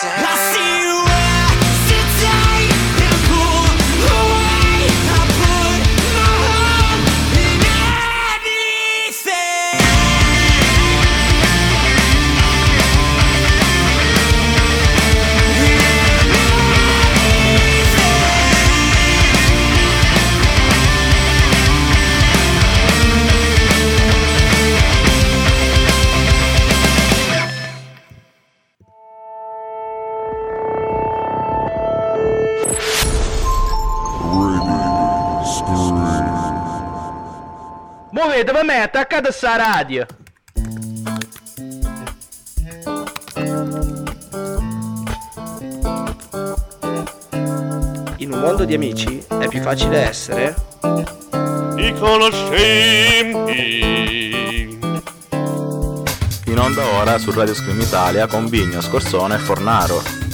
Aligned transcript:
I 0.00 0.36
see 0.54 0.82
you. 0.82 0.87
Per 38.50 38.64
me, 38.64 38.80
attaccate 38.80 39.30
sta 39.30 39.56
radio. 39.56 40.06
In 48.16 48.32
un 48.32 48.40
mondo 48.40 48.64
di 48.64 48.72
amici 48.72 49.22
è 49.38 49.48
più 49.48 49.60
facile 49.60 49.98
essere 49.98 50.54
i 51.76 51.94
conoscenti. 51.98 53.58
In 56.46 56.58
onda 56.58 56.86
ora 56.94 57.18
su 57.18 57.30
Radio 57.32 57.54
Scream 57.54 57.82
Italia 57.82 58.26
con 58.26 58.48
Vigno, 58.48 58.80
Scorsone 58.80 59.34
e 59.34 59.38
Fornaro. 59.38 60.27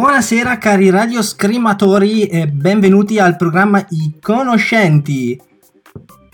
Buonasera 0.00 0.56
cari 0.56 0.88
radioscrimatori 0.88 2.24
e 2.24 2.48
benvenuti 2.48 3.18
al 3.18 3.36
programma 3.36 3.84
I 3.90 4.14
Conoscenti. 4.18 5.38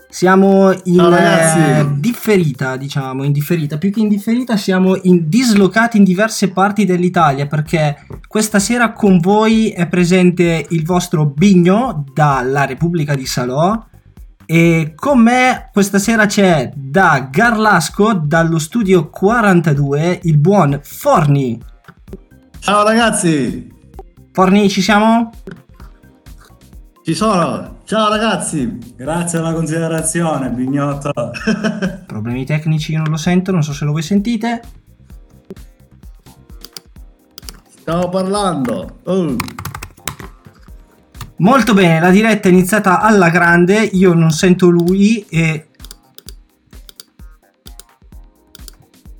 Siamo 0.08 0.70
in 0.84 1.00
eh, 1.00 1.98
differita, 1.98 2.76
diciamo, 2.76 3.24
in 3.24 3.32
differita, 3.32 3.76
più 3.76 3.90
che 3.90 3.98
in 3.98 4.08
differita 4.08 4.56
siamo 4.56 4.96
in- 5.02 5.28
dislocati 5.28 5.96
in 5.96 6.04
diverse 6.04 6.52
parti 6.52 6.84
dell'Italia 6.84 7.48
perché 7.48 8.06
questa 8.28 8.60
sera 8.60 8.92
con 8.92 9.18
voi 9.18 9.70
è 9.70 9.88
presente 9.88 10.64
il 10.68 10.84
vostro 10.84 11.26
Bigno 11.26 12.04
dalla 12.14 12.66
Repubblica 12.66 13.16
di 13.16 13.26
Salò 13.26 13.84
e 14.46 14.92
con 14.94 15.18
me 15.18 15.70
questa 15.72 15.98
sera 15.98 16.26
c'è 16.26 16.70
da 16.72 17.28
Garlasco, 17.32 18.12
dallo 18.12 18.60
studio 18.60 19.10
42, 19.10 20.20
il 20.22 20.38
buon 20.38 20.78
Forni. 20.84 21.74
Ciao 22.66 22.82
ragazzi, 22.82 23.72
Forni, 24.32 24.68
ci 24.68 24.82
siamo? 24.82 25.30
ci 27.04 27.14
sono. 27.14 27.78
Ciao 27.84 28.08
ragazzi, 28.08 28.94
grazie 28.96 29.38
alla 29.38 29.52
considerazione, 29.52 30.50
Bignotto. 30.50 31.12
Problemi 32.08 32.44
tecnici 32.44 32.90
io 32.90 33.02
non 33.02 33.10
lo 33.10 33.16
sento, 33.16 33.52
non 33.52 33.62
so 33.62 33.72
se 33.72 33.84
lo 33.84 33.92
voi 33.92 34.02
sentite. 34.02 34.62
Stavo 37.82 38.08
parlando. 38.08 38.98
Oh. 39.04 39.36
Molto 41.36 41.72
bene, 41.72 42.00
la 42.00 42.10
diretta 42.10 42.48
è 42.48 42.50
iniziata 42.50 43.00
alla 43.00 43.30
grande, 43.30 43.78
io 43.80 44.12
non 44.12 44.32
sento 44.32 44.68
lui 44.70 45.24
e... 45.28 45.68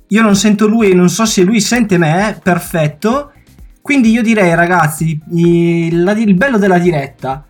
Io 0.07 0.21
non 0.21 0.35
sento 0.35 0.67
lui 0.67 0.91
e 0.91 0.93
non 0.93 1.07
so 1.07 1.25
se 1.25 1.43
lui 1.43 1.61
sente 1.61 1.97
me, 1.97 2.37
perfetto. 2.43 3.31
Quindi 3.87 4.11
io 4.11 4.21
direi 4.21 4.53
ragazzi, 4.53 5.17
il, 5.31 6.33
bello 6.35 6.57
della 6.57 6.77
diretta, 6.77 7.45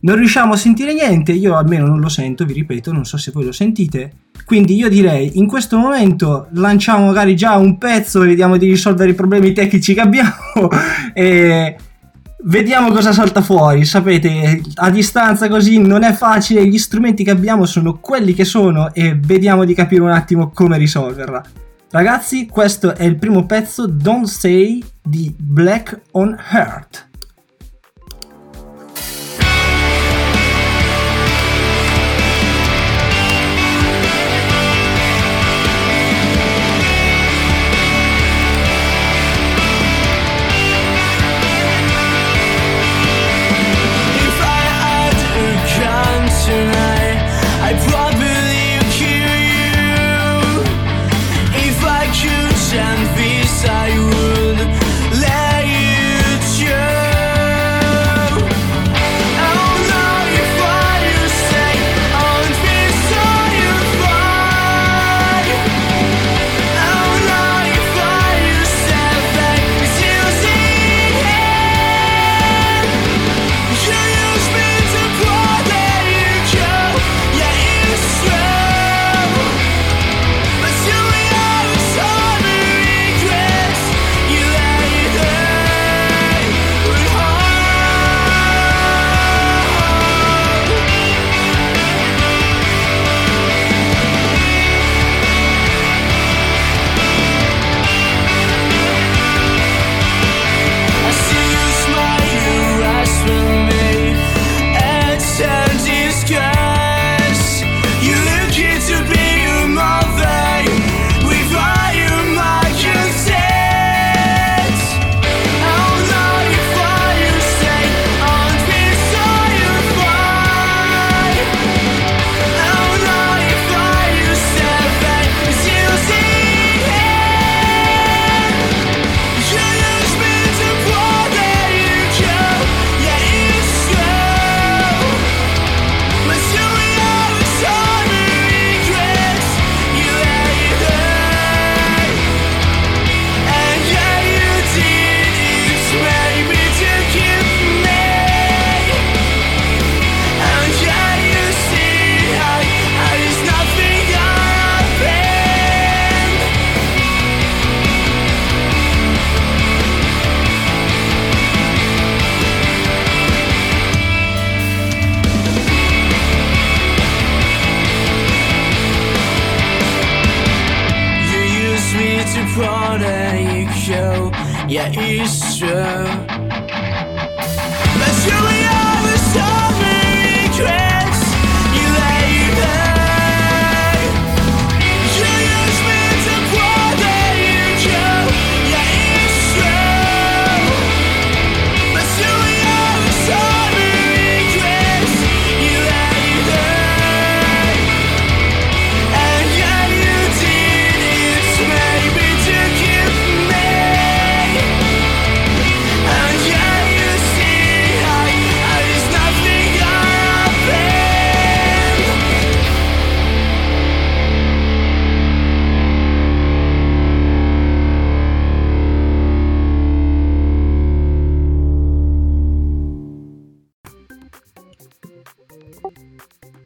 non 0.00 0.16
riusciamo 0.16 0.52
a 0.52 0.56
sentire 0.58 0.92
niente, 0.92 1.32
io 1.32 1.56
almeno 1.56 1.86
non 1.86 2.00
lo 2.00 2.10
sento, 2.10 2.44
vi 2.44 2.52
ripeto, 2.52 2.92
non 2.92 3.06
so 3.06 3.16
se 3.16 3.30
voi 3.30 3.46
lo 3.46 3.52
sentite. 3.52 4.12
Quindi 4.44 4.74
io 4.74 4.90
direi 4.90 5.38
in 5.38 5.46
questo 5.46 5.78
momento 5.78 6.48
lanciamo 6.52 7.06
magari 7.06 7.34
già 7.34 7.56
un 7.56 7.78
pezzo 7.78 8.22
e 8.22 8.26
vediamo 8.26 8.58
di 8.58 8.66
risolvere 8.66 9.12
i 9.12 9.14
problemi 9.14 9.54
tecnici 9.54 9.94
che 9.94 10.00
abbiamo 10.02 10.68
e 11.14 11.76
vediamo 12.44 12.90
cosa 12.90 13.12
salta 13.12 13.40
fuori. 13.40 13.86
Sapete, 13.86 14.60
a 14.74 14.90
distanza 14.90 15.48
così 15.48 15.78
non 15.78 16.02
è 16.02 16.12
facile, 16.12 16.66
gli 16.66 16.76
strumenti 16.76 17.24
che 17.24 17.30
abbiamo 17.30 17.64
sono 17.64 18.00
quelli 18.00 18.34
che 18.34 18.44
sono 18.44 18.92
e 18.92 19.18
vediamo 19.18 19.64
di 19.64 19.72
capire 19.72 20.02
un 20.02 20.10
attimo 20.10 20.50
come 20.50 20.76
risolverla. 20.76 21.42
Ragazzi, 21.92 22.46
questo 22.46 22.94
è 22.94 23.02
il 23.02 23.18
primo 23.18 23.46
pezzo 23.46 23.84
Don't 23.88 24.26
Say 24.26 24.80
di 25.02 25.34
Black 25.36 26.02
on 26.12 26.38
Heart. 26.52 27.09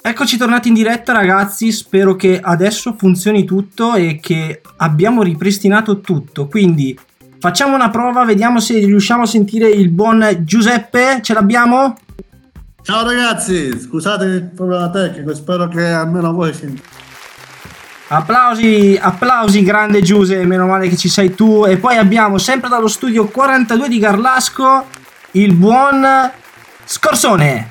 Eccoci 0.06 0.37
tornati 0.37 0.68
in 0.68 0.75
diretta 0.75 1.14
ragazzi, 1.14 1.73
spero 1.73 2.14
che 2.14 2.38
adesso 2.38 2.94
funzioni 2.99 3.44
tutto 3.44 3.94
e 3.94 4.18
che 4.20 4.61
abbiamo 4.76 5.23
ripristinato 5.23 6.00
tutto. 6.00 6.46
Quindi 6.46 6.94
facciamo 7.38 7.75
una 7.75 7.88
prova, 7.88 8.23
vediamo 8.26 8.61
se 8.61 8.78
riusciamo 8.80 9.23
a 9.23 9.26
sentire 9.26 9.66
il 9.66 9.88
buon 9.88 10.40
Giuseppe, 10.40 11.20
ce 11.23 11.32
l'abbiamo? 11.32 11.96
Ciao 12.82 13.02
ragazzi, 13.02 13.80
scusate 13.80 14.26
il 14.26 14.42
problema 14.54 14.90
tecnico, 14.90 15.34
spero 15.34 15.68
che 15.68 15.87
almeno 15.87 16.34
voi 16.34 16.52
sentite. 16.52 16.87
Applausi, 18.08 18.99
applausi 19.00 19.62
grande 19.62 20.02
Giuse, 20.02 20.44
meno 20.44 20.66
male 20.66 20.87
che 20.88 20.99
ci 20.99 21.08
sei 21.08 21.34
tu. 21.34 21.64
E 21.66 21.78
poi 21.78 21.96
abbiamo 21.96 22.37
sempre 22.37 22.68
dallo 22.68 22.88
studio 22.88 23.25
42 23.25 23.88
di 23.88 23.99
Garlasco 23.99 24.84
il 25.30 25.54
buon 25.54 26.06
Scorsone. 26.84 27.70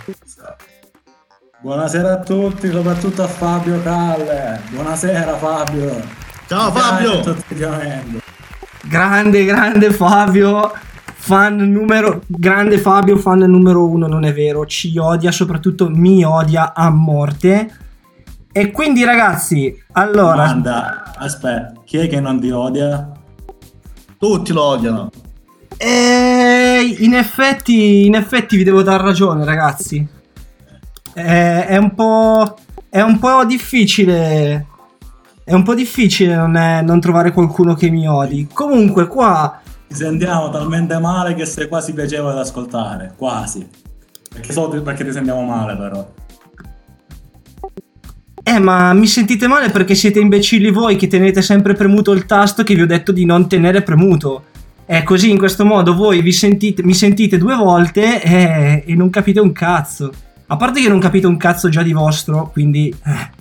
Buonasera 1.63 2.12
a 2.12 2.20
tutti, 2.20 2.70
soprattutto 2.70 3.24
a 3.24 3.27
Fabio 3.27 3.82
Calle. 3.82 4.60
Buonasera 4.72 5.38
Fabio. 5.38 6.03
Ciao 6.46 6.70
Fabio! 6.74 7.38
Grande, 8.82 9.46
grande 9.46 9.93
Fabio, 9.93 10.74
fan 11.05 11.55
numero 11.55 12.22
grande 12.27 12.77
Fabio, 12.77 13.15
fan 13.15 13.39
numero 13.39 13.88
uno, 13.88 14.08
non 14.08 14.25
è 14.25 14.34
vero, 14.34 14.65
ci 14.65 14.98
odia, 14.98 15.32
soprattutto 15.32 15.89
mi 15.89 16.25
odia 16.25 16.74
a 16.74 16.89
morte. 16.89 17.72
E 18.51 18.72
quindi 18.72 19.05
ragazzi, 19.05 19.74
allora, 19.93 20.43
Domanda, 20.48 21.13
aspetta, 21.15 21.72
chi 21.86 21.96
è 21.96 22.10
che 22.10 22.20
non 22.20 22.41
ti 22.41 22.51
odia? 22.51 23.10
Tutti 24.17 24.51
lo 24.51 24.63
odiano. 24.63 25.10
eh, 25.77 26.98
in 27.00 27.13
effetti, 27.13 28.05
in 28.05 28.15
effetti 28.15 28.58
vi 28.58 28.65
devo 28.65 28.84
dar 28.84 29.00
ragione 29.00 29.46
ragazzi. 29.46 30.12
Eh, 31.15 31.67
è 31.67 31.77
un 31.77 31.93
po', 31.93 32.58
è 32.89 33.01
un 33.01 33.20
po' 33.20 33.46
difficile, 33.46 34.65
è 35.43 35.53
un 35.53 35.63
po' 35.63 35.75
difficile 35.75 36.36
non, 36.36 36.55
è- 36.55 36.82
non 36.82 37.00
trovare 37.00 37.32
qualcuno 37.32 37.75
che 37.75 37.89
mi 37.89 38.08
odi. 38.08 38.48
Comunque 38.51 39.08
qua 39.08 39.60
Ti 39.88 39.96
sentiamo 39.96 40.50
talmente 40.50 40.98
male 41.00 41.36
che 41.36 41.46
sei 41.46 41.67
quasi 41.67 41.93
piacevole 41.93 42.34
da 42.34 42.41
ascoltare, 42.41 43.13
quasi. 43.15 43.67
Perché 44.34 44.51
so 44.51 44.67
perché 44.67 45.05
ti 45.05 45.12
sentiamo 45.12 45.43
male 45.43 45.75
però. 45.77 46.12
Eh, 48.46 48.60
ma 48.60 48.91
mi 48.93 49.08
sentite 49.08 49.48
male 49.48 49.70
perché 49.70 49.96
siete 49.96 50.20
imbecilli 50.20 50.70
voi 50.70 50.96
che 50.98 51.08
tenete 51.08 51.41
sempre 51.41 51.75
premuto 51.75 52.12
il 52.12 52.25
tasto 52.25 52.63
che 52.63 52.75
vi 52.75 52.82
ho 52.82 52.88
detto 52.88 53.12
di 53.12 53.25
non 53.25 53.48
tenere 53.48 53.84
premuto. 53.84 54.46
È 54.86 55.01
così, 55.03 55.29
in 55.29 55.38
questo 55.38 55.63
modo 55.63 55.96
voi 55.96 56.22
vi 56.22 56.34
sentite, 56.34 56.84
mi 56.84 56.93
sentite 56.93 57.38
due 57.38 57.55
volte 57.55 58.22
eh, 58.22 58.84
e 58.86 58.96
non 58.96 59.10
capite 59.10 59.39
un 59.39 59.53
cazzo. 59.53 60.12
A 60.53 60.55
parte 60.55 60.81
che 60.81 60.88
non 60.88 61.00
capite 61.00 61.25
un 61.25 61.36
cazzo 61.36 61.67
già 61.67 61.81
di 61.81 61.93
vostro, 61.93 62.51
quindi... 62.51 62.95
eh. 63.05 63.31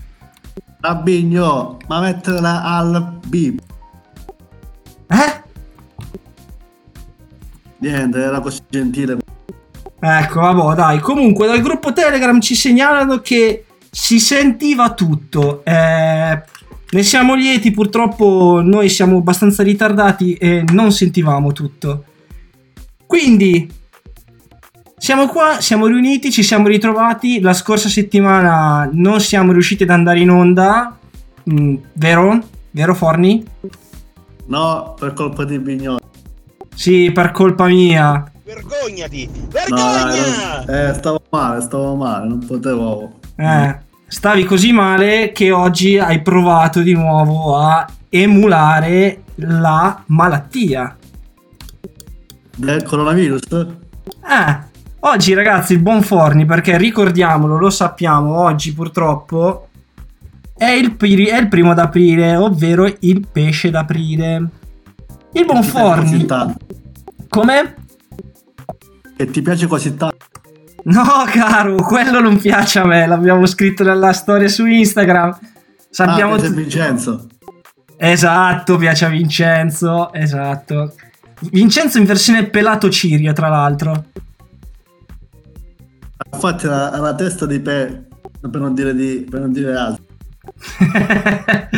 Rabbigno, 0.80 1.76
ma 1.86 2.00
metterla 2.00 2.62
al 2.62 3.18
B. 3.26 3.54
Eh? 5.08 5.42
Niente, 7.80 8.18
era 8.18 8.40
così 8.40 8.60
gentile. 8.66 9.18
Ecco, 10.00 10.40
vabbè, 10.40 10.74
dai. 10.74 11.00
Comunque, 11.00 11.46
dal 11.46 11.60
gruppo 11.60 11.92
Telegram 11.92 12.40
ci 12.40 12.54
segnalano 12.54 13.18
che 13.18 13.66
si 13.90 14.18
sentiva 14.18 14.94
tutto. 14.94 15.62
Eh, 15.66 16.42
ne 16.90 17.02
siamo 17.02 17.34
lieti, 17.34 17.72
purtroppo 17.72 18.62
noi 18.64 18.88
siamo 18.88 19.18
abbastanza 19.18 19.62
ritardati 19.62 20.32
e 20.36 20.64
non 20.72 20.90
sentivamo 20.90 21.52
tutto. 21.52 22.04
Quindi, 23.06 23.70
siamo 25.02 25.26
qua, 25.26 25.60
siamo 25.60 25.86
riuniti, 25.88 26.30
ci 26.30 26.44
siamo 26.44 26.68
ritrovati. 26.68 27.40
La 27.40 27.54
scorsa 27.54 27.88
settimana 27.88 28.88
non 28.92 29.20
siamo 29.20 29.50
riusciti 29.50 29.82
ad 29.82 29.90
andare 29.90 30.20
in 30.20 30.30
onda. 30.30 30.96
Mm, 31.52 31.74
vero? 31.94 32.38
Vero, 32.70 32.94
Forni? 32.94 33.44
No, 34.46 34.94
per 34.96 35.12
colpa 35.12 35.42
di 35.42 35.58
Bignone. 35.58 35.98
Sì, 36.72 37.10
per 37.10 37.32
colpa 37.32 37.66
mia. 37.66 38.30
Vergognati! 38.44 39.28
No, 39.70 39.76
dai, 39.76 40.20
non- 40.20 40.70
eh, 40.72 40.94
stavo 40.94 41.20
male, 41.30 41.60
stavo 41.62 41.96
male, 41.96 42.28
non 42.28 42.46
potevo. 42.46 43.18
Eh, 43.34 43.78
stavi 44.06 44.44
così 44.44 44.70
male 44.70 45.32
che 45.32 45.50
oggi 45.50 45.98
hai 45.98 46.22
provato 46.22 46.80
di 46.80 46.92
nuovo 46.92 47.56
a 47.56 47.84
emulare 48.08 49.22
la 49.34 50.00
malattia. 50.06 50.96
Del 52.56 52.84
coronavirus? 52.84 53.42
Eh, 53.50 54.70
oggi 55.04 55.34
ragazzi 55.34 55.72
il 55.74 55.80
buon 55.80 56.02
Forni, 56.02 56.44
perché 56.44 56.76
ricordiamolo, 56.76 57.58
lo 57.58 57.70
sappiamo, 57.70 58.38
oggi 58.40 58.72
purtroppo 58.72 59.68
è 60.56 60.70
il, 60.70 60.94
pri- 60.94 61.26
è 61.26 61.38
il 61.38 61.48
primo 61.48 61.74
d'aprile, 61.74 62.36
ovvero 62.36 62.86
il 63.00 63.26
pesce 63.30 63.70
d'aprile. 63.70 64.48
Il 65.32 65.44
buon 65.44 65.62
Forni, 65.62 66.26
come? 67.28 67.74
Che 69.16 69.30
ti 69.30 69.42
piace 69.42 69.66
così 69.66 69.96
tanto? 69.96 70.16
No, 70.84 71.24
caro, 71.26 71.76
quello 71.76 72.20
non 72.20 72.38
piace 72.38 72.80
a 72.80 72.84
me, 72.84 73.06
l'abbiamo 73.06 73.46
scritto 73.46 73.84
nella 73.84 74.12
storia 74.12 74.48
su 74.48 74.66
Instagram. 74.66 75.38
Sappiamo 75.90 76.34
ah, 76.34 76.36
piace 76.36 76.50
tu- 76.50 76.60
Vincenzo. 76.60 77.26
Esatto, 77.96 78.76
piace 78.76 79.04
a 79.04 79.08
Vincenzo, 79.08 80.12
esatto. 80.12 80.94
Vincenzo 81.50 81.98
in 81.98 82.04
versione 82.04 82.44
pelato 82.44 82.88
Cirio, 82.90 83.32
tra 83.32 83.48
l'altro. 83.48 84.04
Infatti 86.32 86.66
la, 86.66 86.96
la 86.98 87.14
testa 87.14 87.46
di 87.46 87.60
Pe, 87.60 88.06
per 88.40 88.60
non 88.60 88.74
dire, 88.74 88.94
di, 88.94 89.26
per 89.28 89.40
non 89.40 89.52
dire 89.52 89.74
altro. 89.74 90.04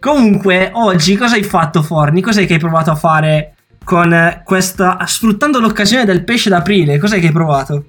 Comunque, 0.00 0.70
oggi 0.74 1.16
cosa 1.16 1.34
hai 1.34 1.42
fatto, 1.42 1.82
Forni? 1.82 2.20
Cos'è 2.20 2.46
che 2.46 2.54
hai 2.54 2.58
provato 2.58 2.90
a 2.90 2.94
fare 2.94 3.54
con 3.82 4.42
questa. 4.44 4.98
sfruttando 5.06 5.58
l'occasione 5.58 6.04
del 6.04 6.22
pesce 6.22 6.50
d'aprile? 6.50 6.98
Cos'è 6.98 7.18
che 7.18 7.26
hai 7.26 7.32
provato? 7.32 7.84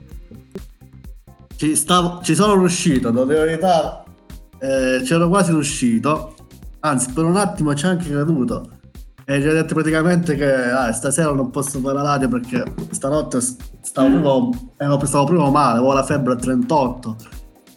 Ci, 1.56 1.76
stavo, 1.76 2.22
ci 2.24 2.34
sono 2.34 2.56
riuscito, 2.56 3.12
devo 3.12 3.26
dire 3.26 3.40
la 3.40 3.46
verità, 3.46 4.04
eh, 4.60 5.02
c'ero 5.04 5.28
quasi 5.28 5.52
riuscito, 5.52 6.36
anzi 6.80 7.12
per 7.12 7.26
un 7.26 7.36
attimo 7.36 7.76
ci 7.76 7.86
ho 7.86 7.90
anche 7.90 8.10
creduto. 8.10 8.79
E 9.30 9.40
gli 9.40 9.46
ho 9.46 9.54
detto 9.54 9.76
praticamente 9.76 10.36
che 10.36 10.52
ah, 10.52 10.92
stasera 10.92 11.32
non 11.32 11.52
posso 11.52 11.80
fare 11.82 11.94
la 11.94 12.02
radio 12.02 12.28
perché 12.30 12.64
stanotte 12.90 13.40
stavo 13.40 14.08
prima, 14.08 14.50
ero- 14.78 15.06
stavo 15.06 15.26
prima 15.26 15.52
male, 15.52 15.78
avevo 15.78 15.94
la 15.94 16.04
febbre 16.04 16.34
a 16.34 16.36
38. 16.36 17.16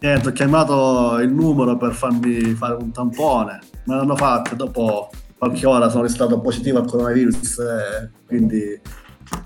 Niente, 0.00 0.28
ho 0.28 0.32
chiamato 0.32 1.18
il 1.18 1.30
numero 1.30 1.76
per 1.76 1.92
farmi 1.92 2.40
fare 2.54 2.76
un 2.76 2.90
tampone, 2.90 3.58
me 3.84 3.96
l'hanno 3.96 4.16
fatto, 4.16 4.54
dopo 4.54 5.10
qualche 5.36 5.66
ora 5.66 5.90
sono 5.90 6.08
stato 6.08 6.40
positivo 6.40 6.78
al 6.78 6.86
coronavirus, 6.86 7.58
eh, 7.58 8.10
quindi, 8.26 8.80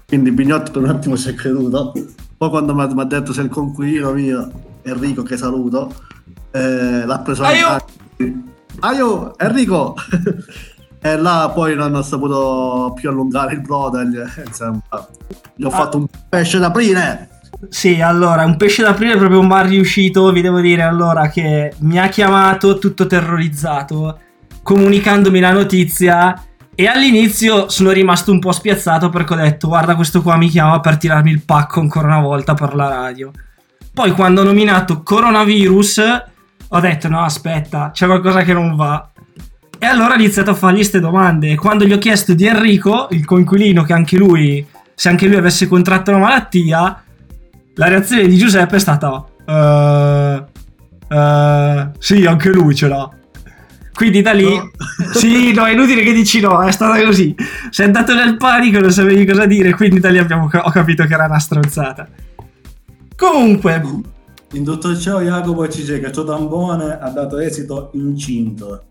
quindi 0.07 0.31
Bignotti 0.31 0.71
per 0.71 0.83
un 0.83 0.91
attimo 0.91 1.17
ci 1.17 1.31
è 1.31 1.35
creduto. 1.35 1.93
Poi 2.37 2.49
quando 2.51 2.73
mi 2.73 2.83
ha 2.83 3.05
detto 3.05 3.33
se 3.33 3.41
il 3.41 3.49
conquilino 3.49 4.13
mio, 4.13 4.53
Enrico 4.83 5.25
che 5.25 5.37
saluto, 5.37 5.93
eh, 6.53 7.05
l'ha 7.05 7.19
preso 7.19 7.43
Aiu! 7.43 7.67
Aio, 8.79 9.37
Enrico! 9.39 9.97
e 11.13 11.17
là 11.17 11.51
poi 11.55 11.75
non 11.75 11.95
ho 11.95 12.03
saputo 12.03 12.93
più 12.95 13.09
allungare 13.09 13.55
il 13.55 13.61
brodo, 13.61 14.03
gli- 14.03 14.19
insomma, 14.45 14.81
gli 15.55 15.65
ho 15.65 15.71
fatto 15.71 15.97
un 15.99 16.07
pesce 16.29 16.59
d'aprile! 16.59 17.31
Sì, 17.69 18.01
allora, 18.01 18.45
un 18.45 18.57
pesce 18.57 18.83
d'aprile 18.83 19.17
proprio 19.17 19.43
mal 19.43 19.67
riuscito, 19.67 20.31
vi 20.31 20.43
devo 20.43 20.61
dire 20.61 20.83
allora 20.83 21.29
che 21.29 21.73
mi 21.79 21.99
ha 21.99 22.09
chiamato 22.09 22.79
tutto 22.79 23.07
terrorizzato, 23.07 24.19
comunicandomi 24.63 25.41
la 25.41 25.53
notizia 25.53 26.43
e 26.75 26.87
all'inizio 26.87 27.71
sono 27.71 27.91
rimasto 27.91 28.31
un 28.33 28.39
po' 28.39 28.53
spiazzato 28.53 29.09
perché 29.09 29.33
ho 29.33 29.37
detto 29.37 29.69
guarda 29.69 29.97
questo 29.97 30.21
qua 30.21 30.37
mi 30.37 30.49
chiama 30.49 30.81
per 30.81 30.99
tirarmi 30.99 31.31
il 31.31 31.43
pacco 31.43 31.81
ancora 31.81 32.09
una 32.09 32.21
volta 32.21 32.53
per 32.53 32.75
la 32.75 32.89
radio. 32.89 33.31
Poi 33.95 34.11
quando 34.11 34.43
ho 34.43 34.45
nominato 34.45 35.03
coronavirus 35.03 36.03
ho 36.69 36.81
detto 36.81 37.09
no 37.09 37.23
aspetta, 37.23 37.91
c'è 37.93 38.07
qualcosa 38.07 38.43
che 38.43 38.53
non 38.53 38.77
va. 38.77 39.11
E 39.79 39.87
allora 39.87 40.15
ho 40.15 40.19
iniziato 40.19 40.51
a 40.51 40.55
fargli 40.55 40.77
queste 40.77 41.01
domande. 41.01 41.55
Quando 41.57 41.85
gli 41.85 41.93
ho 41.93 41.99
chiesto 41.99 42.35
di 42.35 42.47
Enrico, 42.47 43.09
il 43.11 43.25
coinquilino, 43.25 43.83
che 43.83 43.93
anche 43.93 44.17
lui, 44.17 44.67
se 44.95 45.09
anche 45.09 45.27
lui 45.27 45.37
avesse 45.37 45.67
contratto 45.69 46.11
una 46.11 46.21
malattia, 46.21 47.03
la 47.75 47.89
reazione 47.89 48.27
di 48.27 48.37
Giuseppe 48.37 48.77
è 48.77 48.79
stata: 48.79 49.25
"Eh, 49.47 50.45
eh, 51.09 51.91
Sì, 51.99 52.25
anche 52.27 52.51
lui 52.51 52.75
ce 52.75 52.89
l'ha. 52.89 53.11
Quindi 53.93 54.21
da 54.23 54.33
lì, 54.33 54.55
No. 54.55 54.71
sì, 55.15 55.53
no, 55.55 55.65
è 55.65 55.73
inutile 55.73 56.03
che 56.03 56.13
dici 56.13 56.41
no, 56.41 56.63
è 56.63 56.71
stata 56.71 57.03
così. 57.03 57.35
Sei 57.71 57.87
andato 57.87 58.15
nel 58.15 58.37
panico, 58.37 58.79
non 58.79 58.91
sapevi 58.91 59.25
cosa 59.25 59.47
dire, 59.47 59.75
quindi 59.75 60.01
da 60.01 60.11
lì 60.11 60.19
abbiamo, 60.19 60.51
ho 60.53 60.71
capito 60.71 61.05
che 61.05 61.15
era 61.15 61.25
una 61.27 61.39
stronzata. 61.39 62.07
Comunque, 63.17 63.83
In 64.53 64.65
tutto 64.65 64.97
ciò 64.97 65.21
Jacopo 65.21 65.67
ci 65.69 65.81
dice 65.81 65.99
che 65.99 66.07
il 66.07 66.13
tuo 66.13 66.25
tampone 66.25 66.99
ha 67.01 67.09
dato 67.11 67.39
esito 67.39 67.91
incinto. 67.95 68.85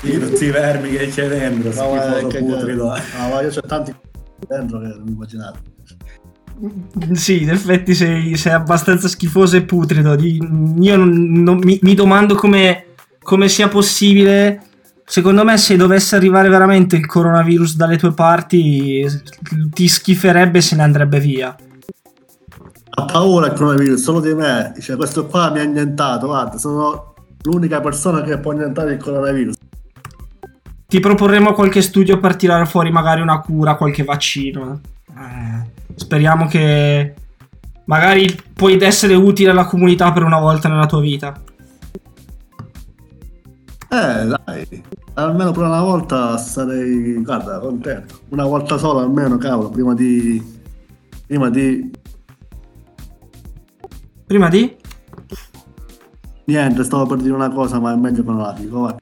Sì, 0.00 0.18
tutti 0.18 0.44
i 0.44 0.50
vermi 0.50 0.90
che 0.90 1.08
c'è 1.08 1.28
dentro, 1.28 1.72
No, 1.74 1.94
ma 1.94 2.00
schifoso 2.02 2.26
che- 2.28 2.38
putrido. 2.38 2.84
no, 2.84 3.28
ma 3.28 3.40
io 3.42 3.48
c'ho 3.50 3.60
tanti 3.62 3.94
dentro 4.46 4.78
che 4.80 4.86
non 4.86 5.04
immaginate. 5.08 5.58
Sì, 7.12 7.42
in 7.42 7.50
effetti 7.50 7.94
sei, 7.94 8.36
sei 8.36 8.52
abbastanza 8.52 9.08
schifoso 9.08 9.56
e 9.56 9.62
putrido. 9.62 10.14
Io 10.20 10.96
non- 10.96 11.32
non- 11.42 11.58
mi, 11.62 11.78
mi 11.82 11.94
domando 11.94 12.34
come, 12.34 12.86
come 13.22 13.48
sia 13.48 13.68
possibile. 13.68 14.62
Secondo 15.04 15.42
me, 15.44 15.56
se 15.56 15.76
dovesse 15.76 16.16
arrivare 16.16 16.48
veramente 16.48 16.94
il 16.96 17.06
coronavirus 17.06 17.76
dalle 17.76 17.96
tue 17.96 18.12
parti, 18.12 19.04
ti 19.72 19.88
schiferebbe 19.88 20.58
e 20.58 20.62
se 20.62 20.76
ne 20.76 20.82
andrebbe 20.82 21.18
via. 21.18 21.56
Ha 22.90 23.04
paura 23.04 23.46
il 23.46 23.52
coronavirus, 23.52 24.02
solo 24.02 24.20
di 24.20 24.34
me. 24.34 24.72
Dice, 24.74 24.96
questo 24.96 25.26
qua 25.26 25.50
mi 25.50 25.60
ha 25.60 25.62
annientato, 25.62 26.26
guarda, 26.26 26.58
sono 26.58 27.14
l'unica 27.42 27.80
persona 27.80 28.22
che 28.22 28.38
può 28.38 28.52
annientare 28.52 28.94
il 28.94 29.02
coronavirus. 29.02 29.56
Ti 30.86 31.00
proporremo 31.00 31.52
qualche 31.52 31.82
studio 31.82 32.18
per 32.18 32.36
tirare 32.36 32.64
fuori 32.64 32.90
magari 32.90 33.20
una 33.20 33.40
cura, 33.40 33.76
qualche 33.76 34.04
vaccino. 34.04 34.80
Eh, 35.08 35.70
speriamo 35.94 36.46
che 36.46 37.14
magari 37.84 38.34
puoi 38.54 38.78
essere 38.80 39.14
utile 39.14 39.50
alla 39.50 39.66
comunità 39.66 40.12
per 40.12 40.22
una 40.22 40.38
volta 40.38 40.68
nella 40.68 40.86
tua 40.86 41.00
vita. 41.00 41.40
Eh, 43.90 44.26
dai, 44.26 44.82
almeno 45.14 45.50
per 45.52 45.62
una 45.64 45.82
volta 45.82 46.36
sarei, 46.36 47.22
guarda, 47.22 47.58
contento. 47.58 48.20
Una 48.30 48.44
volta 48.44 48.78
sola 48.78 49.02
almeno, 49.02 49.36
cavolo, 49.36 49.68
prima 49.68 49.94
di... 49.94 50.56
Prima 51.26 51.50
di... 51.50 51.90
Prima 54.28 54.50
di? 54.50 54.76
Niente, 56.44 56.84
stavo 56.84 57.06
per 57.06 57.16
dire 57.16 57.32
una 57.32 57.48
cosa, 57.48 57.80
ma 57.80 57.94
è 57.94 57.96
meglio 57.96 58.22
che 58.22 58.28
non 58.28 58.42
la 58.42 58.52
dico, 58.52 58.80
vai. 58.80 58.94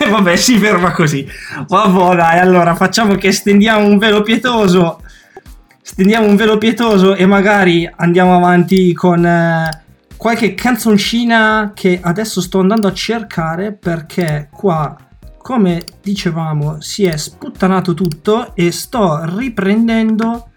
E 0.00 0.10
vabbè, 0.10 0.34
si 0.34 0.58
ferma 0.58 0.90
così. 0.90 1.24
Vabbè, 1.68 2.16
dai, 2.16 2.40
allora 2.40 2.74
facciamo 2.74 3.14
che 3.14 3.30
stendiamo 3.30 3.86
un 3.86 3.96
velo 3.96 4.22
pietoso. 4.22 5.00
Stendiamo 5.80 6.26
un 6.26 6.34
velo 6.34 6.58
pietoso 6.58 7.14
e 7.14 7.26
magari 7.26 7.88
andiamo 7.96 8.34
avanti 8.34 8.92
con 8.92 9.24
eh, 9.24 9.84
qualche 10.16 10.54
canzoncina 10.54 11.70
che 11.72 12.00
adesso 12.02 12.40
sto 12.40 12.58
andando 12.58 12.88
a 12.88 12.92
cercare 12.92 13.72
perché 13.72 14.48
qua, 14.50 14.96
come 15.38 15.84
dicevamo, 16.02 16.80
si 16.80 17.04
è 17.04 17.16
sputtanato 17.16 17.94
tutto 17.94 18.52
e 18.56 18.72
sto 18.72 19.20
riprendendo. 19.36 20.48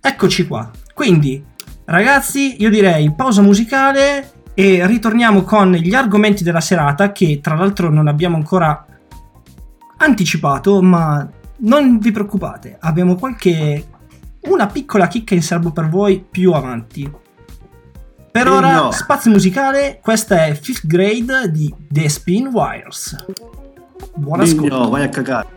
Eccoci 0.00 0.46
qua. 0.46 0.70
Quindi, 0.94 1.48
ragazzi, 1.90 2.60
io 2.60 2.70
direi 2.70 3.12
pausa 3.12 3.42
musicale 3.42 4.32
e 4.54 4.86
ritorniamo 4.86 5.42
con 5.42 5.72
gli 5.72 5.94
argomenti 5.94 6.44
della 6.44 6.60
serata 6.60 7.12
che 7.12 7.40
tra 7.42 7.54
l'altro 7.54 7.90
non 7.90 8.08
abbiamo 8.08 8.36
ancora 8.36 8.86
anticipato, 9.98 10.80
ma 10.82 11.28
non 11.58 11.98
vi 11.98 12.10
preoccupate, 12.10 12.76
abbiamo 12.80 13.16
qualche 13.16 13.86
una 14.42 14.66
piccola 14.66 15.06
chicca 15.08 15.34
in 15.34 15.42
serbo 15.42 15.70
per 15.70 15.88
voi 15.88 16.24
più 16.28 16.52
avanti. 16.52 17.10
Per 18.32 18.46
Eh 18.46 18.50
ora, 18.50 18.74
no. 18.74 18.90
spazio 18.92 19.30
musicale, 19.30 19.98
questa 20.00 20.46
è 20.46 20.54
Fifth 20.54 20.86
Grade 20.86 21.50
di 21.50 21.74
The 21.88 22.08
Spin 22.08 22.46
Wires. 22.46 23.24
Buon 24.14 24.40
ascolto. 24.40 24.76
Digno, 24.76 24.88
vai 24.88 25.02
a 25.02 25.08
cagare. 25.08 25.48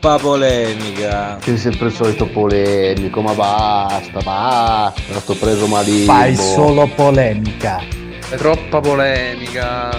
Troppa 0.00 0.16
polemica. 0.18 1.38
Sei 1.42 1.58
sempre 1.58 1.88
il 1.88 1.92
solito 1.92 2.26
polemico, 2.26 3.20
ma 3.20 3.34
basta, 3.34 4.20
basta, 4.20 5.20
sto 5.20 5.34
preso 5.34 5.66
malissimo. 5.66 6.12
Fai 6.12 6.34
solo 6.34 6.88
polemica. 6.88 7.82
Fai 8.20 8.38
troppa 8.38 8.80
polemica. 8.80 9.90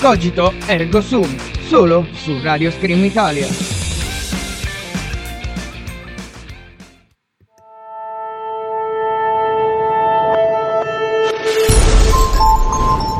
Cogito 0.00 0.54
ergo 0.66 1.00
sum, 1.00 1.36
solo 1.66 2.06
su 2.12 2.38
Radio 2.42 2.70
Scream 2.70 3.04
Italia. 3.04 3.48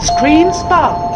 Screen 0.00 0.52
Spot. 0.52 1.15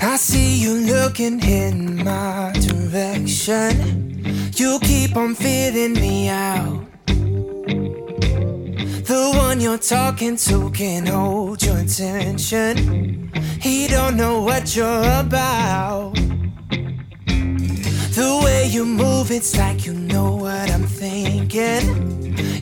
I 0.00 0.16
see 0.16 0.56
you 0.58 0.74
looking 0.86 1.38
in 1.40 2.02
my 2.02 2.52
direction. 2.54 4.24
You 4.54 4.78
keep 4.80 5.14
on 5.14 5.34
feeling 5.34 5.92
me 5.92 6.28
out. 6.30 6.86
The 9.04 9.32
one 9.36 9.60
you're 9.60 9.76
talking 9.76 10.36
to 10.36 10.70
can 10.70 11.04
hold 11.06 11.62
your 11.62 11.76
attention. 11.76 13.30
He 13.60 13.86
don't 13.86 14.16
know 14.16 14.40
what 14.40 14.74
you're 14.74 15.20
about. 15.20 16.16
The 18.18 18.40
way 18.42 18.66
you 18.66 18.84
move, 18.84 19.30
it's 19.30 19.56
like 19.56 19.86
you 19.86 19.94
know 19.94 20.34
what 20.34 20.68
I'm 20.72 20.82
thinking. 20.82 21.84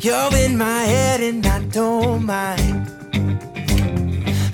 You're 0.03 0.37
in 0.37 0.59
my 0.59 0.83
head 0.83 1.23
and 1.23 1.47
I 1.47 1.61
don't 1.79 2.27
mind. 2.27 2.93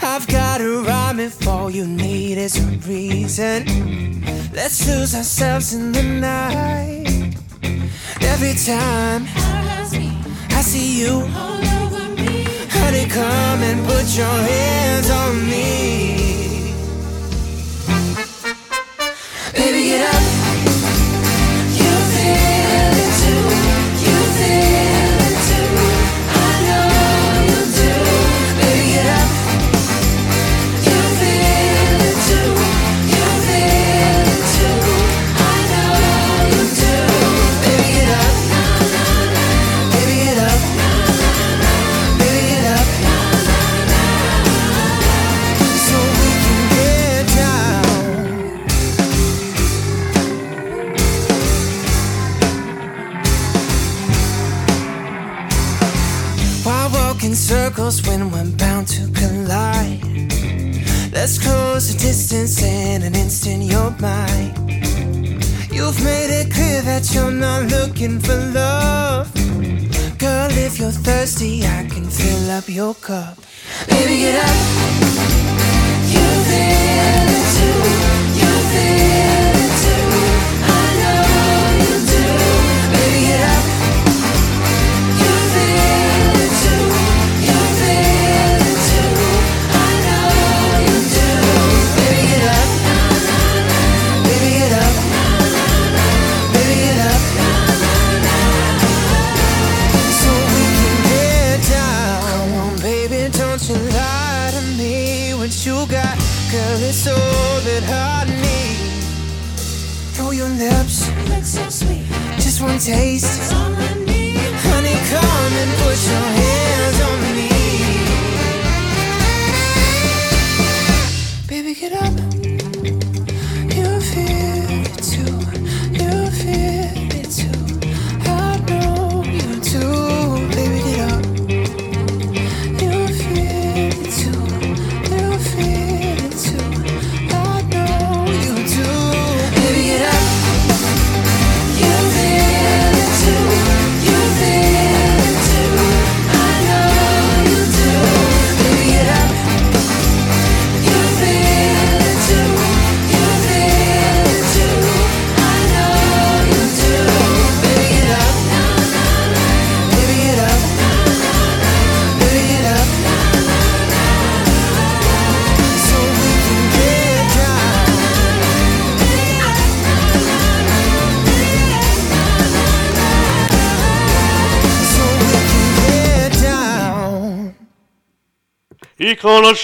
I've 0.00 0.28
got 0.28 0.60
a 0.60 0.70
rhyme 0.86 1.18
if 1.18 1.44
all 1.48 1.72
you 1.72 1.88
need 1.88 2.38
is 2.38 2.56
a 2.56 2.68
reason. 2.86 3.64
Let's 4.52 4.86
lose 4.86 5.16
ourselves 5.16 5.74
in 5.74 5.90
the 5.90 6.04
night. 6.04 7.34
Every 8.20 8.54
time 8.54 9.26
I 10.56 10.62
see 10.62 11.00
you, 11.02 11.26
honey, 12.78 13.06
come 13.06 13.60
and 13.70 13.84
put 13.88 14.06
your 14.16 14.38
hands 14.52 15.10
on 15.10 15.50
me. 15.50 16.72
Baby, 19.52 19.88
get 19.88 20.14
up. 20.14 20.21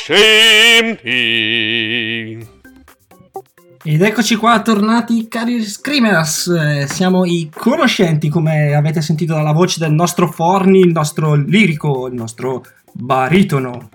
Conoscenti. 0.09 1.07
Ed 3.85 4.03
eccoci 4.03 4.35
qua 4.37 4.61
tornati 4.61 5.29
cari 5.29 5.63
Screamers, 5.63 6.49
Eh, 6.49 6.87
siamo 6.89 7.25
i 7.25 7.51
conoscenti 7.55 8.29
come 8.29 8.75
avete 8.75 9.01
sentito 9.01 9.35
dalla 9.35 9.53
voce 9.53 9.79
del 9.79 9.93
nostro 9.93 10.31
Forni, 10.31 10.81
il 10.81 10.93
nostro 10.93 11.35
lirico, 11.35 12.09
il 12.09 12.15
nostro 12.15 12.65
baritono. 12.93 13.91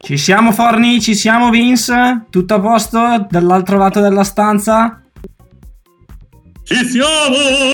Ci 0.00 0.16
siamo 0.16 0.52
Forni? 0.52 1.00
Ci 1.00 1.14
siamo 1.14 1.50
Vince? 1.50 2.26
Tutto 2.30 2.54
a 2.54 2.60
posto? 2.60 3.26
Dall'altro 3.28 3.76
lato 3.78 4.00
della 4.00 4.24
stanza? 4.24 5.02
Ci 6.62 6.84
siamo! 6.84 7.72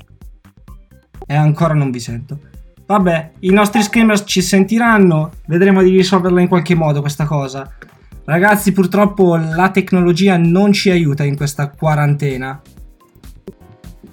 E 1.26 1.34
ancora 1.34 1.74
non 1.74 1.90
vi 1.90 2.00
sento. 2.00 2.50
Vabbè, 2.86 3.32
i 3.40 3.50
nostri 3.50 3.82
screamers 3.82 4.24
ci 4.26 4.42
sentiranno, 4.42 5.32
vedremo 5.46 5.82
di 5.82 5.90
risolverla 5.90 6.40
in 6.40 6.48
qualche 6.48 6.74
modo 6.74 7.00
questa 7.00 7.24
cosa. 7.24 7.68
Ragazzi, 8.24 8.72
purtroppo 8.72 9.36
la 9.36 9.70
tecnologia 9.70 10.36
non 10.36 10.72
ci 10.72 10.90
aiuta 10.90 11.24
in 11.24 11.36
questa 11.36 11.70
quarantena. 11.70 12.60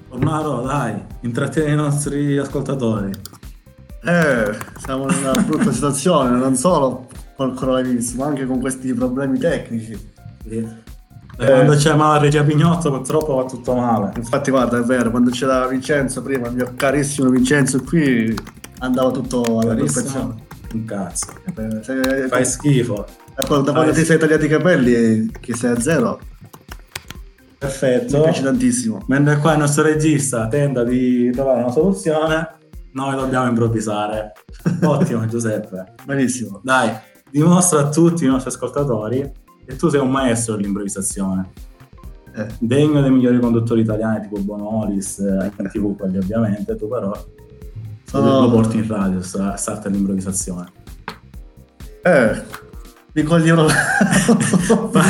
Ormaro, 0.10 0.62
dai, 0.62 0.96
intrattieni 1.22 1.74
i 1.74 1.76
nostri 1.76 2.38
ascoltatori. 2.38 3.12
Eh, 4.04 4.58
siamo 4.78 5.10
in 5.12 5.18
una 5.18 5.42
brutta 5.42 5.72
situazione, 5.74 6.38
non 6.38 6.56
solo 6.56 7.08
col 7.36 7.54
coronavirus, 7.54 8.14
ma 8.14 8.26
anche 8.26 8.46
con 8.46 8.60
questi 8.60 8.94
problemi 8.94 9.38
tecnici. 9.38 9.98
Sì. 10.48 10.88
E 11.42 11.46
quando 11.46 11.76
c'è 11.76 11.96
male 11.96 12.20
Regia 12.20 12.44
Pignotto 12.44 12.92
purtroppo 12.92 13.36
va 13.36 13.46
tutto 13.46 13.74
male. 13.74 14.12
Infatti 14.18 14.52
guarda, 14.52 14.78
è 14.78 14.82
vero, 14.82 15.10
quando 15.10 15.30
c'era 15.30 15.68
Vincenzo 15.68 16.22
prima, 16.22 16.48
il 16.48 16.56
mio 16.56 16.74
carissimo 16.76 17.30
Vincenzo 17.30 17.82
qui, 17.82 18.36
andava 18.80 19.12
tutto 19.12 19.42
alla 19.60 19.76
perfezione. 19.76 20.48
Un 20.74 20.86
cazzo. 20.86 21.28
Eh, 21.56 21.84
se- 21.84 22.28
Fai 22.28 22.46
schifo. 22.46 23.06
E 23.38 23.44
poi 23.46 23.64
da 23.64 23.72
quando 23.72 23.92
Fai 23.92 23.94
ti 23.94 24.04
sei 24.06 24.18
tagliati 24.20 24.46
i 24.46 24.50
capelli, 24.50 25.32
che 25.40 25.56
sei 25.56 25.72
a 25.72 25.80
zero, 25.80 26.20
mi 26.22 26.48
Perfetto. 27.58 28.22
piace 28.22 28.44
tantissimo. 28.44 29.04
Mentre 29.08 29.38
qua 29.38 29.54
il 29.54 29.60
nostro 29.60 29.84
regista 29.84 30.48
tenta 30.48 30.84
di 30.84 31.32
trovare 31.32 31.62
una 31.64 31.72
soluzione, 31.72 32.50
noi 32.94 33.16
dobbiamo 33.16 33.48
improvvisare. 33.48 34.34
Ottimo 34.84 35.26
Giuseppe. 35.26 35.94
Benissimo. 36.06 36.60
Dai, 36.64 36.92
dimostra 37.32 37.80
a 37.80 37.90
tutti 37.90 38.24
i 38.26 38.28
nostri 38.28 38.50
ascoltatori 38.52 39.32
che 39.66 39.76
tu 39.76 39.90
sei 39.90 40.00
un 40.02 40.10
maestro 40.12 40.56
dell'improvvisazione. 40.56 41.50
Eh. 42.36 42.48
Degno 42.60 43.02
dei 43.02 43.12
migliori 43.12 43.40
conduttori 43.40 43.82
italiani 43.82 44.22
tipo 44.22 44.40
Bonolis, 44.40 45.20
eh, 45.20 45.52
in 45.58 45.70
tv 45.70 45.96
quelli 45.98 46.18
ovviamente, 46.18 46.76
tu 46.76 46.88
però 46.88 47.12
Sono- 48.10 48.42
lo 48.42 48.50
porti 48.50 48.78
in 48.78 48.88
radio, 48.88 49.22
sta, 49.22 49.56
l'improvvisazione. 49.86 50.66
Eh, 52.02 52.44
mi 53.14 53.24
coglievano... 53.24 53.68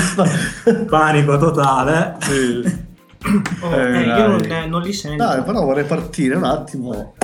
Panico 0.89 1.37
totale. 1.37 2.15
Sì. 2.19 2.87
Oh, 3.61 3.73
Eh, 3.75 3.97
eh, 3.97 4.05
io 4.05 4.27
non, 4.27 4.69
non 4.69 4.81
li 4.81 4.93
sento. 4.93 5.21
Dai, 5.21 5.43
però 5.43 5.65
vorrei 5.65 5.83
partire 5.83 6.35
un 6.35 6.45
attimo. 6.45 7.15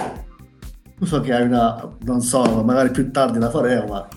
Tu 0.97 1.05
so 1.05 1.21
che 1.21 1.33
hai 1.33 1.43
una, 1.43 1.87
non 2.01 2.19
so, 2.19 2.43
magari 2.65 2.91
più 2.91 3.09
tardi 3.11 3.39
la 3.39 3.49
faremo, 3.49 3.85
ma 3.87 4.07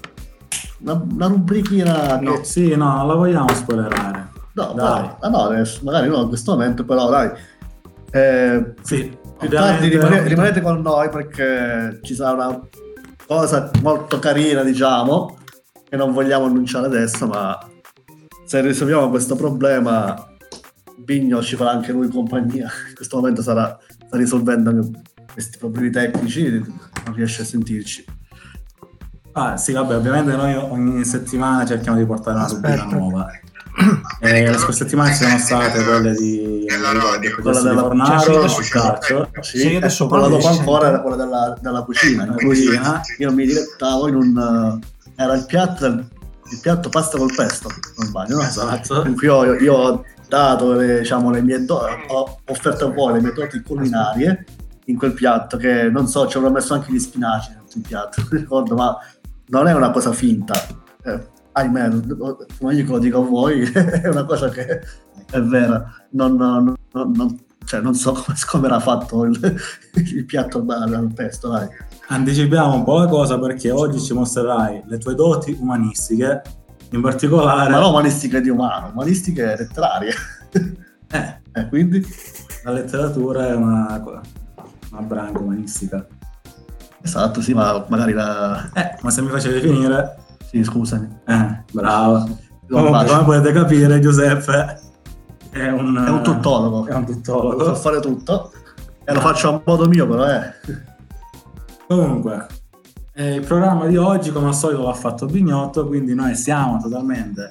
una, 0.81 1.07
una 1.13 1.27
rubrichina 1.29 2.19
che... 2.19 2.41
Sì, 2.43 2.75
no, 2.75 2.97
non 2.97 3.07
la 3.07 3.15
vogliamo 3.15 3.49
spoilerare. 3.55 4.29
No, 4.55 4.73
Dai. 4.75 5.03
dai. 5.03 5.11
Ah, 5.21 5.29
no, 5.29 5.39
adesso, 5.45 5.81
magari 5.85 6.09
no 6.09 6.23
in 6.23 6.29
questo 6.29 6.51
momento, 6.53 6.85
però 6.85 7.09
dai. 7.09 7.31
Eh, 8.11 8.75
Sì, 8.83 9.17
più 9.39 9.49
tardi 9.49 9.89
rimane- 9.89 10.07
ovviamente- 10.07 10.29
rimanete 10.29 10.61
con 10.61 10.81
noi 10.81 11.09
perché 11.09 12.01
ci 12.03 12.15
sarà 12.15 12.47
una 12.47 12.61
cosa 13.27 13.71
molto 13.83 14.19
carina, 14.19 14.63
diciamo, 14.63 15.39
che 15.89 15.97
non 15.97 16.13
vogliamo 16.13 16.47
annunciare 16.47 16.87
adesso, 16.87 17.27
ma 17.27 17.59
se 18.45 18.61
risolviamo 18.61 19.09
questo 19.11 19.37
problema, 19.37 20.27
Bigno 20.97 21.41
ci 21.43 21.57
farà 21.57 21.71
anche 21.71 21.93
lui 21.93 22.09
compagnia. 22.09 22.65
In 22.89 22.95
questo 22.95 23.17
momento 23.17 23.41
sarà, 23.43 23.79
sta 24.07 24.17
risolvendo 24.17 24.71
anche 24.71 25.01
questi 25.33 25.59
problemi 25.59 25.91
tecnici, 25.91 26.51
non 26.51 27.15
riesce 27.15 27.43
a 27.43 27.45
sentirci. 27.45 28.05
Ah, 29.33 29.57
sì, 29.57 29.73
vabbè, 29.73 29.95
ovviamente 29.95 30.35
noi 30.35 30.55
ogni 30.55 31.05
settimana 31.05 31.65
cerchiamo 31.65 31.97
di 31.97 32.05
portare 32.05 32.37
una 32.39 32.47
rubrica 32.49 32.75
Aspetta. 32.75 32.97
nuova. 32.97 33.31
E 34.21 34.51
le 34.51 34.59
scorse 34.59 34.79
settimane 34.85 35.13
ci 35.15 35.23
sono 35.25 35.39
state 35.39 35.85
quelle 35.85 36.13
di, 36.15 36.65
Quella 36.67 37.61
della- 37.61 37.81
Fornaro, 37.83 38.49
sul 38.49 38.69
calcio. 38.69 39.31
Sì, 39.41 39.59
Sì, 39.59 39.75
adesso 39.77 40.05
ecco, 40.05 40.13
quella 40.15 40.29
dopo 40.29 40.49
ancora 40.49 40.89
era 40.89 41.01
quella 41.01 41.17
della, 41.17 41.57
della 41.61 41.83
cucina. 41.83 42.25
La 42.25 42.33
in 42.33 42.37
cui 42.37 42.47
cucina. 42.65 43.01
Io 43.19 43.33
mi 43.33 43.47
dilettavo 43.47 44.09
in 44.09 44.15
un... 44.17 44.81
eh, 45.17 45.23
era 45.23 45.35
il 45.35 45.47
piatto, 45.47 45.87
il 45.87 46.59
piatto 46.61 46.89
pasta 46.89 47.17
col 47.19 47.33
pesto, 47.35 47.69
non 47.97 48.07
sbaglio, 48.07 48.37
no? 48.37 48.43
Esatto. 48.43 49.05
In 49.07 49.15
cui 49.17 49.27
io, 49.27 49.55
io 49.55 49.75
ho 49.75 50.05
dato 50.29 50.73
le, 50.73 50.99
diciamo, 51.01 51.31
le 51.31 51.41
mie 51.43 51.65
do- 51.65 51.87
ho 52.09 52.39
offerto 52.47 52.87
a 52.87 52.91
voi 52.91 53.15
le 53.15 53.21
mie 53.21 53.33
doti 53.33 53.61
culinarie 53.63 54.45
in 54.87 54.97
quel 54.97 55.13
piatto 55.13 55.57
che 55.57 55.85
non 55.91 56.09
so, 56.09 56.27
ci 56.27 56.37
avrò 56.39 56.51
messo 56.51 56.75
anche 56.75 56.91
gli 56.93 56.99
spinaci 56.99 57.51
nel 57.53 57.85
piatto, 57.87 58.23
non 58.29 58.41
ricordo, 58.41 58.75
ma 58.75 58.97
non 59.49 59.67
è 59.69 59.73
una 59.73 59.91
cosa 59.91 60.13
finta. 60.13 60.55
Eh, 61.05 61.37
ahimè, 61.59 61.91
come 62.59 62.85
lo 62.85 62.99
dico 62.99 63.23
a 63.23 63.25
voi, 63.27 63.63
è 63.73 64.09
una 64.09 64.25
cosa 64.25 64.49
che 64.49 64.81
è 65.31 65.41
vera. 65.41 65.85
Non, 66.11 66.37
non- 66.37 66.75
non- 66.93 67.39
cioè, 67.65 67.81
non 67.81 67.95
so 67.95 68.13
come, 68.13 68.37
come 68.51 68.67
era 68.67 68.81
fatto 68.81 69.25
il, 69.25 69.39
il 69.95 70.25
piatto 70.25 70.65
al 70.67 70.95
al 70.95 71.13
pesto, 71.13 71.49
dai. 71.49 71.69
Anticipiamo 72.09 72.75
un 72.75 72.85
po' 72.85 72.99
la 73.01 73.07
cosa 73.07 73.39
perché 73.39 73.71
oggi 73.71 74.01
ci 74.01 74.15
mostrerai 74.15 74.85
le 74.87 74.97
tue 74.99 75.15
doti 75.15 75.55
umanistiche, 75.61 76.41
in 76.93 77.03
particolare 77.03 77.69
Ma 77.71 77.79
non 77.81 77.91
umanistiche 77.91 78.41
di 78.41 78.49
umano, 78.49 78.89
umanistiche 78.93 79.55
letterarie. 79.59 80.13
eh, 81.11 81.41
Eh, 81.53 81.69
quindi, 81.69 82.03
la 82.65 82.71
letteratura 82.73 83.49
è 83.49 83.55
una, 83.55 84.03
una 84.91 85.01
branca 85.03 85.39
umanistica. 85.39 86.07
esatto, 87.03 87.43
sì, 87.43 87.53
ma 87.53 87.85
magari 87.89 88.13
la... 88.15 88.71
Eh, 88.73 88.97
ma 89.03 89.11
se 89.11 89.21
mi 89.21 89.29
facevi 89.29 89.61
finire, 89.61 90.17
Sì, 90.51 90.65
scusami. 90.65 91.09
eh, 91.27 91.65
Comunque, 91.73 92.91
bacio. 92.91 93.13
come 93.13 93.25
potete 93.25 93.53
capire, 93.53 94.01
Giuseppe 94.01 94.81
è 95.51 95.69
un, 95.69 95.97
È 96.07 96.11
un 96.11 96.23
tuttologo. 96.23 96.87
È 96.87 96.95
un 96.95 97.01
Lo 97.07 97.07
so 97.09 97.15
tuttologo. 97.21 97.75
fare 97.75 98.01
tutto. 98.01 98.53
E 99.05 99.13
lo 99.15 99.21
faccio 99.21 99.55
a 99.55 99.63
modo 99.65 99.89
mio, 99.89 100.07
però, 100.07 100.27
eh. 100.29 100.53
Comunque, 101.87 102.47
eh, 103.15 103.35
il 103.37 103.47
programma 103.47 103.87
di 103.87 103.97
oggi, 103.97 104.31
come 104.31 104.49
al 104.49 104.55
solito, 104.55 104.83
l'ha 104.85 104.93
fatto 104.93 105.25
Bignotto, 105.27 105.87
quindi 105.87 106.15
noi 106.15 106.35
siamo 106.35 106.79
totalmente 106.79 107.51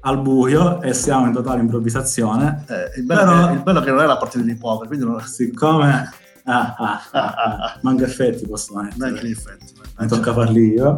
al 0.00 0.20
buio 0.22 0.80
e 0.80 0.94
siamo 0.94 1.26
in 1.26 1.32
totale 1.32 1.60
improvvisazione. 1.60 2.64
Eh, 2.68 3.00
il, 3.00 3.04
bello 3.04 3.20
Però- 3.24 3.46
che, 3.48 3.52
il 3.52 3.62
bello 3.62 3.80
che 3.80 3.90
non 3.90 4.00
è 4.00 4.06
la 4.06 4.16
partita 4.16 4.44
di 4.44 4.54
poker, 4.56 4.86
quindi 4.86 5.04
non 5.04 5.20
Siccome... 5.20 6.10
Ah, 6.50 6.74
ah, 6.78 7.00
ah, 7.12 7.34
ah, 7.34 7.78
manca 7.82 8.06
effetti 8.06 8.46
possono 8.46 8.80
non 8.80 8.88
è 8.88 8.94
mettere. 8.96 9.20
che 9.20 9.26
gli 9.26 9.30
effetti. 9.32 9.72
mi 9.98 10.06
tocca 10.06 10.32
farli 10.32 10.68
io. 10.72 10.96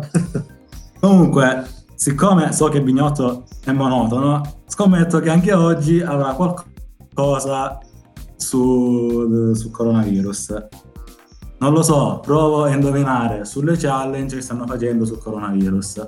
Comunque, 1.00 1.64
siccome 1.96 2.52
so 2.52 2.68
che 2.68 2.80
Bignotto 2.80 3.46
è 3.64 3.72
monotono, 3.72 4.58
scommetto 4.66 5.18
che 5.18 5.28
anche 5.28 5.52
oggi 5.52 6.00
avrà 6.00 6.34
qualcosa 6.34 7.80
su, 8.36 9.52
sul 9.54 9.70
coronavirus. 9.72 10.54
Non 11.58 11.72
lo 11.72 11.82
so, 11.82 12.20
provo 12.22 12.64
a 12.64 12.70
indovinare 12.70 13.44
sulle 13.44 13.76
challenge 13.76 14.36
che 14.36 14.42
stanno 14.42 14.66
facendo 14.66 15.04
sul 15.04 15.18
coronavirus. 15.18 16.04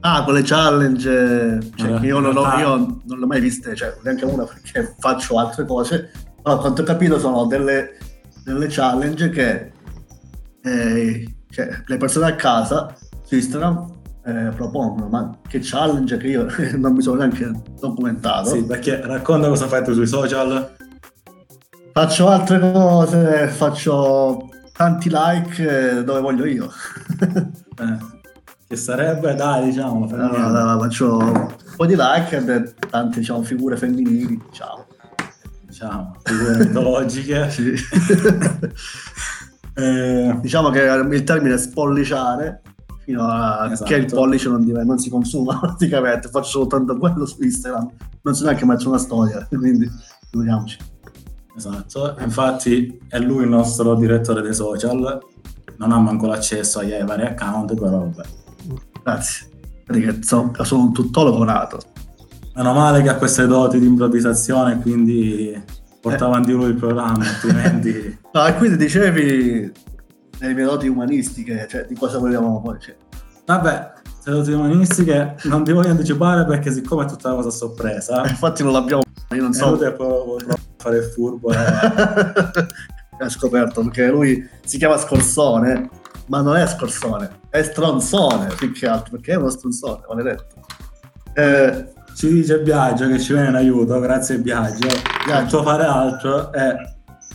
Ah, 0.00 0.22
quelle 0.22 0.42
challenge, 0.42 1.60
cioè, 1.76 1.94
Eh, 1.94 2.00
che 2.00 2.06
io, 2.06 2.20
non 2.20 2.34
realtà- 2.34 2.58
io 2.60 2.76
non 3.04 3.18
l'ho 3.18 3.26
mai 3.26 3.40
viste, 3.40 3.74
cioè 3.74 3.96
neanche 4.02 4.26
una 4.26 4.44
perché 4.44 4.94
faccio 4.98 5.38
altre 5.38 5.64
cose. 5.64 6.10
Però, 6.42 6.56
a 6.56 6.58
quanto 6.58 6.82
ho 6.82 6.84
capito, 6.84 7.18
sono 7.18 7.46
delle, 7.46 7.98
delle 8.52 8.66
challenge 8.68 9.30
che 9.30 9.72
eh, 10.62 11.34
cioè, 11.50 11.68
le 11.86 11.96
persone 11.96 12.26
a 12.26 12.34
casa 12.34 12.94
su 13.24 13.34
Instagram 13.34 13.98
eh, 14.24 14.52
propongono. 14.54 15.08
Ma 15.08 15.38
che 15.46 15.60
challenge 15.62 16.16
che 16.16 16.26
io 16.26 16.46
non 16.76 16.94
mi 16.94 17.02
sono 17.02 17.18
neanche 17.18 17.50
documentato. 17.78 18.50
Sì, 18.50 18.64
perché 18.64 19.00
racconta 19.00 19.48
cosa 19.48 19.66
fai 19.66 19.84
tu 19.84 19.92
sui 19.92 20.06
social. 20.06 20.74
Faccio 21.92 22.28
altre 22.28 22.58
cose, 22.58 23.48
faccio 23.48 24.48
tanti 24.72 25.10
like 25.12 25.98
eh, 25.98 26.04
dove 26.04 26.20
voglio 26.20 26.44
io. 26.46 26.70
Eh, 27.80 27.96
che 28.68 28.76
sarebbe, 28.76 29.34
dai, 29.34 29.64
diciamo, 29.64 30.06
Allora, 30.06 30.44
allora, 30.44 30.78
faccio 30.78 31.16
un 31.16 31.56
po' 31.76 31.86
di 31.86 31.96
like 31.96 32.36
e 32.36 32.74
tante 32.90 33.20
diciamo, 33.20 33.42
figure 33.42 33.74
femminili, 33.78 34.38
diciamo. 34.50 34.84
Diciamo, 35.80 36.16
figure 36.22 36.56
mitologiche. 36.66 37.50
Sì. 37.50 37.74
Eh, 39.72 40.36
diciamo 40.42 40.68
che 40.70 40.80
il 40.80 41.22
termine 41.22 41.56
spolliciare 41.56 42.60
fino 43.04 43.24
a 43.24 43.68
Esatto. 43.70 43.88
che 43.88 43.94
il 43.94 44.06
pollice 44.06 44.48
non, 44.48 44.64
div- 44.64 44.82
non 44.82 44.98
si 44.98 45.08
consuma 45.08 45.58
praticamente 45.62 46.28
faccio 46.28 46.48
soltanto 46.48 46.98
quello 46.98 47.24
su 47.24 47.40
Instagram 47.40 47.88
non 48.22 48.34
so 48.34 48.44
neanche 48.44 48.66
mettere 48.66 48.88
una 48.88 48.98
storia 48.98 49.46
quindi 49.48 49.88
figuriamoci 50.28 50.76
Esatto, 51.56 52.16
infatti 52.18 53.00
è 53.08 53.20
lui 53.20 53.44
il 53.44 53.48
nostro 53.48 53.94
direttore 53.94 54.42
dei 54.42 54.54
social, 54.54 55.18
non 55.76 55.92
ha 55.92 55.98
manco 55.98 56.26
l'accesso 56.26 56.80
ai 56.80 56.92
ai 56.92 57.04
vari 57.06 57.22
account, 57.22 57.72
però 57.74 58.00
vabbè. 58.00 58.22
grazie 59.04 59.48
Vedi 59.86 60.04
che 60.04 60.22
so- 60.22 60.50
sono 60.62 60.82
un 60.82 60.92
tuttologo 60.92 61.44
nato 61.44 61.78
Meno 62.54 62.72
male 62.72 63.02
che 63.02 63.08
ha 63.08 63.14
queste 63.14 63.46
doti 63.46 63.78
di 63.78 63.86
improvvisazione, 63.86 64.80
quindi 64.80 65.62
porta 66.00 66.24
Eh. 66.24 66.28
avanti 66.28 66.52
lui 66.52 66.66
il 66.70 66.74
programma, 66.74 67.24
altrimenti... 67.26 68.18
no, 68.32 68.46
e 68.46 68.54
quindi 68.56 68.76
dicevi 68.76 69.72
le 70.38 70.54
mie 70.54 70.64
doti 70.64 70.88
umanistiche 70.88 71.66
cioè 71.68 71.84
di 71.86 71.94
cosa 71.94 72.18
vogliamo 72.18 72.62
poi 72.62 72.78
cioè, 72.80 72.96
Vabbè, 73.44 73.92
saluti 74.22 74.52
umanistiche, 74.52 75.34
non 75.44 75.64
ti 75.64 75.72
voglio 75.72 75.90
anticipare 75.90 76.44
perché 76.46 76.70
siccome 76.72 77.04
è 77.04 77.08
tutta 77.08 77.28
una 77.28 77.36
cosa 77.36 77.48
a 77.48 77.52
sorpresa, 77.52 78.26
Infatti 78.26 78.62
non 78.62 78.72
l'abbiamo, 78.72 79.02
io 79.34 79.42
non 79.42 79.52
so. 79.52 79.80
e 79.82 79.92
poi 79.92 80.24
potrò 80.24 80.54
fare 80.78 80.96
il 80.98 81.04
furbo. 81.04 81.50
eh. 81.52 81.56
ha 83.22 83.28
scoperto 83.28 83.82
perché 83.82 84.08
lui 84.08 84.48
si 84.64 84.78
chiama 84.78 84.96
Scorsone, 84.96 85.90
ma 86.26 86.40
non 86.40 86.56
è 86.56 86.66
Scorsone, 86.66 87.40
è 87.50 87.62
Stronzone 87.62 88.54
più 88.56 88.72
che 88.72 88.86
altro 88.88 89.10
perché 89.16 89.32
è 89.32 89.36
uno 89.36 89.50
stronzone, 89.50 90.02
maledetto. 90.08 90.54
Eh, 91.34 91.92
Ci 92.14 92.28
dice 92.28 92.60
Biagio 92.60 93.08
che 93.08 93.18
ci 93.18 93.32
viene 93.32 93.48
in 93.48 93.54
aiuto, 93.54 93.98
grazie 94.00 94.38
Biagio. 94.38 94.88
Non 95.28 95.48
so 95.48 95.62
fare 95.62 95.84
altro 95.84 96.52
è 96.52 96.74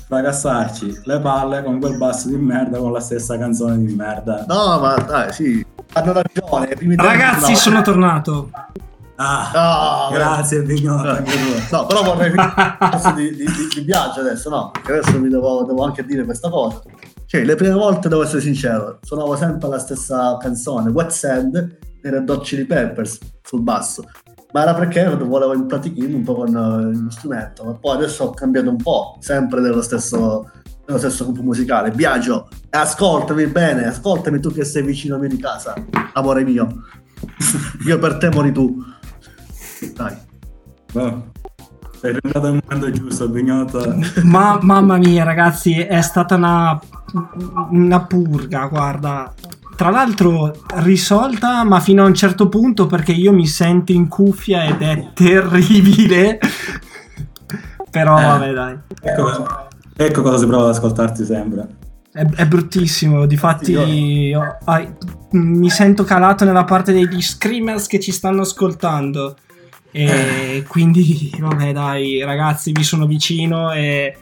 fracassarci 0.07 1.01
le 1.05 1.19
palle 1.19 1.63
con 1.63 1.79
quel 1.79 1.97
basso 1.97 2.27
di 2.27 2.35
merda 2.35 2.77
con 2.77 2.91
la 2.91 2.99
stessa 2.99 3.37
canzone 3.37 3.77
di 3.83 3.93
merda. 3.95 4.45
no, 4.47 4.79
ma 4.79 4.95
dai, 4.95 5.33
sì, 5.33 5.65
hanno 5.93 6.13
ragione. 6.13 6.95
Ragazzi, 6.95 7.51
no. 7.51 7.57
sono 7.57 7.81
tornato. 7.81 8.49
Ah, 9.17 10.09
No, 10.09 10.15
grazie 10.15 10.63
tu. 10.63 10.75
No, 11.71 11.85
però 11.85 12.03
vorrei 12.03 12.31
finire 12.31 13.13
di, 13.15 13.35
di, 13.35 13.45
di, 13.45 13.67
di 13.73 13.81
Biagio 13.81 14.19
adesso, 14.19 14.49
no? 14.49 14.71
Perché 14.71 14.91
adesso 14.99 15.19
mi 15.19 15.29
devo, 15.29 15.63
devo 15.63 15.83
anche 15.83 16.03
dire 16.03 16.25
questa 16.25 16.49
cosa. 16.49 16.81
Cioè, 17.25 17.43
le 17.43 17.55
prime 17.55 17.73
volte, 17.73 18.09
devo 18.09 18.23
essere 18.23 18.41
sincero, 18.41 18.99
suonavo 19.01 19.35
sempre 19.35 19.69
la 19.69 19.79
stessa 19.79 20.37
canzone, 20.37 20.91
Wet 20.91 21.09
Sand, 21.09 21.77
dei 22.01 22.11
Red 22.11 22.29
Hot 22.29 22.43
Chili 22.43 22.65
Peppers, 22.65 23.19
sul 23.41 23.61
basso. 23.61 24.03
Ma 24.55 24.61
era 24.61 24.73
perché 24.73 25.13
volevo 25.13 25.53
impratichire 25.53 26.13
un 26.13 26.23
po' 26.23 26.35
con 26.35 26.47
eh, 26.47 26.97
lo 26.97 27.09
strumento. 27.09 27.65
Ma 27.65 27.73
poi 27.73 27.97
adesso 27.97 28.23
ho 28.23 28.29
cambiato 28.29 28.69
un 28.69 28.77
po', 28.77 29.17
sempre 29.19 29.59
dello 29.59 29.81
stesso, 29.81 30.49
dello 30.85 30.97
stesso 30.97 31.25
gruppo 31.25 31.41
musicale. 31.41 31.91
Biagio, 31.91 32.47
ascoltami 32.69 33.47
bene, 33.47 33.87
ascoltami 33.87 34.39
tu 34.39 34.53
che 34.53 34.63
sei 34.63 34.83
vicino 34.83 35.15
a 35.15 35.17
me 35.17 35.27
di 35.27 35.35
casa, 35.35 35.73
amore 36.13 36.45
mio. 36.45 36.69
Io 37.85 37.99
per 37.99 38.15
te 38.15 38.29
mori 38.29 38.53
tu. 38.53 38.81
Dai. 39.93 40.15
No. 40.93 41.31
Sei 41.99 42.15
arrivato 42.15 42.47
al 42.47 42.61
momento 42.63 42.91
giusto, 42.91 43.27
Bignotto. 43.27 43.93
Ma 44.23 44.57
mamma 44.61 44.95
mia, 44.95 45.25
ragazzi, 45.25 45.81
è 45.81 45.99
stata 45.99 46.35
una, 46.35 46.79
una 47.71 48.05
purga, 48.05 48.67
guarda. 48.67 49.33
Tra 49.75 49.89
l'altro 49.89 50.55
risolta, 50.75 51.63
ma 51.63 51.79
fino 51.79 52.03
a 52.03 52.07
un 52.07 52.13
certo 52.13 52.47
punto 52.47 52.85
perché 52.85 53.11
io 53.11 53.33
mi 53.33 53.45
sento 53.47 53.91
in 53.91 54.07
cuffia 54.07 54.63
ed 54.65 54.81
è 54.81 55.07
terribile. 55.13 56.39
Però 57.91 58.17
Eh. 58.19 58.23
vabbè, 58.23 58.53
dai. 58.53 58.77
Ecco, 59.01 59.47
ecco 59.95 60.21
cosa 60.21 60.37
si 60.37 60.45
prova 60.47 60.63
ad 60.63 60.69
ascoltarti 60.75 61.25
sempre. 61.25 61.67
È, 62.11 62.25
è 62.25 62.47
bruttissimo, 62.47 63.25
difatti 63.25 63.65
Sì, 63.73 64.33
ho- 64.33 64.57
ai- 64.65 64.93
mi 65.31 65.69
sento 65.69 66.03
calato 66.05 66.45
nella 66.45 66.63
parte 66.63 66.93
degli 66.93 67.21
screamers 67.21 67.87
che 67.87 67.99
ci 67.99 68.11
stanno 68.11 68.41
ascoltando. 68.41 69.35
E 69.91 70.63
quindi, 70.67 71.31
vabbè, 71.37 71.71
dai, 71.73 72.21
ragazzi, 72.23 72.71
vi 72.73 72.83
sono 72.83 73.05
vicino. 73.05 73.71
E 73.73 74.15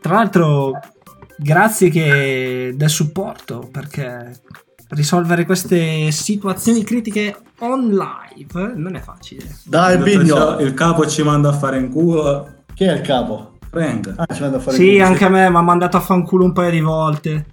tra 0.00 0.14
l'altro, 0.16 0.72
grazie 1.38 1.88
che 1.90 2.72
del 2.76 2.90
supporto 2.90 3.68
perché 3.72 4.38
risolvere 4.90 5.44
queste 5.44 6.10
situazioni 6.10 6.84
critiche 6.84 7.36
on 7.60 7.88
live 7.90 8.72
non 8.76 8.94
è 8.96 9.00
facile. 9.00 9.44
Dai, 9.64 9.96
Detto 9.98 10.18
Bigno. 10.18 10.58
il 10.60 10.74
capo 10.74 11.06
ci 11.06 11.22
manda 11.22 11.48
a 11.50 11.52
fare 11.52 11.78
in 11.78 11.88
culo. 11.90 12.48
Chi 12.74 12.84
è 12.84 12.92
il 12.94 13.00
capo? 13.00 13.52
Frank, 13.70 14.12
Ah, 14.16 14.32
ci 14.32 14.40
vado 14.40 14.56
a 14.56 14.60
fare 14.60 14.76
Sì, 14.76 14.90
il- 14.92 15.02
anche 15.02 15.24
a 15.24 15.28
me 15.28 15.48
mi 15.50 15.56
ha 15.56 15.60
mandato 15.62 15.96
a 15.96 16.00
fanculo 16.00 16.44
un 16.44 16.52
paio 16.52 16.70
di 16.70 16.80
volte. 16.80 17.46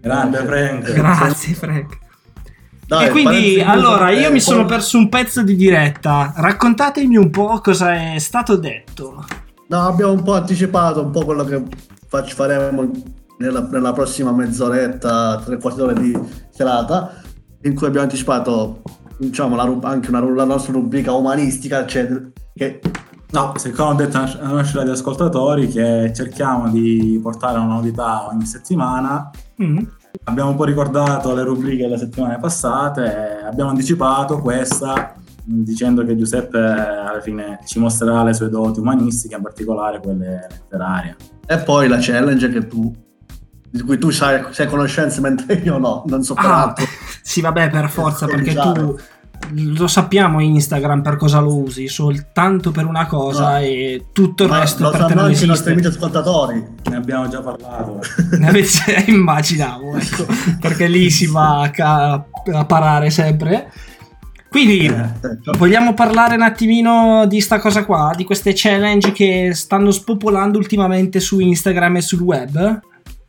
grande 0.00 0.38
Frank. 0.44 0.92
Grazie, 0.92 1.54
Frank. 1.54 1.98
Dai, 2.86 3.06
e 3.06 3.10
quindi 3.10 3.60
allora 3.62 4.10
io 4.10 4.30
mi 4.30 4.40
sono 4.40 4.66
perso 4.66 4.98
un 4.98 5.08
pezzo 5.08 5.42
di 5.42 5.56
diretta. 5.56 6.32
Raccontatemi 6.36 7.16
un 7.16 7.30
po' 7.30 7.58
cosa 7.62 8.12
è 8.14 8.18
stato 8.18 8.56
detto. 8.56 9.24
No, 9.68 9.80
abbiamo 9.86 10.12
un 10.12 10.22
po' 10.22 10.34
anticipato 10.34 11.02
un 11.02 11.10
po' 11.10 11.24
quello 11.24 11.44
che 11.44 11.62
faremo 12.08 12.90
nella, 13.38 13.66
nella 13.70 13.92
prossima 13.92 14.32
mezz'oretta, 14.32 15.40
tre 15.44 15.58
quarti 15.58 15.78
d'ora 15.78 15.92
di 15.92 16.18
serata, 16.50 17.14
in 17.62 17.74
cui 17.74 17.86
abbiamo 17.86 18.06
anticipato 18.06 18.82
diciamo, 19.18 19.56
la 19.56 19.88
anche 19.88 20.10
una, 20.10 20.20
la 20.20 20.44
nostra 20.44 20.72
rubrica 20.72 21.12
umanistica, 21.12 21.80
eccetera. 21.80 22.20
Che 22.54 22.80
No, 23.34 23.52
siccome 23.56 23.90
ho 23.90 23.94
detto 23.94 24.16
ai 24.16 24.52
nostri 24.52 24.78
radioascoltatori 24.78 25.66
che 25.66 26.12
cerchiamo 26.14 26.70
di 26.70 27.18
portare 27.20 27.58
una 27.58 27.74
novità 27.74 28.28
ogni 28.28 28.46
settimana, 28.46 29.30
Mm. 29.60 29.78
abbiamo 30.24 30.50
un 30.50 30.56
po' 30.56 30.64
ricordato 30.64 31.34
le 31.34 31.42
rubriche 31.42 31.82
delle 31.84 31.98
settimane 31.98 32.38
passate, 32.38 33.40
abbiamo 33.44 33.70
anticipato 33.70 34.38
questa 34.38 35.14
dicendo 35.44 36.04
che 36.04 36.16
Giuseppe 36.16 36.58
alla 36.58 37.20
fine 37.20 37.60
ci 37.64 37.78
mostrerà 37.78 38.22
le 38.22 38.34
sue 38.34 38.48
doti 38.48 38.80
umanistiche, 38.80 39.34
in 39.34 39.42
particolare 39.42 40.00
quelle 40.00 40.46
letterarie. 40.48 41.16
E 41.46 41.58
poi 41.58 41.88
la 41.88 41.98
challenge 42.00 42.48
che 42.48 42.66
tu, 42.66 42.92
di 43.74 43.82
cui 43.82 43.98
tu 43.98 44.10
sai, 44.10 44.40
sai 44.50 44.68
conoscenze 44.68 45.20
mentre 45.20 45.54
io 45.64 45.78
no, 45.78 46.04
non 46.06 46.22
so 46.22 46.34
Ah, 46.36 46.72
sì, 47.22 47.40
vabbè, 47.40 47.70
per 47.70 47.90
forza, 47.90 48.26
perché 48.26 48.50
Esatto. 48.50 48.72
tu 48.72 48.98
lo 49.56 49.88
sappiamo 49.88 50.40
Instagram 50.40 51.02
per 51.02 51.16
cosa 51.16 51.40
lo 51.40 51.56
usi, 51.58 51.88
soltanto 51.88 52.70
per 52.70 52.86
una 52.86 53.06
cosa 53.06 53.54
No. 53.54 53.58
e 53.58 54.06
tutto 54.12 54.44
il 54.44 54.48
Ma 54.50 54.60
resto 54.60 54.84
lo 54.84 54.90
per 54.90 55.00
te 55.00 55.06
sanno 55.08 55.20
non 55.22 55.30
anche 55.30 55.44
i 55.44 55.46
nostri 55.48 55.72
esiste. 55.72 55.88
amici 55.88 55.88
ascoltatori. 56.04 56.66
Ne 56.88 56.96
abbiamo 56.96 57.28
già 57.28 57.40
parlato. 57.42 57.98
Ne 58.38 58.48
avete- 58.48 59.04
immaginavo, 59.08 59.96
ecco, 59.96 60.24
perché 60.60 60.86
lì 60.86 61.10
si 61.10 61.26
va 61.26 61.62
a, 61.62 61.70
ca- 61.70 62.24
a 62.52 62.64
parare 62.64 63.10
sempre. 63.10 63.72
Quindi 64.48 64.86
Eh, 64.86 65.08
vogliamo 65.58 65.94
parlare 65.94 66.36
un 66.36 66.42
attimino 66.42 67.26
di 67.26 67.40
sta 67.40 67.58
cosa 67.58 67.84
qua, 67.84 68.12
di 68.16 68.22
queste 68.22 68.52
challenge 68.54 69.10
che 69.10 69.50
stanno 69.52 69.90
spopolando 69.90 70.58
ultimamente 70.58 71.18
su 71.18 71.40
Instagram 71.40 71.96
e 71.96 72.00
sul 72.02 72.20
web? 72.20 72.80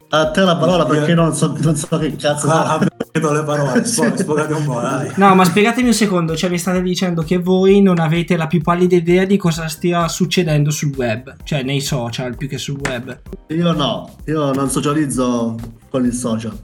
A 0.09 0.29
te 0.31 0.41
la 0.41 0.55
parola 0.55 0.85
perché 0.85 1.13
non 1.13 1.33
so, 1.33 1.55
non 1.59 1.75
so 1.75 1.97
che 1.97 2.15
cazzo 2.15 2.47
Ah, 2.49 2.79
vedo 3.11 3.33
le 3.33 3.43
parole, 3.43 3.83
sfogate 3.83 4.53
un 4.53 4.63
po', 4.63 4.79
dai. 4.79 5.11
No, 5.15 5.33
ma 5.35 5.43
spiegatemi 5.43 5.87
un 5.87 5.93
secondo, 5.93 6.35
cioè 6.37 6.49
mi 6.49 6.57
state 6.59 6.81
dicendo 6.81 7.23
che 7.23 7.37
voi 7.37 7.81
non 7.81 7.99
avete 7.99 8.37
la 8.37 8.47
più 8.47 8.61
pallida 8.61 8.95
idea 8.95 9.25
di 9.25 9.35
cosa 9.35 9.67
stia 9.67 10.07
succedendo 10.07 10.69
sul 10.69 10.93
web, 10.95 11.35
cioè 11.43 11.63
nei 11.63 11.81
social 11.81 12.37
più 12.37 12.47
che 12.47 12.57
sul 12.57 12.79
web. 12.87 13.19
Io 13.47 13.71
no, 13.73 14.15
io 14.25 14.53
non 14.53 14.69
socializzo 14.69 15.55
con 15.89 16.05
il 16.05 16.13
social. 16.13 16.57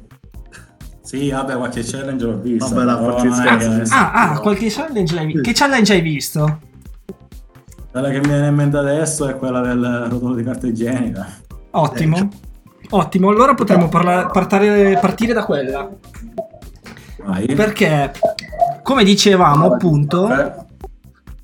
Sì, 1.01 1.29
vabbè, 1.31 1.55
qualche 1.57 1.83
challenge 1.83 2.25
l'ho 2.25 2.37
vista. 2.39 2.69
Vabbè, 2.69 2.83
la 2.85 2.95
però 2.97 3.15
qualche 3.15 3.57
che- 3.57 3.85
sì. 3.85 3.93
Ah, 3.93 4.11
ah, 4.13 4.39
qualche 4.39 4.67
challenge 4.69 5.15
l'hai 5.15 5.25
visto? 5.25 5.41
Che 5.41 5.51
challenge 5.53 5.93
hai 5.93 6.01
visto? 6.01 6.59
Quella 7.91 8.09
che 8.11 8.19
mi 8.19 8.27
viene 8.27 8.47
in 8.47 8.55
mente 8.55 8.77
adesso 8.77 9.27
è 9.27 9.35
quella 9.35 9.59
del 9.61 10.05
rotolo 10.09 10.35
di 10.35 10.43
carta 10.43 10.67
igienica. 10.67 11.27
Ottimo. 11.71 12.29
Ottimo, 12.93 13.29
allora 13.29 13.53
potremmo 13.53 13.87
parla- 13.89 14.25
partare- 14.27 14.97
partire 14.99 15.33
da 15.33 15.43
quella. 15.45 15.89
Vai. 17.23 17.45
Perché, 17.45 18.11
come 18.83 19.03
dicevamo 19.03 19.73
appunto, 19.73 20.27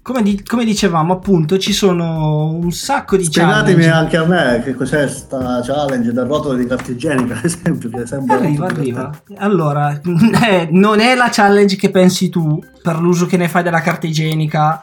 come, 0.01 0.23
di- 0.23 0.43
come 0.43 0.65
dicevamo 0.65 1.13
appunto, 1.13 1.57
ci 1.57 1.71
sono 1.71 2.47
un 2.53 2.71
sacco 2.71 3.15
di 3.15 3.23
Spiegatemi 3.25 3.83
challenge. 3.85 3.89
anche 3.91 4.17
a 4.17 4.25
me 4.25 4.61
che 4.63 4.73
cos'è 4.73 5.07
sta 5.07 5.61
challenge 5.63 6.11
del 6.11 6.25
rotolo 6.25 6.55
di 6.55 6.65
carta 6.65 6.91
igienica, 6.91 7.35
ad 7.39 7.45
esempio, 7.45 7.89
che 7.89 8.03
Arriva, 8.27 8.65
arriva. 8.65 9.11
Allora, 9.37 9.91
eh, 10.49 10.67
non 10.71 10.99
è 10.99 11.15
la 11.15 11.29
challenge 11.31 11.75
che 11.77 11.91
pensi 11.91 12.29
tu 12.29 12.59
per 12.81 12.99
l'uso 12.99 13.25
che 13.25 13.37
ne 13.37 13.47
fai 13.47 13.63
della 13.63 13.81
carta 13.81 14.07
igienica. 14.07 14.81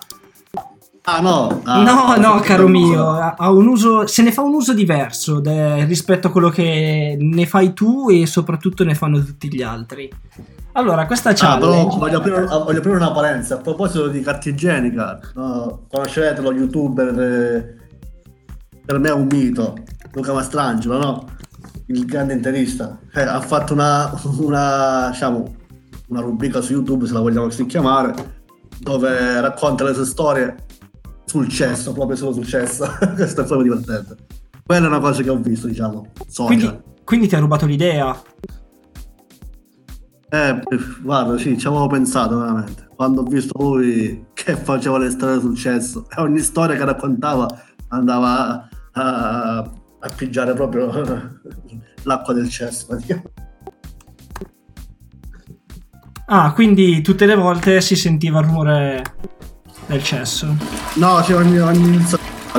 Ah 1.07 1.21
no, 1.21 1.61
ah, 1.65 1.83
no, 1.83 2.17
no, 2.17 2.41
caro 2.41 2.67
mio, 2.67 3.11
ha 3.11 3.51
un 3.51 3.67
uso, 3.67 4.07
se 4.07 4.23
ne 4.23 4.33
fa 4.33 4.41
un 4.41 4.55
uso 4.55 4.73
diverso 4.73 5.39
de- 5.39 5.85
rispetto 5.85 6.29
a 6.29 6.31
quello 6.31 6.49
che 6.49 7.15
ne 7.21 7.45
fai 7.47 7.75
tu 7.75 8.09
e 8.09 8.25
soprattutto 8.27 8.85
ne 8.85 8.95
fanno 8.95 9.23
tutti 9.23 9.53
gli 9.55 9.61
altri. 9.61 10.11
Allora, 10.73 11.05
questa 11.07 11.29
Ah, 11.31 11.35
però 11.35 11.71
challenge... 11.73 11.99
voglio 11.99 12.17
aprire, 12.17 12.47
voglio 12.47 12.79
aprire 12.79 12.97
una 12.97 13.13
parentesi 13.13 13.53
a 13.53 13.59
proposito 13.59 14.09
di 14.09 14.23
carta 14.23 14.49
igienica. 14.49 15.21
no, 15.35 15.83
conoscerete 15.91 16.41
lo 16.41 16.53
youtuber, 16.55 17.21
eh, 17.21 17.77
per 18.87 18.99
me 18.99 19.09
è 19.09 19.13
un 19.13 19.27
mito, 19.31 19.77
Luca 20.13 20.33
Mastrangelo, 20.33 20.97
no? 20.97 21.25
Il 21.89 22.07
grande 22.07 22.33
interista. 22.33 22.99
Eh, 23.13 23.21
ha 23.21 23.43
fatto 23.43 23.75
una, 23.75 24.11
una, 24.39 25.09
diciamo, 25.11 25.55
una 26.09 26.21
rubrica 26.23 26.63
su 26.63 26.73
YouTube, 26.73 27.07
se 27.07 27.13
la 27.13 27.21
vogliamo 27.21 27.45
così 27.45 27.67
chiamare, 27.67 28.15
dove 28.79 29.39
racconta 29.43 29.85
le 29.85 29.93
sue 29.93 30.07
storie 30.07 30.57
sul 31.35 31.49
cesso, 31.49 31.93
proprio 31.93 32.17
solo 32.17 32.33
sul 32.33 32.47
cesso. 32.47 32.87
Questo 33.17 33.41
è 33.41 33.45
proprio 33.45 33.75
divertente. 33.75 34.25
Quella 34.65 34.87
è 34.87 34.89
una 34.89 35.01
cosa 35.01 35.21
che 35.21 35.31
ho 35.31 35.37
visto, 35.37 35.67
diciamo, 35.67 36.13
social. 36.29 36.47
Quindi, 36.47 36.83
quindi 37.05 37.27
ti 37.27 37.35
ha 37.35 37.41
rubato 37.41 37.67
l'idea. 37.67 38.17
Eh, 40.29 40.61
guarda, 41.03 41.37
sì, 41.37 41.59
ci 41.59 41.67
avevo 41.67 41.89
pensato 41.89 42.39
veramente. 42.39 42.89
Quando 42.95 43.23
ho 43.23 43.25
visto 43.25 43.53
lui 43.61 44.27
che 44.33 44.55
faceva 44.55 44.97
le 44.99 45.11
storie 45.11 45.41
sul 45.41 45.57
cesso 45.57 46.07
e 46.09 46.21
ogni 46.23 46.39
storia 46.39 46.77
che 46.77 46.85
raccontava 46.85 47.49
andava 47.89 48.29
a, 48.29 48.69
a, 48.93 49.59
a 49.59 50.09
pigiare 50.15 50.55
proprio 50.55 51.41
l'acqua 52.05 52.33
del 52.33 52.49
cesso. 52.49 52.87
praticamente. 52.87 53.33
Ah, 56.27 56.53
quindi 56.53 57.03
tutte 57.03 57.27
le 57.27 57.35
volte 57.35 57.81
si 57.81 57.97
sentiva 57.97 58.39
il 58.39 58.47
rumore 58.47 59.03
del 59.87 60.03
cesso. 60.03 60.55
No, 60.95 61.21
c'è 61.23 61.35
ogni, 61.35 61.59
ogni 61.59 62.05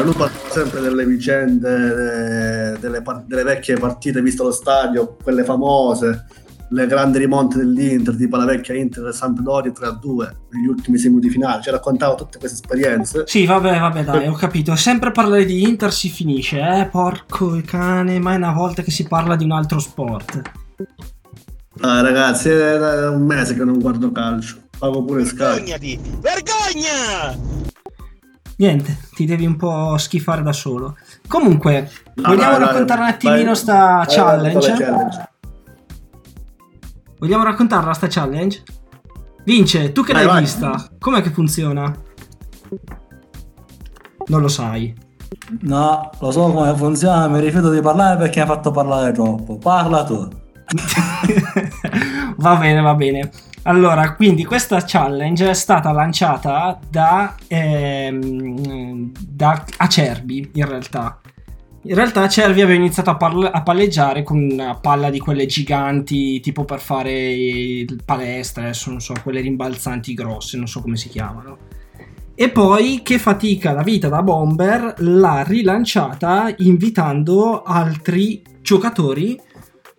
lui 0.01 0.13
parla 0.13 0.37
sempre 0.49 0.81
delle 0.81 1.05
vicende, 1.05 2.77
delle, 2.79 3.01
delle 3.25 3.43
vecchie 3.43 3.77
partite 3.77 4.21
viste 4.21 4.41
allo 4.41 4.51
stadio, 4.51 5.15
quelle 5.23 5.43
famose, 5.43 6.25
le 6.69 6.87
grandi 6.87 7.17
rimonte 7.19 7.57
dell'Inter, 7.57 8.15
tipo 8.15 8.35
la 8.37 8.45
vecchia 8.45 8.75
Inter 8.75 9.13
Sampdoria 9.13 9.71
3-2 9.71 10.31
negli 10.51 10.67
ultimi 10.67 10.97
sei 10.97 11.09
minuti 11.09 11.29
finali. 11.29 11.61
Ci 11.61 11.69
raccontava 11.69 12.15
tutte 12.15 12.39
queste 12.39 12.61
esperienze. 12.61 13.23
Sì, 13.25 13.45
vabbè, 13.45 13.79
vabbè, 13.79 14.03
dai, 14.03 14.27
ho 14.27 14.33
capito. 14.33 14.75
Sempre 14.75 15.11
parlare 15.11 15.45
di 15.45 15.63
Inter 15.63 15.93
si 15.93 16.09
finisce, 16.09 16.59
eh? 16.59 16.87
Porco 16.91 17.61
cane, 17.65 18.19
ma 18.19 18.33
è 18.33 18.37
una 18.37 18.53
volta 18.53 18.81
che 18.81 18.91
si 18.91 19.07
parla 19.07 19.35
di 19.35 19.43
un 19.43 19.51
altro 19.51 19.79
sport. 19.79 20.41
Ah, 21.81 22.01
ragazzi, 22.01 22.49
è 22.49 23.07
un 23.07 23.25
mese 23.25 23.55
che 23.55 23.63
non 23.63 23.79
guardo 23.79 24.11
calcio. 24.11 24.63
Pago 24.77 25.03
pure 25.03 25.25
Sky. 25.25 25.37
Vergognati! 25.37 25.99
Vergogna! 26.19 27.53
Niente, 28.57 28.97
ti 29.13 29.25
devi 29.25 29.45
un 29.45 29.55
po' 29.57 29.97
schifare 29.97 30.41
da 30.41 30.53
solo. 30.53 30.95
Comunque, 31.27 31.89
No, 32.15 32.29
vogliamo 32.29 32.57
dai, 32.57 32.67
raccontare 32.67 32.99
un 33.01 33.05
vai- 33.07 33.15
attimino 33.15 33.45
vai- 33.45 33.55
sta 33.55 33.95
vai- 33.95 34.05
challenge? 34.07 34.69
vai- 34.69 34.77
challenge. 34.79 35.29
Vogliamo 37.19 37.43
raccontarla 37.43 37.93
sta 37.93 38.07
challenge? 38.09 38.63
Vince, 39.43 39.91
tu 39.91 40.03
che 40.03 40.13
Vai, 40.13 40.23
l'hai 40.23 40.33
vai. 40.33 40.41
vista, 40.43 40.89
com'è 40.99 41.21
che 41.21 41.29
funziona? 41.31 41.93
Non 44.27 44.41
lo 44.41 44.47
sai. 44.47 44.93
No, 45.61 46.09
lo 46.19 46.31
so 46.31 46.51
come 46.51 46.75
funziona, 46.75 47.27
mi 47.27 47.39
rifiuto 47.39 47.69
di 47.71 47.81
parlare 47.81 48.17
perché 48.17 48.41
mi 48.43 48.49
hai 48.49 48.55
fatto 48.55 48.71
parlare 48.71 49.11
troppo. 49.11 49.57
Parla 49.57 50.03
tu. 50.03 50.27
va 52.37 52.55
bene, 52.55 52.81
va 52.81 52.95
bene. 52.95 53.31
Allora, 53.67 54.13
quindi 54.13 54.45
questa 54.45 54.83
challenge 54.85 55.49
è 55.49 55.53
stata 55.55 55.91
lanciata 55.91 56.79
da, 56.87 57.35
ehm, 57.47 59.11
da 59.27 59.65
Acerbi, 59.77 60.51
in 60.53 60.67
realtà. 60.67 61.19
In 61.81 61.95
realtà 61.95 62.21
Acerbi 62.21 62.61
aveva 62.61 62.77
iniziato 62.77 63.09
a, 63.09 63.15
parla- 63.15 63.51
a 63.51 63.63
palleggiare 63.63 64.21
con 64.21 64.37
una 64.37 64.75
palla 64.75 65.09
di 65.09 65.17
quelle 65.17 65.47
giganti, 65.47 66.39
tipo 66.41 66.63
per 66.63 66.79
fare 66.79 67.85
palestra, 68.05 68.63
adesso 68.63 68.91
non 68.91 68.99
so, 68.99 69.15
quelle 69.23 69.41
rimbalzanti 69.41 70.13
grosse, 70.13 70.57
non 70.57 70.67
so 70.67 70.81
come 70.81 70.95
si 70.95 71.09
chiamano. 71.09 71.57
E 72.35 72.49
poi, 72.49 73.01
che 73.01 73.17
fatica 73.17 73.71
la 73.71 73.81
vita 73.81 74.09
da 74.09 74.21
bomber, 74.21 74.93
l'ha 74.99 75.41
rilanciata 75.41 76.53
invitando 76.57 77.63
altri 77.63 78.43
giocatori 78.61 79.39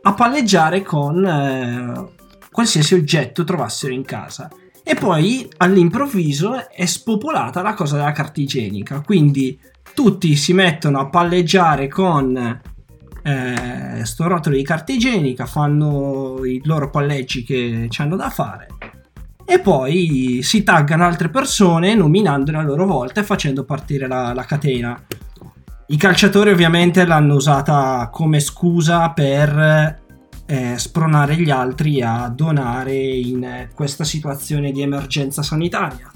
a 0.02 0.14
palleggiare 0.14 0.82
con 0.82 1.24
eh, 1.24 2.14
qualsiasi 2.56 2.94
oggetto 2.94 3.44
trovassero 3.44 3.92
in 3.92 4.02
casa. 4.02 4.50
E 4.82 4.94
poi 4.94 5.46
all'improvviso 5.58 6.70
è 6.70 6.86
spopolata 6.86 7.60
la 7.60 7.74
cosa 7.74 7.96
della 7.96 8.12
carta 8.12 8.40
igienica. 8.40 9.02
Quindi 9.02 9.60
tutti 9.92 10.34
si 10.36 10.54
mettono 10.54 10.98
a 11.00 11.10
palleggiare 11.10 11.86
con 11.86 12.34
eh, 13.22 14.04
sto 14.04 14.26
rotolo 14.26 14.56
di 14.56 14.62
carta 14.62 14.90
igienica, 14.92 15.44
fanno 15.44 16.42
i 16.46 16.62
loro 16.64 16.88
palleggi 16.88 17.44
che 17.44 17.88
ci 17.90 18.00
hanno 18.00 18.16
da 18.16 18.30
fare. 18.30 18.68
E 19.44 19.60
poi 19.60 20.40
si 20.42 20.62
taggano 20.62 21.04
altre 21.04 21.28
persone 21.28 21.94
nominandole 21.94 22.56
a 22.56 22.62
loro 22.62 22.86
volta 22.86 23.20
e 23.20 23.24
facendo 23.24 23.64
partire 23.64 24.06
la, 24.06 24.32
la 24.32 24.44
catena. 24.44 24.98
I 25.88 25.96
calciatori 25.98 26.52
ovviamente 26.52 27.04
l'hanno 27.04 27.34
usata 27.34 28.08
come 28.10 28.40
scusa 28.40 29.10
per 29.10 30.04
eh, 30.46 30.74
spronare 30.78 31.36
gli 31.36 31.50
altri 31.50 32.00
a 32.02 32.28
donare 32.28 32.94
in 32.94 33.44
eh, 33.44 33.70
questa 33.74 34.04
situazione 34.04 34.70
di 34.72 34.82
emergenza 34.82 35.42
sanitaria. 35.42 36.10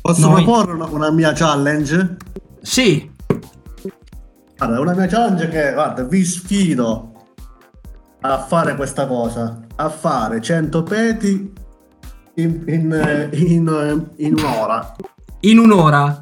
Posso 0.00 0.28
Noi- 0.28 0.44
proporre 0.44 0.72
una, 0.72 0.86
una 0.86 1.10
mia 1.10 1.32
challenge? 1.32 2.16
Sì, 2.62 3.10
Guarda, 4.56 4.80
una 4.80 4.94
mia 4.94 5.06
challenge 5.06 5.48
che, 5.48 5.72
guarda, 5.74 6.02
vi 6.04 6.24
sfido 6.24 7.12
a 8.22 8.38
fare 8.38 8.74
questa 8.74 9.06
cosa, 9.06 9.60
a 9.76 9.88
fare 9.90 10.40
100 10.40 10.82
peti 10.82 11.52
in, 12.36 12.64
in, 12.66 12.92
eh, 12.92 13.28
in, 13.36 13.68
eh, 13.68 14.24
in 14.24 14.32
un'ora. 14.34 14.96
in 15.40 15.58
un'ora. 15.58 16.18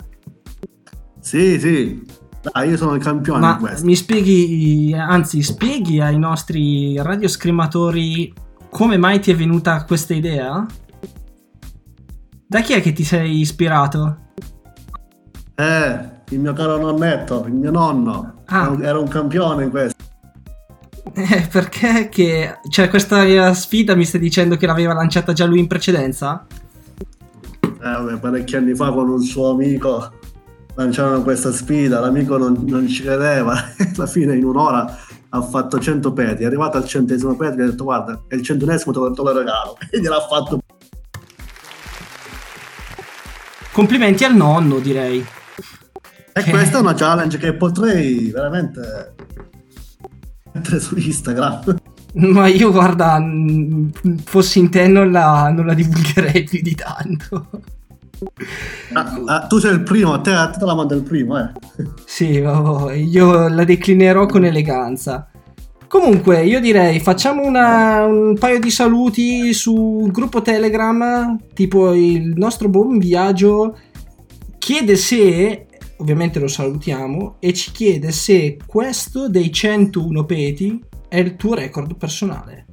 Sì, 1.20 1.60
sì. 1.60 2.04
Dai, 2.52 2.68
io 2.68 2.76
sono 2.76 2.94
il 2.94 3.02
campione 3.02 3.40
Ma 3.40 3.58
mi 3.82 3.96
spieghi, 3.96 4.94
anzi, 4.94 5.42
spieghi 5.42 6.00
ai 6.00 6.18
nostri 6.18 7.00
radioscrimatori 7.00 8.32
come 8.68 8.96
mai 8.96 9.20
ti 9.20 9.30
è 9.30 9.36
venuta 9.36 9.84
questa 9.84 10.14
idea? 10.14 10.66
Da 12.46 12.60
chi 12.60 12.72
è 12.72 12.82
che 12.82 12.92
ti 12.92 13.04
sei 13.04 13.38
ispirato? 13.38 14.18
Eh, 15.54 16.10
il 16.30 16.40
mio 16.40 16.52
caro 16.52 16.78
nonnetto, 16.78 17.44
il 17.46 17.52
mio 17.52 17.70
nonno, 17.70 18.42
Ah. 18.46 18.76
era 18.80 18.98
un 18.98 19.08
campione 19.08 19.64
in 19.64 19.70
questo. 19.70 20.02
Eh, 21.14 21.48
perché 21.50 22.08
che... 22.08 22.58
Cioè, 22.68 22.88
questa 22.88 23.54
sfida 23.54 23.94
mi 23.94 24.04
stai 24.04 24.20
dicendo 24.20 24.56
che 24.56 24.66
l'aveva 24.66 24.92
lanciata 24.92 25.32
già 25.32 25.46
lui 25.46 25.60
in 25.60 25.68
precedenza? 25.68 26.44
Eh, 27.60 27.68
vabbè, 27.80 28.18
parecchi 28.18 28.56
anni 28.56 28.74
fa 28.74 28.90
con 28.90 29.08
un 29.08 29.22
suo 29.22 29.50
amico 29.50 30.10
lanciarono 30.74 31.22
questa 31.22 31.52
sfida, 31.52 32.00
l'amico 32.00 32.36
non, 32.36 32.64
non 32.66 32.88
ci 32.88 33.02
credeva, 33.02 33.54
alla 33.96 34.06
fine 34.06 34.36
in 34.36 34.44
un'ora 34.44 34.98
ha 35.36 35.42
fatto 35.42 35.80
100 35.80 36.12
peti, 36.12 36.42
è 36.44 36.46
arrivato 36.46 36.76
al 36.76 36.86
centesimo 36.86 37.34
petro 37.36 37.60
e 37.60 37.64
ha 37.64 37.70
detto 37.70 37.84
guarda, 37.84 38.22
è 38.28 38.34
il 38.34 38.42
centunesimo 38.42 38.92
te 38.92 39.22
lo, 39.22 39.32
regalo, 39.32 39.76
e 39.90 40.00
gliel'ha 40.00 40.20
fatto. 40.20 40.60
Complimenti 43.72 44.24
al 44.24 44.36
nonno, 44.36 44.78
direi. 44.78 45.24
E 46.36 46.44
questa 46.44 46.78
è 46.78 46.80
una 46.80 46.94
challenge 46.94 47.38
che 47.38 47.54
potrei 47.54 48.30
veramente 48.30 49.14
mettere 50.52 50.80
su 50.80 50.96
Instagram. 50.96 51.76
Ma 52.14 52.46
io, 52.46 52.70
guarda, 52.70 53.20
fossi 54.24 54.60
in 54.60 54.70
te 54.70 54.86
non 54.86 55.10
la, 55.10 55.50
non 55.50 55.66
la 55.66 55.74
divulgherei 55.74 56.44
più 56.44 56.62
di 56.62 56.74
tanto. 56.76 57.48
Ah, 58.92 59.20
ah, 59.26 59.46
tu 59.46 59.58
sei 59.58 59.72
il 59.72 59.82
primo, 59.82 60.12
a 60.12 60.20
te, 60.20 60.30
a 60.32 60.50
te 60.50 60.64
la 60.64 60.74
mando 60.74 60.94
il 60.94 61.02
primo, 61.02 61.38
eh. 61.38 61.50
Sì, 62.04 62.40
vabbè, 62.40 62.94
io 62.94 63.48
la 63.48 63.64
declinerò 63.64 64.26
con 64.26 64.44
eleganza. 64.44 65.28
Comunque, 65.88 66.44
io 66.44 66.60
direi 66.60 66.98
facciamo 67.00 67.44
una- 67.46 68.04
un 68.04 68.36
paio 68.38 68.58
di 68.58 68.70
saluti 68.70 69.52
sul 69.52 70.10
gruppo 70.10 70.42
Telegram, 70.42 71.38
tipo 71.54 71.92
il 71.92 72.32
nostro 72.36 72.68
buon 72.68 72.98
viaggio 72.98 73.78
chiede 74.58 74.96
se, 74.96 75.66
ovviamente 75.98 76.40
lo 76.40 76.48
salutiamo, 76.48 77.36
e 77.38 77.52
ci 77.52 77.70
chiede 77.70 78.10
se 78.10 78.56
questo 78.66 79.28
dei 79.28 79.52
101 79.52 80.24
peti 80.24 80.82
è 81.08 81.18
il 81.18 81.36
tuo 81.36 81.54
record 81.54 81.96
personale. 81.96 82.66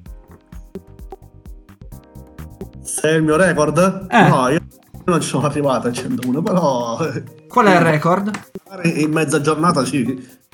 Se 2.82 3.08
è 3.10 3.14
il 3.14 3.24
mio 3.24 3.38
record? 3.38 4.08
Eh. 4.10 4.28
No, 4.28 4.48
io 4.50 4.60
non 5.06 5.22
ci 5.22 5.28
sono 5.28 5.46
arrivato 5.46 5.88
al 5.88 5.94
101, 5.94 6.42
però... 6.42 6.98
Qual 7.48 7.66
è 7.66 7.76
il 7.76 7.82
record? 7.82 8.32
magari 8.70 9.02
In 9.02 9.12
mezza 9.12 9.42
giornata 9.42 9.84
sì, 9.86 9.98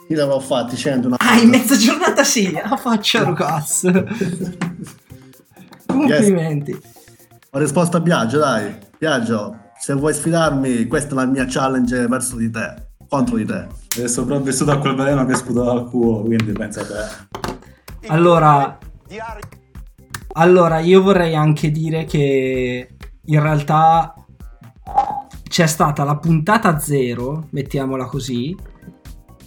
io 0.09 0.15
ne 0.15 0.21
avevo 0.21 0.39
fatti 0.39 0.75
100. 0.75 1.07
Una... 1.07 1.17
Ah, 1.19 1.37
in 1.39 1.49
mezza 1.49 1.75
giornata 1.75 2.23
sì, 2.23 2.55
a 2.61 2.75
faccia 2.77 3.23
Lucas. 3.23 3.91
Complimenti. 5.85 6.79
Ho 7.51 7.59
risposto 7.59 7.97
a 7.97 7.99
Biagio, 7.99 8.39
dai. 8.39 8.75
Biagio, 8.97 9.71
se 9.79 9.93
vuoi 9.93 10.13
sfidarmi, 10.13 10.87
questa 10.87 11.11
è 11.11 11.15
la 11.15 11.25
mia 11.25 11.45
challenge 11.47 12.07
verso 12.07 12.35
di 12.37 12.49
te, 12.49 12.89
contro 13.07 13.35
di 13.37 13.45
te. 13.45 13.67
È 14.01 14.07
sopravvissuto 14.07 14.71
a 14.71 14.79
quel 14.79 14.95
veleno 14.95 15.25
che 15.25 15.35
sputava 15.35 15.73
dal 15.73 15.89
culo, 15.89 16.21
quindi 16.21 16.51
pensa 16.51 16.81
a 16.81 16.85
te. 16.85 18.07
Allora, 18.07 18.77
allora, 20.33 20.79
io 20.79 21.01
vorrei 21.01 21.35
anche 21.35 21.71
dire 21.71 22.05
che 22.05 22.95
in 23.25 23.41
realtà 23.41 24.13
c'è 25.47 25.67
stata 25.67 26.03
la 26.03 26.17
puntata 26.17 26.79
zero, 26.79 27.47
mettiamola 27.51 28.05
così, 28.05 28.55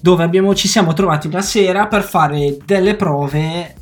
dove 0.01 0.25
abbiamo, 0.25 0.55
ci 0.55 0.69
siamo 0.69 0.93
trovati 0.93 1.27
una 1.27 1.43
sera 1.43 1.87
per 1.87 2.03
fare 2.03 2.57
delle 2.65 2.97
prove 2.97 3.75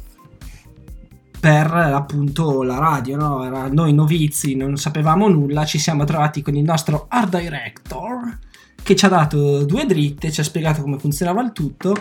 per 1.40 1.72
appunto 1.72 2.62
la 2.62 2.78
radio, 2.78 3.16
no? 3.16 3.44
Era- 3.44 3.68
noi 3.68 3.92
novizi 3.92 4.56
non 4.56 4.76
sapevamo 4.76 5.28
nulla, 5.28 5.64
ci 5.64 5.78
siamo 5.78 6.04
trovati 6.04 6.42
con 6.42 6.56
il 6.56 6.64
nostro 6.64 7.06
art 7.09 7.38
director 7.38 8.38
che 8.82 8.96
ci 8.96 9.04
ha 9.04 9.09
dato 9.09 9.64
due 9.64 9.86
dritte, 9.86 10.32
ci 10.32 10.40
ha 10.40 10.44
spiegato 10.44 10.82
come 10.82 10.98
funzionava 10.98 11.42
il 11.42 11.52
tutto 11.52 11.94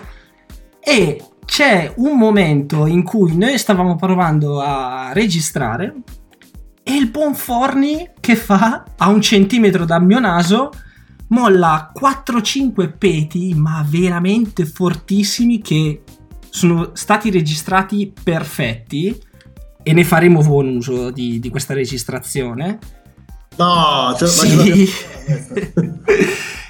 e 0.79 1.23
c'è 1.45 1.93
un 1.97 2.17
momento 2.17 2.85
in 2.85 3.03
cui 3.03 3.37
noi 3.37 3.57
stavamo 3.57 3.95
provando 3.95 4.61
a 4.61 5.11
registrare 5.13 5.95
e 6.87 6.95
il 6.95 7.09
buon 7.09 7.35
Forni 7.35 8.11
che 8.17 8.37
fa 8.37 8.85
a 8.95 9.09
un 9.09 9.21
centimetro 9.21 9.83
dal 9.83 10.05
mio 10.05 10.19
naso 10.19 10.71
molla 11.29 11.91
4-5 11.93 12.93
peti 12.97 13.53
ma 13.53 13.85
veramente 13.85 14.65
fortissimi 14.65 15.59
che 15.59 16.03
sono 16.49 16.91
stati 16.93 17.29
registrati 17.29 18.13
perfetti 18.23 19.21
e 19.83 19.91
ne 19.91 20.03
faremo 20.05 20.41
buon 20.41 20.77
uso 20.77 21.11
di, 21.11 21.41
di 21.41 21.49
questa 21.49 21.73
registrazione. 21.73 22.79
No, 23.57 24.15
cioè, 24.17 24.27
Sì. 24.29 24.89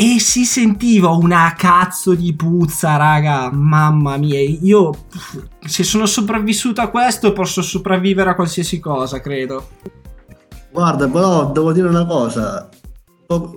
e 0.00 0.20
si 0.20 0.44
sentiva 0.44 1.08
una 1.08 1.52
cazzo 1.56 2.14
di 2.14 2.32
puzza, 2.32 2.94
raga. 2.94 3.50
Mamma 3.50 4.16
mia, 4.16 4.38
io 4.38 4.92
se 5.66 5.82
sono 5.82 6.06
sopravvissuto 6.06 6.80
a 6.80 6.86
questo 6.86 7.32
posso 7.32 7.62
sopravvivere 7.62 8.30
a 8.30 8.36
qualsiasi 8.36 8.78
cosa, 8.78 9.20
credo. 9.20 9.70
Guarda, 10.70 11.08
però 11.08 11.50
devo 11.50 11.72
dire 11.72 11.88
una 11.88 12.06
cosa. 12.06 12.68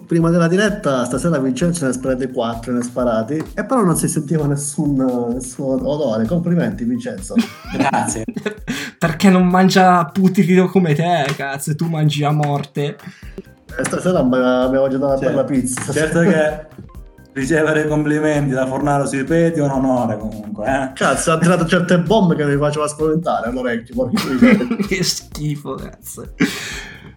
Prima 0.08 0.32
della 0.32 0.48
diretta, 0.48 1.06
stasera 1.06 1.38
Vincenzo 1.38 1.86
ne 1.86 1.92
ha 1.92 1.94
sparati 1.94 2.32
4, 2.32 2.74
ne 2.74 2.80
ha 2.80 2.84
sparati, 2.84 3.36
e 3.36 3.64
però 3.64 3.84
non 3.84 3.96
si 3.96 4.08
sentiva 4.08 4.48
nessun, 4.48 4.96
nessun 5.34 5.86
odore. 5.86 6.26
Complimenti, 6.26 6.86
Vincenzo. 6.86 7.36
Grazie. 7.72 8.26
Perché 8.98 9.30
non 9.30 9.48
mangia 9.48 10.06
putrido 10.06 10.70
come 10.70 10.96
te, 10.96 11.24
cazzo, 11.36 11.76
tu 11.76 11.86
mangi 11.86 12.24
a 12.24 12.32
morte. 12.32 12.98
E 13.78 13.86
stasera 13.86 14.20
abbiamo 14.20 14.70
mangiato 14.70 15.08
Cioè, 15.18 15.26
per 15.26 15.36
la 15.36 15.44
pizza. 15.44 15.92
Certo 15.92 16.20
che 16.22 16.68
ricevere 17.34 17.88
complimenti 17.88 18.52
da 18.52 18.66
Fornaro 18.68 19.06
sui 19.06 19.24
peti 19.24 19.60
è 19.60 19.64
un 19.64 19.72
onore 19.72 20.18
comunque, 20.18 20.66
eh. 20.68 20.92
Cazzo, 20.94 21.32
ha 21.32 21.38
tirato 21.38 21.66
certe 21.66 22.00
bombe 22.00 22.36
che 22.36 22.46
mi 22.46 22.58
faceva 22.58 22.88
spaventare 22.88 23.50
all'orecchio. 23.50 24.10
che 24.88 25.04
schifo, 25.04 25.76
cazzo. 25.76 26.34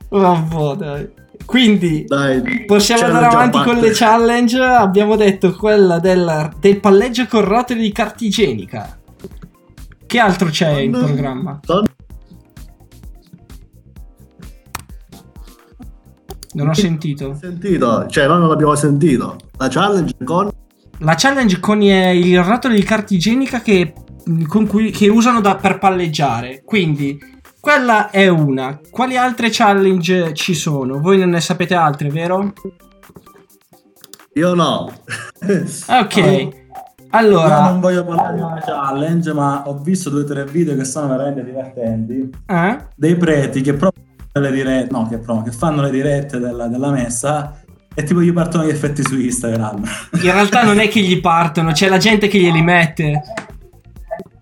Vabbè, 0.09 0.77
dai. 0.77 1.23
Quindi 1.45 2.05
Dai, 2.07 2.65
possiamo 2.65 3.05
andare 3.05 3.29
già 3.29 3.33
avanti 3.33 3.63
con 3.63 3.77
le 3.77 3.91
challenge. 3.91 4.61
Abbiamo 4.61 5.17
detto 5.17 5.53
quella 5.53 5.99
del, 5.99 6.51
del 6.59 6.81
palleggio 6.81 7.27
con 7.27 7.45
rotoli 7.45 7.81
di 7.81 7.93
carta 7.93 8.25
igienica. 8.25 8.99
Che 10.07 10.19
altro 10.19 10.49
c'è 10.49 10.79
in 10.79 10.93
Don- 10.93 11.05
programma? 11.05 11.61
Don- 11.63 11.85
Non 16.55 16.69
ho 16.69 16.75
sentito. 16.75 17.37
sentito, 17.41 18.07
cioè 18.09 18.27
noi 18.27 18.39
non 18.41 18.49
l'abbiamo 18.49 18.75
sentito. 18.75 19.37
La 19.59 19.69
challenge 19.69 20.15
con 20.25 20.51
La 20.99 21.15
challenge 21.17 21.61
con 21.61 21.83
il 21.83 22.43
rotolo 22.43 22.75
di 22.75 22.83
carta 22.83 23.13
igienica 23.15 23.61
che, 23.61 23.93
con 24.47 24.67
cui, 24.67 24.91
che 24.91 25.09
usano 25.09 25.41
da- 25.41 25.57
per 25.57 25.79
palleggiare. 25.79 26.63
Quindi, 26.65 27.19
quella 27.61 28.11
è 28.11 28.29
una. 28.29 28.79
Quali 28.91 29.17
altre 29.17 29.49
challenge 29.51 30.33
ci 30.35 30.55
sono? 30.55 31.01
Voi 31.01 31.19
non 31.19 31.31
ne 31.31 31.41
sapete 31.41 31.75
altre, 31.75 32.09
vero? 32.11 32.53
io 34.35 34.55
no. 34.55 34.93
Ok. 35.89 36.17
Io 36.17 36.53
Allora, 37.11 37.71
non 37.71 37.81
voglio 37.81 38.05
parlare 38.05 38.35
di 38.35 38.41
una 38.43 38.61
challenge, 38.61 39.33
ma 39.33 39.63
ho 39.69 39.79
visto 39.79 40.11
due 40.11 40.23
o 40.23 40.25
tre 40.25 40.45
video 40.45 40.75
che 40.77 40.85
sono 40.85 41.07
veramente 41.09 41.45
divertenti. 41.45 42.31
eh? 42.47 42.79
Dei 42.97 43.15
preti 43.17 43.61
che 43.61 43.73
provano 43.75 44.03
le 44.41 44.51
dirette, 44.51 44.91
no, 44.91 45.09
che 45.09 45.19
provano, 45.19 45.45
che 45.45 45.53
fanno 45.53 45.83
le 45.83 45.91
dirette 45.91 46.39
della, 46.39 46.67
della 46.67 46.91
messa 46.91 47.61
e 47.95 48.03
tipo 48.03 48.21
gli 48.21 48.33
partono 48.33 48.65
gli 48.65 48.71
effetti 48.71 49.03
su 49.05 49.19
Instagram. 49.19 49.83
in 50.13 50.21
realtà 50.23 50.65
non 50.65 50.79
è 50.81 50.89
che 50.89 51.01
gli 51.01 51.21
partono, 51.21 51.73
c'è 51.73 51.89
la 51.89 51.99
gente 51.99 52.27
che 52.29 52.39
glieli 52.39 52.63
mette. 52.63 53.23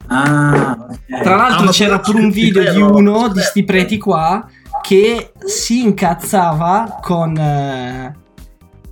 Ah, 0.07 0.77
ok. 0.89 1.23
Tra 1.23 1.37
l'altro 1.37 1.69
Ah, 1.69 1.73
c'era 1.73 2.01
pure 2.01 2.19
un 2.21 2.31
video 2.31 2.71
di 2.73 2.81
uno 2.81 3.29
di 3.29 3.41
sti 3.41 3.65
preti 3.65 3.99
qua 3.99 4.47
che 4.83 5.33
si 5.45 5.83
incazzava 5.83 6.99
con... 7.01 7.37
eh, 7.37 8.15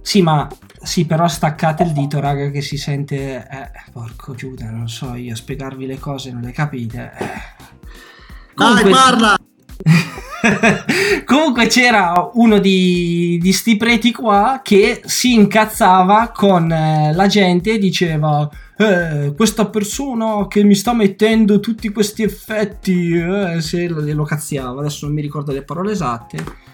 Sì, 0.03 0.23
ma... 0.23 0.47
Sì, 0.83 1.05
però 1.05 1.29
staccate 1.29 1.83
il 1.83 1.93
dito, 1.93 2.21
raga, 2.21 2.49
che 2.51 2.63
si 2.63 2.79
sente... 2.79 3.47
Eh, 3.51 3.71
porco 3.93 4.35
Giuda, 4.35 4.71
non 4.71 4.89
so 4.89 5.15
io, 5.15 5.35
spiegarvi 5.35 5.85
le 5.85 5.99
cose, 5.99 6.33
non 6.33 6.41
le 6.41 6.53
capite. 6.53 7.13
Eh. 7.19 7.25
Dai, 7.27 8.55
Comunque- 8.55 8.91
parla! 8.91 9.37
Comunque 11.25 11.67
c'era 11.67 12.31
uno 12.35 12.59
di, 12.59 13.39
di 13.41 13.53
sti 13.53 13.77
preti 13.77 14.13
qua 14.13 14.61
che 14.63 15.03
si 15.05 15.35
incazzava 15.35 16.33
con 16.35 16.71
eh, 16.71 17.13
la 17.15 17.27
gente 17.27 17.73
e 17.73 17.79
diceva 17.79 18.49
eh, 18.77 19.33
questa 19.37 19.67
persona 19.67 20.47
che 20.49 20.63
mi 20.65 20.75
sta 20.75 20.95
mettendo 20.95 21.61
tutti 21.61 21.91
questi 21.91 22.23
effetti 22.23 23.13
eh, 23.13 23.61
se 23.61 23.89
lo, 23.89 24.01
lo 24.01 24.25
cazziava. 24.25 24.81
Adesso 24.81 25.07
non 25.07 25.15
mi 25.15 25.23
ricordo 25.23 25.53
le 25.53 25.63
parole 25.63 25.93
esatte. 25.93 26.69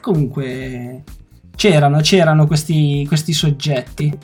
Comunque 0.00 1.02
c'erano 1.56 2.00
c'erano 2.00 2.46
questi, 2.46 3.04
questi 3.06 3.32
soggetti. 3.32 4.16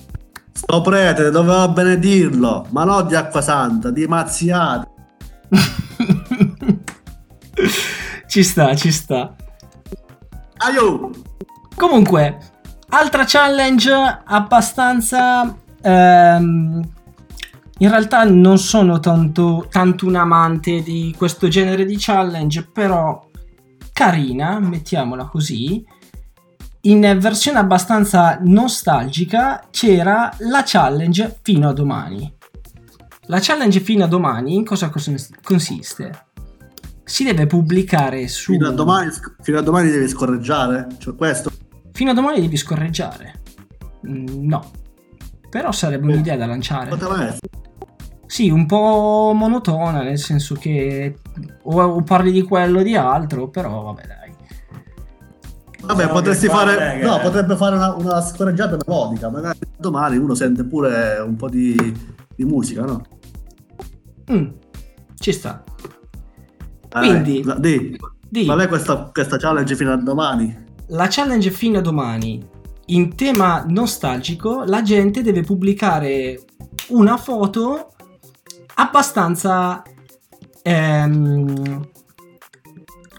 Sto 0.52 0.80
prete 0.82 1.30
doveva 1.30 1.68
benedirlo, 1.68 2.66
ma 2.70 2.84
non 2.84 3.08
di 3.08 3.16
acqua 3.16 3.40
santa, 3.40 3.90
di 3.90 4.06
mazziate. 4.06 4.88
ci 8.34 8.42
sta 8.42 8.74
ci 8.74 8.90
sta 8.90 9.32
Aiuto! 10.56 11.12
Comunque, 11.76 12.38
altra 12.88 13.22
challenge 13.24 13.92
abbastanza... 14.24 15.56
ehm, 15.80 16.88
in 17.78 17.88
realtà 17.88 18.24
non 18.24 18.58
sono 18.58 18.98
tanto, 18.98 19.68
tanto 19.70 20.06
un 20.06 20.16
amante 20.16 20.82
di 20.82 21.14
questo 21.16 21.46
genere 21.46 21.84
di 21.84 21.94
challenge, 21.96 22.66
però 22.72 23.24
carina, 23.92 24.58
mettiamola 24.58 25.26
così. 25.26 25.86
In 26.82 27.16
versione 27.20 27.58
abbastanza 27.58 28.40
nostalgica 28.42 29.68
c'era 29.70 30.34
la 30.38 30.64
challenge 30.64 31.38
fino 31.40 31.68
a 31.68 31.72
domani. 31.72 32.34
La 33.26 33.38
challenge 33.40 33.78
fino 33.78 34.02
a 34.02 34.08
domani 34.08 34.56
in 34.56 34.64
cosa 34.64 34.88
cos- 34.88 35.30
consiste? 35.40 36.23
Si 37.04 37.22
deve 37.22 37.46
pubblicare 37.46 38.26
su... 38.28 38.52
Fino 38.52 38.68
a 38.68 38.72
domani, 38.72 39.10
fino 39.42 39.58
a 39.58 39.62
domani 39.62 39.90
devi 39.90 40.08
scorreggiare. 40.08 40.88
Cioè, 40.98 41.14
questo. 41.14 41.50
Fino 41.92 42.10
a 42.10 42.14
domani 42.14 42.40
devi 42.40 42.56
scorreggiare. 42.56 43.42
Mm, 44.08 44.46
no. 44.46 44.70
Però 45.50 45.70
sarebbe 45.70 46.12
un'idea 46.12 46.36
da 46.36 46.46
lanciare. 46.46 46.88
Poteva 46.88 47.26
essere. 47.26 47.48
Sì, 48.26 48.50
un 48.50 48.66
po' 48.66 49.32
monotona, 49.34 50.02
nel 50.02 50.18
senso 50.18 50.54
che 50.54 51.18
o, 51.62 51.82
o 51.82 52.02
parli 52.02 52.32
di 52.32 52.42
quello 52.42 52.80
o 52.80 52.82
di 52.82 52.96
altro, 52.96 53.48
però 53.48 53.82
vabbè 53.82 54.06
dai. 54.06 54.22
Vabbè, 55.82 56.08
potresti 56.08 56.48
fare. 56.48 57.02
No, 57.02 57.20
potrebbe 57.20 57.54
fare 57.54 57.76
una, 57.76 57.94
una 57.94 58.20
scorreggiata 58.22 58.78
melodica. 58.84 59.28
Magari 59.28 59.58
domani 59.76 60.16
uno 60.16 60.34
sente 60.34 60.64
pure 60.64 61.18
un 61.18 61.36
po' 61.36 61.48
di, 61.48 61.76
di 62.34 62.44
musica, 62.44 62.82
no? 62.82 63.02
Mm, 64.32 64.46
ci 65.16 65.30
sta. 65.30 65.62
Dai, 66.94 67.08
Quindi- 67.08 67.44
di, 67.58 67.98
Di, 68.28 68.44
qual 68.46 68.60
è 68.60 68.68
questa, 68.68 69.10
questa 69.12 69.36
challenge 69.36 69.74
fino 69.74 69.92
a 69.92 69.96
domani? 69.96 70.62
la 70.88 71.08
challenge 71.10 71.50
fino 71.50 71.78
a 71.78 71.80
domani. 71.80 72.46
In 72.86 73.14
tema 73.16 73.64
nostalgico, 73.66 74.62
la 74.64 74.82
gente 74.82 75.22
deve 75.22 75.40
pubblicare 75.42 76.40
una 76.88 77.16
foto 77.16 77.88
abbastanza... 78.74 79.82
ehm, 80.62 81.88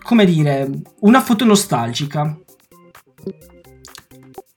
come 0.03 0.25
dire, 0.25 0.69
una 0.99 1.19
foto 1.21 1.43
nostalgica. 1.45 2.37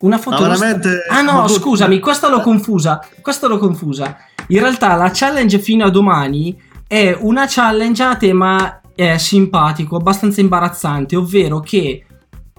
Una 0.01 0.19
foto 0.19 0.47
nost- 0.47 0.61
veramente. 0.61 1.07
Ah 1.09 1.23
no, 1.23 1.49
scusami, 1.49 1.99
questa 1.99 2.29
l'ho 2.29 2.41
confusa. 2.43 3.01
Questa 3.21 3.49
l'ho 3.49 3.59
confusa. 3.59 4.17
In 4.49 4.61
realtà 4.61 4.95
la 4.95 5.11
challenge 5.13 5.59
fino 5.59 5.87
a 5.87 5.91
domani 5.91 6.61
è 6.87 7.17
una 7.19 7.47
challenge 7.49 8.03
a 8.03 8.17
tema 8.17 8.81
eh, 9.01 9.17
simpatico, 9.17 9.95
abbastanza 9.95 10.41
imbarazzante, 10.41 11.15
ovvero 11.15 11.61
che 11.61 12.05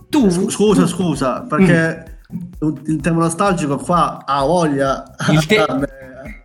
tu... 0.08 0.30
Scu- 0.30 0.50
Scusa, 0.50 0.88
scusa, 0.88 1.42
perché 1.42 2.20
il 2.86 3.02
tema 3.02 3.24
nostalgico 3.24 3.76
qua 3.76 4.24
ha 4.26 4.46
voglia 4.46 5.04
Mm. 5.30 5.34
Il 5.34 5.38
a, 5.38 5.42
te- 5.42 5.66
darne, 5.68 5.88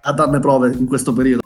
a 0.03 0.13
darne 0.13 0.41
prove 0.41 0.73
in 0.77 0.87
questo 0.89 1.13
periodo. 1.13 1.43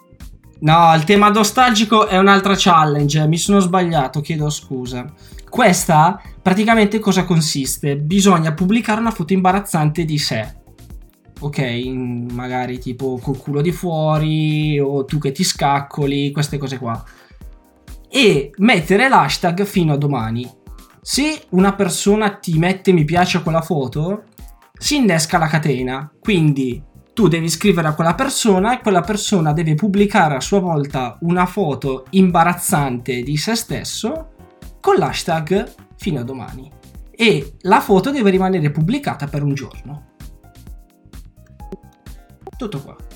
No, 0.60 0.94
il 0.94 1.04
tema 1.04 1.28
nostalgico 1.28 2.06
è 2.06 2.16
un'altra 2.16 2.54
challenge, 2.56 3.26
mi 3.26 3.36
sono 3.36 3.60
sbagliato, 3.60 4.22
chiedo 4.22 4.48
scusa. 4.48 5.12
Questa 5.46 6.18
praticamente 6.40 6.98
cosa 7.00 7.24
consiste? 7.24 7.98
Bisogna 7.98 8.54
pubblicare 8.54 8.98
una 8.98 9.10
foto 9.10 9.34
imbarazzante 9.34 10.06
di 10.06 10.16
sé. 10.16 10.54
Ok, 11.40 11.60
magari 12.32 12.78
tipo 12.78 13.18
col 13.22 13.36
culo 13.36 13.60
di 13.60 13.72
fuori 13.72 14.80
o 14.80 15.04
tu 15.04 15.18
che 15.18 15.32
ti 15.32 15.44
scaccoli, 15.44 16.32
queste 16.32 16.56
cose 16.56 16.78
qua. 16.78 17.04
E 18.10 18.50
mettere 18.58 19.08
l'hashtag 19.08 19.64
fino 19.64 19.92
a 19.92 19.96
domani. 19.96 20.48
Se 21.00 21.46
una 21.50 21.74
persona 21.74 22.36
ti 22.36 22.58
mette 22.58 22.92
mi 22.92 23.04
piace 23.04 23.38
a 23.38 23.42
quella 23.42 23.62
foto, 23.62 24.24
si 24.76 24.96
innesca 24.96 25.38
la 25.38 25.46
catena. 25.46 26.10
Quindi 26.20 26.82
tu 27.12 27.28
devi 27.28 27.48
scrivere 27.48 27.88
a 27.88 27.94
quella 27.94 28.14
persona 28.14 28.74
e 28.74 28.80
quella 28.80 29.00
persona 29.00 29.52
deve 29.52 29.74
pubblicare 29.74 30.36
a 30.36 30.40
sua 30.40 30.60
volta 30.60 31.18
una 31.22 31.46
foto 31.46 32.06
imbarazzante 32.10 33.22
di 33.22 33.36
se 33.36 33.56
stesso 33.56 34.28
con 34.80 34.96
l'hashtag 34.96 35.74
fino 35.96 36.20
a 36.20 36.24
domani. 36.24 36.70
E 37.10 37.56
la 37.62 37.80
foto 37.80 38.10
deve 38.10 38.30
rimanere 38.30 38.70
pubblicata 38.70 39.26
per 39.26 39.42
un 39.42 39.54
giorno. 39.54 40.14
Tutto 42.56 42.80
qua. 42.80 43.07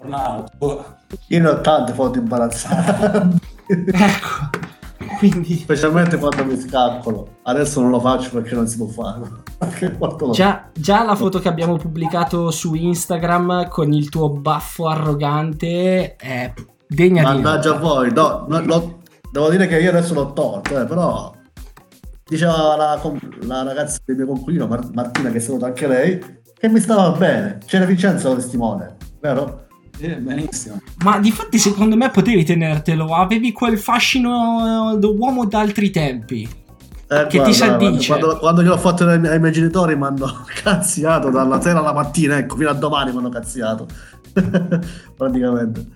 Fornato. 0.00 0.96
Io 1.28 1.40
ne 1.40 1.48
ho 1.48 1.60
tante 1.60 1.92
foto 1.92 2.18
imbarazzate. 2.18 3.28
Ecco. 3.66 4.68
Quindi 5.18 5.54
Specialmente 5.58 6.16
quando 6.16 6.44
mi 6.44 6.58
scappolo. 6.58 7.38
Adesso 7.42 7.80
non 7.80 7.90
lo 7.90 8.00
faccio 8.00 8.30
perché 8.30 8.54
non 8.54 8.66
si 8.66 8.76
può 8.78 8.86
fare. 8.86 9.20
Già, 10.32 10.70
già 10.72 11.04
la 11.04 11.14
foto 11.14 11.38
che 11.38 11.48
abbiamo 11.48 11.76
pubblicato 11.76 12.50
su 12.50 12.74
Instagram 12.74 13.68
con 13.68 13.92
il 13.92 14.08
tuo 14.08 14.30
baffo 14.30 14.88
arrogante 14.88 16.16
è 16.16 16.52
degna 16.86 17.20
di 17.32 17.42
Mannaggia 17.42 17.74
a 17.74 17.78
voi. 17.78 18.12
No, 18.12 18.46
no, 18.48 18.60
lo- 18.60 18.98
devo 19.30 19.50
dire 19.50 19.66
che 19.66 19.78
io 19.78 19.90
adesso 19.90 20.14
l'ho 20.14 20.32
tolto, 20.32 20.80
eh, 20.80 20.86
però 20.86 21.32
diceva 22.24 22.76
la, 22.76 23.00
la 23.42 23.62
ragazza 23.62 23.98
del 24.04 24.16
mio 24.16 24.26
coinquilino, 24.26 24.66
Mar- 24.66 24.90
Martina, 24.94 25.30
che 25.30 25.40
saluta 25.40 25.66
anche 25.66 25.86
lei, 25.86 26.18
che 26.58 26.68
mi 26.68 26.80
stava 26.80 27.10
bene. 27.10 27.58
C'era 27.66 27.84
Vincenzo 27.84 28.34
testimone, 28.34 28.96
vero? 29.20 29.66
Sì, 30.00 30.08
benissimo. 30.14 30.80
Ma 31.04 31.18
di 31.18 31.30
fatti 31.30 31.58
secondo 31.58 31.94
me 31.94 32.08
potevi 32.08 32.42
tenertelo, 32.42 33.14
avevi 33.14 33.52
quel 33.52 33.78
fascino 33.78 34.94
eh, 34.94 34.98
d'uomo 34.98 35.44
d'altri 35.44 35.90
tempi. 35.90 36.48
Eh, 37.06 37.26
Che 37.26 37.36
guarda, 37.36 37.44
ti 37.44 37.52
sa 37.52 37.76
dice? 37.76 38.06
Quando, 38.16 38.38
quando 38.38 38.62
gliel'ho 38.62 38.78
fatto 38.78 39.06
ai, 39.06 39.26
ai 39.26 39.38
miei 39.38 39.52
genitori 39.52 39.94
mi 39.96 40.04
hanno 40.04 40.46
cazziato 40.62 41.28
dalla 41.28 41.60
sera 41.60 41.80
alla 41.80 41.92
mattina, 41.92 42.38
ecco, 42.38 42.56
fino 42.56 42.70
a 42.70 42.72
domani 42.72 43.12
mi 43.12 43.18
hanno 43.18 43.28
cazziato. 43.28 43.86
Praticamente. 45.14 45.86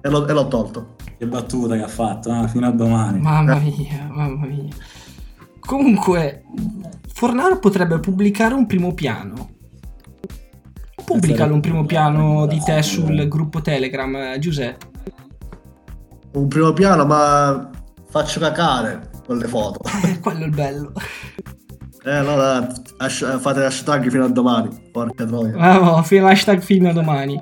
E 0.00 0.08
l'ho, 0.08 0.26
e 0.26 0.32
l'ho 0.32 0.48
tolto. 0.48 0.96
Che 1.16 1.26
battuta 1.26 1.76
che 1.76 1.82
ha 1.84 1.88
fatto, 1.88 2.34
eh? 2.34 2.48
fino 2.48 2.66
a 2.66 2.72
domani. 2.72 3.20
Mamma 3.20 3.54
mia, 3.60 4.08
mamma 4.10 4.46
mia. 4.46 4.74
Comunque, 5.60 6.42
Fornaro 7.12 7.60
potrebbe 7.60 8.00
pubblicare 8.00 8.54
un 8.54 8.66
primo 8.66 8.94
piano. 8.94 9.50
Pubblicalo 11.08 11.54
un 11.54 11.60
primo 11.60 11.84
piano 11.86 12.46
di 12.46 12.60
te 12.60 12.82
sul 12.82 13.26
gruppo 13.28 13.62
Telegram, 13.62 14.14
eh, 14.14 14.38
Giuseppe. 14.38 14.86
Un 16.34 16.48
primo 16.48 16.72
piano, 16.74 17.06
ma 17.06 17.70
faccio 18.10 18.38
cacare 18.40 19.08
con 19.26 19.38
le 19.38 19.48
foto. 19.48 19.80
Quello 20.20 20.40
è 20.42 20.44
il 20.46 20.54
bello. 20.54 20.92
Eh, 22.04 22.14
allora 22.14 22.68
fate 22.98 23.64
hashtag 23.64 24.08
fino 24.10 24.24
a 24.24 24.28
domani. 24.28 24.68
Porca 24.92 25.24
troia. 25.24 25.54
Ah, 25.56 26.02
fino 26.02 26.26
hashtag 26.26 26.60
fino 26.60 26.90
a 26.90 26.92
domani. 26.92 27.40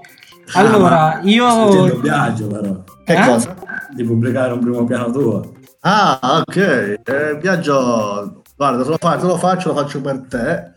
Ah, 0.55 0.61
Allora, 0.61 1.21
Sto 1.25 1.45
facendo 1.45 1.87
io... 1.87 2.01
viaggio 2.01 2.47
però. 2.47 2.85
Che 3.05 3.13
Eh? 3.15 3.27
cosa? 3.27 3.57
Di 3.95 4.05
pubblicare 4.05 4.53
un 4.53 4.61
primo 4.61 4.85
piano 4.85 5.11
tuo. 5.11 5.55
Ah, 5.81 6.19
ok. 6.39 6.57
Eh, 6.57 7.39
viaggio. 7.41 8.43
Guarda, 8.57 8.85
te 8.85 8.89
lo, 8.91 8.97
fa- 8.99 9.17
te 9.17 9.27
lo 9.27 9.37
faccio, 9.37 9.69
lo 9.73 9.75
faccio 9.75 10.01
per 10.01 10.25
te. 10.29 10.75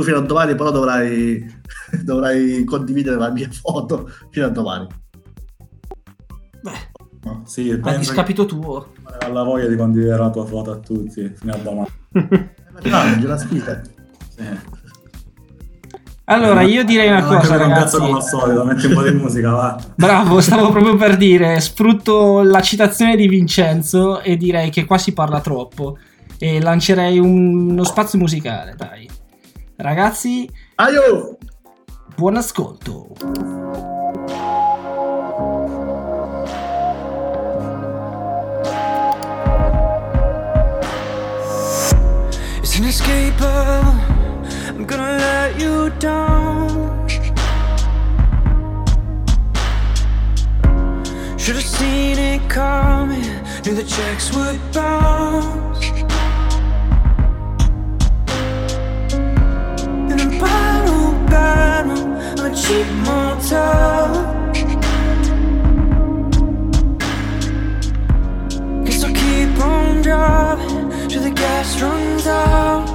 Tu 0.00 0.06
fino 0.06 0.16
a 0.16 0.22
domani, 0.22 0.54
però 0.54 0.70
dovrai, 0.70 1.44
dovrai 2.02 2.64
condividere 2.64 3.16
la 3.16 3.30
mia 3.30 3.48
foto 3.50 4.08
fino 4.30 4.46
a 4.46 4.48
domani. 4.48 4.86
Sì, 7.44 7.70
A 7.70 7.76
penso 7.78 7.98
discapito 7.98 8.46
tuo. 8.46 8.92
alla 9.20 9.42
voglia 9.42 9.66
di 9.66 9.76
condividere 9.76 10.16
la 10.18 10.30
tua 10.30 10.46
foto 10.46 10.70
a 10.72 10.76
tutti 10.78 11.30
fino 11.36 11.52
a 11.52 11.56
domani. 11.58 11.88
Ah, 12.90 13.14
la 13.20 13.36
sfida. 13.36 13.82
Sì. 14.34 14.42
Allora, 16.24 16.62
io 16.62 16.82
direi 16.84 17.08
una 17.08 17.18
ho 17.18 17.26
cosa, 17.26 17.40
capito 17.40 17.52
un 17.52 17.58
ragazzi. 17.58 17.82
cazzo 17.82 17.98
come 17.98 18.12
al 18.16 18.22
solito, 18.22 18.64
metti 18.64 18.86
un 18.86 18.94
po' 18.94 19.02
di 19.02 19.10
musica, 19.12 19.50
va. 19.50 19.84
Bravo, 19.96 20.40
stavo 20.40 20.70
proprio 20.70 20.96
per 20.96 21.16
dire, 21.18 21.60
sfrutto 21.60 22.42
la 22.42 22.62
citazione 22.62 23.16
di 23.16 23.28
Vincenzo 23.28 24.20
e 24.20 24.36
direi 24.38 24.70
che 24.70 24.84
qua 24.86 24.96
si 24.96 25.12
parla 25.12 25.40
troppo 25.40 25.98
e 26.38 26.58
lancerei 26.60 27.18
un- 27.18 27.70
uno 27.72 27.84
spazio 27.84 28.18
musicale, 28.18 28.74
dai. 28.76 29.06
Ragazzi, 29.82 30.46
Aio! 30.76 31.38
buon 32.14 32.36
ascolto. 32.36 33.08
It's 42.58 42.76
inescapable. 42.76 43.48
I'm 44.68 44.84
gonna 44.84 45.16
let 45.16 45.58
you 45.58 45.88
down. 45.98 47.08
Should 51.38 51.56
have 51.56 51.64
seen 51.64 52.18
it 52.18 52.50
coming. 52.50 53.22
Knew 53.64 53.74
the 53.74 53.84
checks 53.84 54.30
would 54.36 54.60
bounce. 54.74 56.09
Bottle 61.30 62.16
of 62.38 62.52
a 62.52 62.54
cheap 62.54 62.86
motel. 63.06 64.08
Guess 68.84 69.04
I'll 69.04 69.14
keep 69.14 69.58
on 69.64 70.02
driving 70.02 71.08
till 71.08 71.22
the 71.22 71.30
gas 71.30 71.80
runs 71.80 72.26
out. 72.26 72.86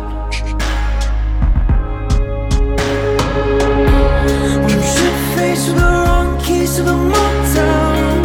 When 4.62 4.72
I'm 4.78 4.86
shit 4.94 5.18
faced 5.36 5.68
with 5.68 5.78
the 5.78 5.90
wrong 6.06 6.40
keys 6.44 6.76
to 6.76 6.84
the 6.84 6.94
motel. 6.94 8.22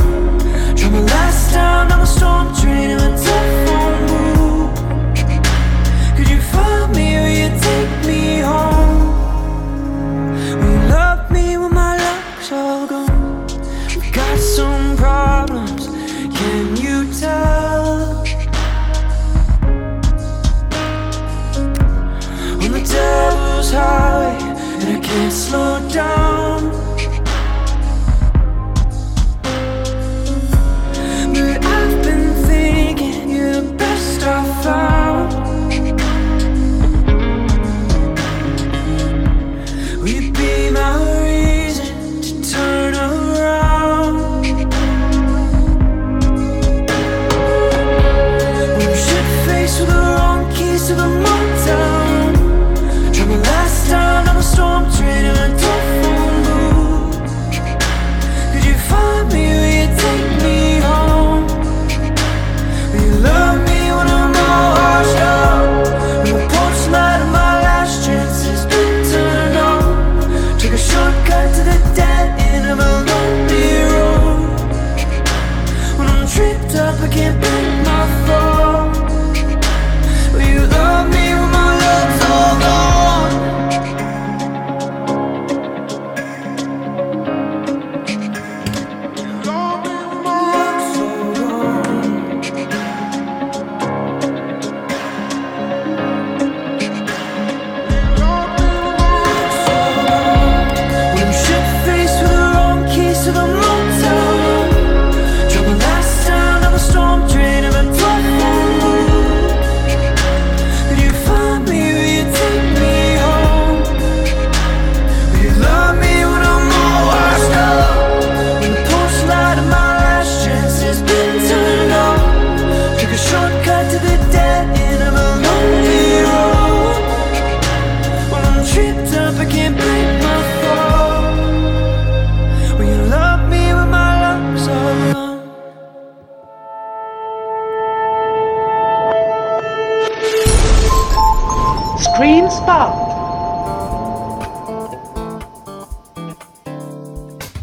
Try 0.77 0.89
my 0.91 1.01
last 1.01 1.55
time 1.55 1.89
down 1.89 2.01
the 2.01 2.07
storm 2.07 2.47
drain 2.61 2.91
in 2.91 3.01
a 3.01 3.17
down. 25.93 26.30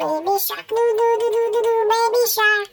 baby 0.00 0.38
shark 0.46 0.66
doo 0.68 0.90
doo 0.98 1.14
doo 1.20 1.30
doo 1.34 1.48
doo 1.52 1.62
doo, 1.66 1.82
baby 1.90 2.22
shark. 2.34 2.72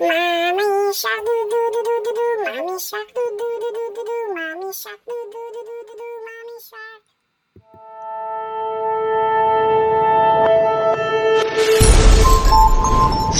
Mommy 0.00 0.92
shark 1.00 1.20
doo 1.26 1.42
doo 1.50 1.66
doo 1.74 1.82
doo 1.86 1.98
doo 2.04 2.14
doo, 2.18 2.34
mommy 2.44 2.76
shark 2.88 3.08
doo 3.16 3.30
doo 3.38 3.54
doo 3.62 3.70
doo 3.76 3.88
doo 3.96 4.04
doo, 4.08 4.24
mommy 4.36 4.68
shark 4.82 5.00
doo 5.06 5.24
doo 5.32 5.48
doo 5.54 5.62
doo 5.68 5.82
doo 5.88 5.96
doo, 6.00 6.16
mommy 6.26 6.56
shark. 6.68 7.02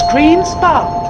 Screen 0.00 0.44
Spot. 0.44 1.09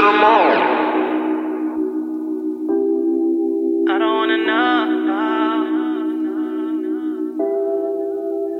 To 0.00 0.06
the 0.06 0.12
mall. 0.12 0.52
I 3.92 3.98
don't 4.00 4.16
wanna 4.20 4.38
know. 4.48 4.76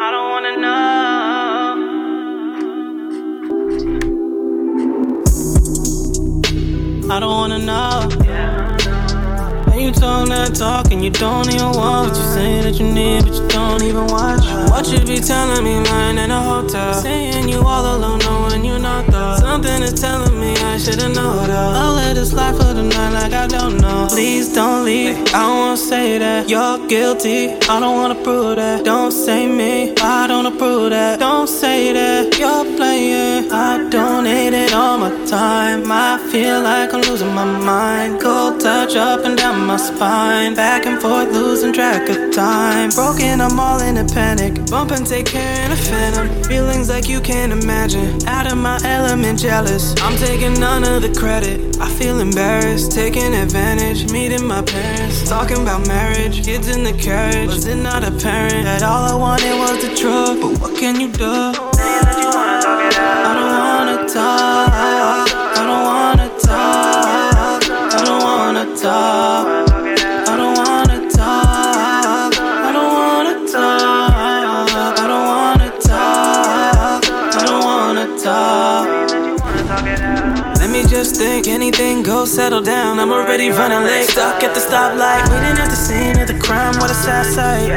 I 0.01 0.09
don't 0.14 0.28
wanna 0.32 0.55
know. 0.64 0.91
I 7.11 7.16
don't 7.20 7.36
wanna 7.41 7.61
know. 7.70 7.93
And 9.72 9.80
you 9.80 9.93
talk 9.93 10.28
that 10.28 10.55
talk 10.55 10.93
and 10.93 11.03
you 11.03 11.11
don't 11.11 11.49
even 11.55 11.72
want 11.72 12.09
what 12.09 12.16
you 12.18 12.24
say 12.34 12.61
that 12.64 12.74
you 12.78 12.86
need, 12.93 13.24
but 13.24 13.34
you 13.34 13.49
don't 13.49 13.82
even 13.82 14.07
watch. 14.09 14.45
What 14.70 14.86
you 14.93 15.01
be 15.07 15.18
telling 15.20 15.64
me, 15.64 15.80
lying 15.88 16.18
in 16.18 16.30
a 16.30 16.41
hotel, 16.43 16.93
saying 16.93 17.49
you 17.49 17.61
all 17.62 17.97
alone, 17.97 18.18
knowing 18.18 18.62
you're 18.62 18.78
not 18.78 19.07
there. 19.07 19.39
Something 19.51 19.82
is 19.82 20.01
telling 20.01 20.38
me 20.38 20.55
I 20.59 20.78
should've 20.78 21.12
known 21.12 21.48
that. 21.48 21.74
I'll 21.82 21.94
let 21.94 22.16
it 22.16 22.24
slide 22.26 22.55
for 22.55 22.72
the 22.72 22.84
night 22.84 23.12
like 23.18 23.32
I 23.32 23.48
don't 23.48 23.78
know. 23.80 24.07
Please 24.09 24.55
don't 24.55 24.84
leave. 24.84 25.16
I 25.34 25.42
don't 25.46 25.59
wanna 25.59 25.76
say 25.76 26.18
that 26.18 26.48
you're 26.48 26.78
guilty. 26.86 27.48
I 27.68 27.80
don't 27.80 27.96
wanna 27.96 28.14
prove 28.22 28.57
that. 28.57 28.84
Don't 28.84 29.11
say 29.11 29.48
me. 29.48 29.92
I 29.96 30.28
don't 30.28 30.46
approve 30.46 30.90
that. 30.90 31.18
Don't 31.18 31.48
say 31.48 31.92
that 31.92 32.38
you're 32.38 32.64
playing. 32.76 33.51
I 33.51 33.88
donated 33.90 34.72
all 34.72 34.98
my 34.98 35.11
time. 35.26 35.90
I 35.90 36.18
feel 36.30 36.62
like 36.62 36.94
I'm 36.94 37.01
losing 37.01 37.34
my 37.34 37.44
mind. 37.44 38.20
Cold 38.20 38.61
touch 38.61 38.94
up 38.94 39.24
and 39.24 39.36
down 39.36 39.66
my 39.66 39.78
spine. 39.78 40.55
Back 40.55 40.86
and 40.86 41.03
forth, 41.03 41.32
losing 41.32 41.72
track 41.72 42.09
of 42.09 42.32
time. 42.32 42.90
Broken, 42.90 43.40
I'm 43.40 43.59
all 43.59 43.80
in 43.80 43.96
a 43.96 44.05
panic. 44.05 44.70
Bump 44.70 44.92
and 44.92 45.05
take 45.05 45.26
care 45.26 45.64
in 45.66 45.72
a 45.72 45.76
phantom. 45.76 46.28
Feelings 46.44 46.88
like 46.88 47.09
you 47.09 47.20
can't 47.20 47.53
imagine. 47.53 48.24
Out 48.28 48.46
of 48.46 48.57
my 48.57 48.78
element, 48.84 49.39
jealous. 49.41 49.95
I'm 50.03 50.16
taking 50.18 50.55
none 50.61 50.84
of 50.84 51.01
the 51.01 51.18
credit. 51.18 51.78
I 51.80 51.88
feel 51.88 52.20
embarrassed, 52.20 52.93
taking 52.93 53.34
advantage. 53.34 54.12
Meeting 54.12 54.47
my 54.47 54.61
parents, 54.62 55.28
talking 55.28 55.62
about 55.62 55.86
marriage. 55.86 56.45
Kids 56.45 56.68
in 56.68 56.84
the 56.84 56.93
carriage. 56.93 57.49
Was 57.49 57.66
it 57.66 57.76
not 57.76 58.05
apparent 58.05 58.64
that 58.64 58.82
all 58.82 59.05
I 59.05 59.14
wanted 59.14 59.59
was 59.59 59.80
the 59.82 59.95
truth? 59.97 60.41
But 60.43 60.61
what 60.61 60.78
can 60.78 61.01
you 61.01 61.11
do? 61.11 61.24
I 61.24 61.55
don't 63.38 63.55
wanna 63.64 64.09
talk. 64.09 64.72
I 64.72 65.62
don't 65.68 65.84
wanna 65.91 66.28
talk. 66.38 67.62
I 67.95 68.05
don't 68.05 68.22
wanna 68.22 68.76
talk. 68.76 69.59
Settle 82.26 82.60
down. 82.60 82.98
I'm 82.98 83.12
already 83.12 83.50
running 83.50 83.84
late, 83.84 84.08
stuck 84.08 84.42
at 84.42 84.54
the 84.54 84.60
stoplight, 84.60 85.22
waiting 85.30 85.58
at 85.58 85.70
the 85.70 85.76
scene 85.76 86.18
of 86.20 86.28
the 86.28 86.38
crime. 86.38 86.74
What 86.80 86.90
a 86.90 86.94
sad 86.94 87.26
sight. 87.26 87.68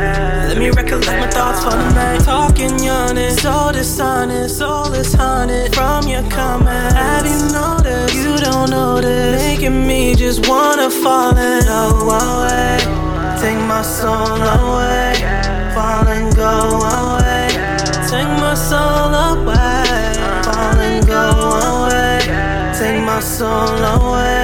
Let 0.49 0.57
me 0.57 0.69
recollect 0.69 1.19
my 1.19 1.29
thoughts 1.29 1.63
for 1.63 1.71
the 1.71 1.89
night. 1.93 2.21
Talking, 2.21 2.77
yawning, 2.83 3.31
so 3.31 3.71
dishonest, 3.71 4.57
soul 4.57 4.93
is 4.93 5.13
haunted 5.13 5.73
from 5.73 6.07
your 6.07 6.23
comment. 6.29 6.93
Have 6.93 7.25
you 7.25 7.39
noticed? 7.51 8.15
You 8.15 8.37
don't 8.37 8.69
notice, 8.69 9.41
making 9.41 9.87
me 9.87 10.15
just 10.15 10.47
wanna 10.47 10.89
fall 10.89 11.37
in 11.37 11.65
love 11.65 12.01
away. 12.01 12.77
Take 13.39 13.59
my 13.67 13.81
soul 13.81 14.39
away, 14.57 15.13
fall 15.75 16.07
and 16.07 16.35
go 16.35 16.79
away. 16.97 17.47
Take 18.09 18.31
my 18.43 18.55
soul 18.55 19.13
away, 19.13 19.82
my 23.01 23.19
soul 23.19 23.83
away, 23.95 24.42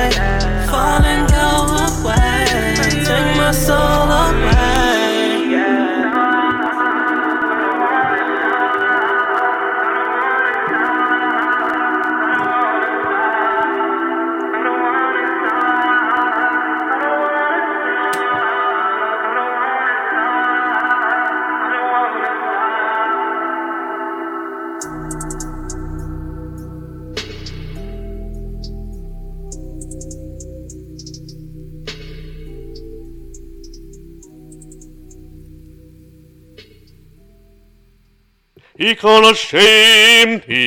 I 38.90 38.96
conoscenti. 38.96 40.58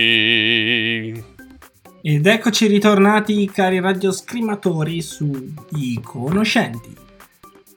Ed 2.03 2.27
eccoci 2.27 2.69
ritornati, 2.69 3.51
cari 3.51 3.81
radioscrimatori, 3.81 5.03
su 5.03 5.53
I 5.71 6.01
Conoscenti. 6.01 6.97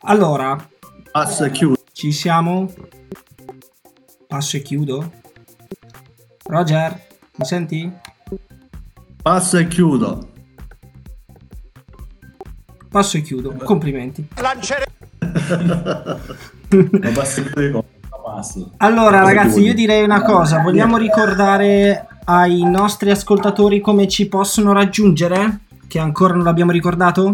Allora, 0.02 0.56
Passo 1.12 1.46
e 1.46 1.52
chiudo. 1.52 1.82
Ci 1.92 2.12
siamo? 2.12 2.72
Passo 4.28 4.58
e 4.58 4.62
chiudo? 4.62 5.14
Roger, 6.44 7.08
mi 7.38 7.46
senti? 7.46 7.92
Passo 9.24 9.58
e 9.58 9.68
chiudo. 9.68 10.30
Passo 12.90 13.18
e 13.18 13.22
chiudo. 13.22 13.52
Complimenti. 13.64 14.28
Ma 14.36 14.54
passi 17.14 17.42
di? 17.42 17.94
Passi. 18.26 18.66
Allora, 18.78 19.20
Cosa 19.20 19.34
ragazzi, 19.34 19.60
io 19.62 19.76
direi 19.76 20.04
una 20.04 20.24
cosa. 20.24 20.60
Vogliamo 20.62 20.98
ricordare 20.98 22.08
ai 22.24 22.64
nostri 22.64 23.12
ascoltatori 23.12 23.80
come 23.82 24.08
ci 24.08 24.28
possono 24.28 24.74
raggiungere? 24.74 25.60
Che 25.88 26.00
ancora 26.00 26.34
non 26.34 26.44
l'abbiamo 26.44 26.72
ricordato? 26.72 27.32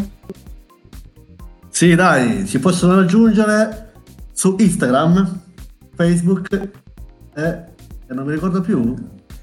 Sì, 1.69 1.95
dai, 1.95 2.45
ci 2.45 2.59
possono 2.59 2.95
raggiungere 2.95 3.93
su 4.33 4.57
Instagram, 4.59 5.39
Facebook 5.95 6.47
e, 7.35 7.41
e 7.41 8.13
non 8.13 8.25
mi 8.25 8.33
ricordo 8.33 8.59
più. 8.59 8.93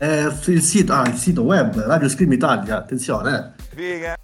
Il 0.00 0.60
sito, 0.60 0.92
ah, 0.92 1.08
il 1.08 1.14
sito 1.14 1.42
web 1.44 1.82
Radio 1.82 2.10
Scream 2.10 2.30
Italia, 2.30 2.76
attenzione. 2.76 3.54
Eh. 3.74 4.14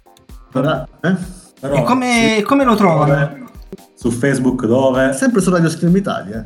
Ora, 0.53 0.87
eh? 1.01 1.15
Però, 1.59 1.73
E 1.73 1.83
come, 1.83 2.43
come 2.45 2.63
lo 2.63 2.75
trovano? 2.75 3.49
Su 3.95 4.11
Facebook 4.11 4.67
dove? 4.67 5.11
Sempre 5.13 5.41
su 5.41 5.49
Radio 5.49 5.69
Scream 5.69 5.95
Italia. 5.95 6.43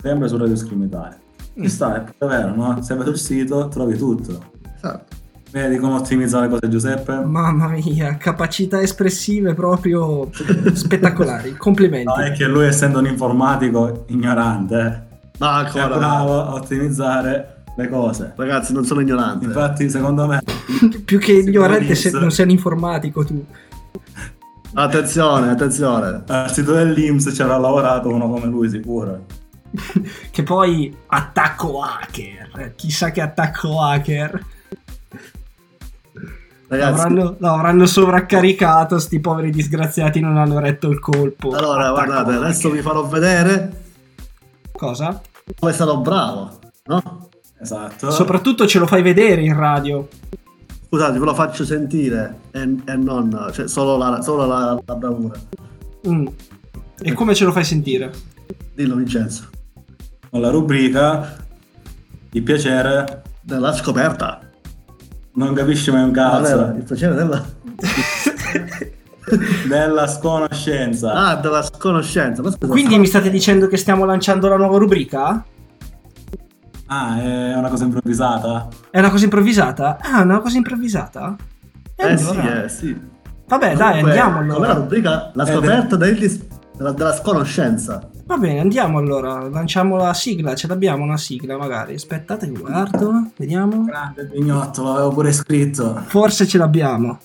Sempre 0.00 0.28
su 0.28 0.36
Radio 0.36 0.54
Scream 0.54 0.82
Italia. 0.84 1.18
Ci 1.60 1.68
sta, 1.68 2.04
è 2.04 2.24
vero, 2.24 2.54
no? 2.54 2.80
Se 2.82 2.94
vai 2.94 3.04
sul 3.04 3.18
sito 3.18 3.66
trovi 3.66 3.96
tutto. 3.96 4.52
Esatto. 4.76 5.16
Vedi 5.50 5.76
come 5.78 5.94
ottimizzare 5.94 6.44
le 6.46 6.52
cose 6.52 6.68
Giuseppe? 6.68 7.16
Mamma 7.24 7.66
mia, 7.68 8.16
capacità 8.16 8.80
espressive 8.80 9.54
proprio 9.54 10.30
spettacolari. 10.72 11.54
Complimenti. 11.58 12.04
No, 12.06 12.14
è 12.14 12.30
che 12.30 12.46
lui 12.46 12.66
essendo 12.66 13.00
un 13.00 13.06
informatico 13.06 14.04
ignorante, 14.08 15.06
Ma 15.38 15.62
è 15.62 15.64
ancora, 15.64 15.96
bravo 15.96 16.42
a 16.44 16.54
ottimizzare 16.54 17.64
le 17.76 17.88
cose. 17.88 18.34
ragazzi, 18.36 18.72
non 18.72 18.84
sono 18.84 19.00
ignorante. 19.00 19.46
Infatti, 19.46 19.90
secondo 19.90 20.28
me, 20.28 20.40
Più 21.04 21.18
che 21.18 21.32
ignorante 21.42 21.96
se 21.96 22.12
non 22.12 22.30
sei 22.30 22.44
un 22.44 22.52
informatico 22.52 23.24
tu. 23.24 23.44
Attenzione, 24.74 25.50
attenzione. 25.50 26.22
al 26.24 26.52
sito 26.52 26.72
dell'Inps 26.72 27.32
c'era 27.32 27.56
lavorato 27.56 28.10
uno 28.10 28.28
come 28.28 28.46
lui, 28.46 28.68
sicuro. 28.68 29.24
Che 30.30 30.42
poi 30.42 30.94
attacco 31.06 31.80
hacker. 31.82 32.74
Chissà 32.76 33.10
che 33.10 33.20
attacco 33.20 33.80
hacker. 33.80 34.44
Ragazzi, 36.70 36.90
L'avranno, 36.98 37.36
l'avranno 37.38 37.86
sovraccaricato, 37.86 38.98
sti 38.98 39.20
poveri 39.20 39.50
disgraziati 39.50 40.20
non 40.20 40.36
hanno 40.36 40.58
retto 40.58 40.90
il 40.90 40.98
colpo. 41.00 41.50
allora, 41.50 41.88
Attacco 41.88 41.94
guardate, 41.94 42.30
hacker. 42.32 42.44
adesso 42.44 42.70
vi 42.70 42.82
farò 42.82 43.06
vedere 43.06 43.82
Cosa? 44.72 45.20
come 45.58 45.72
sarò 45.72 45.96
bravo, 45.96 46.58
no? 46.84 47.28
Esatto. 47.60 48.10
Soprattutto 48.10 48.66
ce 48.66 48.78
lo 48.78 48.86
fai 48.86 49.00
vedere 49.02 49.40
in 49.42 49.54
radio. 49.56 50.06
Scusate, 50.86 51.18
ve 51.18 51.24
lo 51.24 51.34
faccio 51.34 51.64
sentire 51.64 52.38
e, 52.50 52.60
e 52.84 52.96
non, 52.96 53.50
cioè, 53.52 53.66
solo 53.66 53.96
la, 53.96 54.20
solo 54.20 54.44
la, 54.46 54.78
la 54.84 54.94
bravura. 54.94 55.38
Mm. 56.06 56.26
E 57.00 57.12
come 57.14 57.34
ce 57.34 57.44
lo 57.44 57.52
fai 57.52 57.64
sentire? 57.64 58.12
Dillo, 58.74 58.94
Vincenzo. 58.96 59.48
Con 60.30 60.40
la 60.40 60.50
rubrica 60.50 61.36
Il 62.32 62.42
piacere 62.42 63.22
Della 63.40 63.72
scoperta. 63.72 64.40
non 65.34 65.54
capisci 65.54 65.90
mai 65.90 66.02
un 66.02 66.10
Non 66.10 66.18
era 66.18 66.38
cazzo 66.40 66.76
il 66.76 66.82
piacere 66.84 67.14
della... 67.14 67.44
della 69.68 70.06
sconoscenza. 70.06 71.12
Ah, 71.12 71.36
della 71.36 71.62
sconoscenza. 71.62 72.42
Ma 72.42 72.50
scusa, 72.50 72.66
Quindi 72.72 72.98
mi 72.98 73.06
state 73.06 73.30
dicendo 73.30 73.66
che 73.68 73.76
stiamo 73.76 74.04
lanciando 74.04 74.48
la 74.48 74.56
nuova 74.56 74.78
rubrica? 74.78 75.44
Ah, 76.86 77.20
è 77.20 77.54
una 77.54 77.68
cosa 77.68 77.84
improvvisata? 77.84 78.68
È 78.90 78.98
una 78.98 79.10
cosa 79.10 79.24
improvvisata? 79.24 79.98
Ah, 80.00 80.22
una 80.22 80.40
cosa 80.40 80.56
improvvisata? 80.56 81.36
E 81.94 82.06
Eh 82.12 82.16
sì, 82.16 82.30
allora? 82.30 82.64
eh 82.64 82.68
sì. 82.68 82.98
Vabbè, 83.46 83.76
dai, 83.76 84.00
Comunque, 84.00 84.10
andiamo 84.10 84.36
Come 84.38 84.46
la 84.48 84.54
allora. 84.54 84.72
rubrica 84.74 85.30
La 85.34 85.44
Eh, 85.44 85.52
scoperta 85.52 85.96
degli- 85.96 86.42
della, 86.76 86.92
della 86.92 87.12
sconoscenza. 87.14 88.08
Va 88.28 88.36
bene, 88.36 88.60
andiamo 88.60 88.98
allora. 88.98 89.48
Lanciamo 89.48 89.96
la 89.96 90.12
sigla. 90.12 90.54
Ce 90.54 90.66
l'abbiamo 90.66 91.02
una 91.02 91.16
sigla, 91.16 91.56
magari. 91.56 91.94
Aspettate, 91.94 92.46
guardo. 92.50 93.30
Vediamo. 93.38 93.84
Grande 93.86 94.26
Pignotto, 94.26 94.82
l'avevo 94.82 95.08
pure 95.12 95.32
scritto. 95.32 96.02
Forse 96.04 96.46
ce 96.46 96.58
l'abbiamo. 96.58 97.20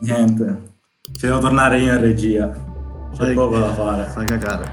Niente. 0.00 0.72
Ci 1.02 1.26
devo 1.26 1.38
tornare 1.38 1.78
io 1.78 1.94
in 1.94 2.00
regia. 2.00 2.52
C'è 3.16 3.32
poco 3.32 3.58
da 3.58 3.72
fare. 3.72 4.04
Fai 4.06 4.26
cagare. 4.26 4.68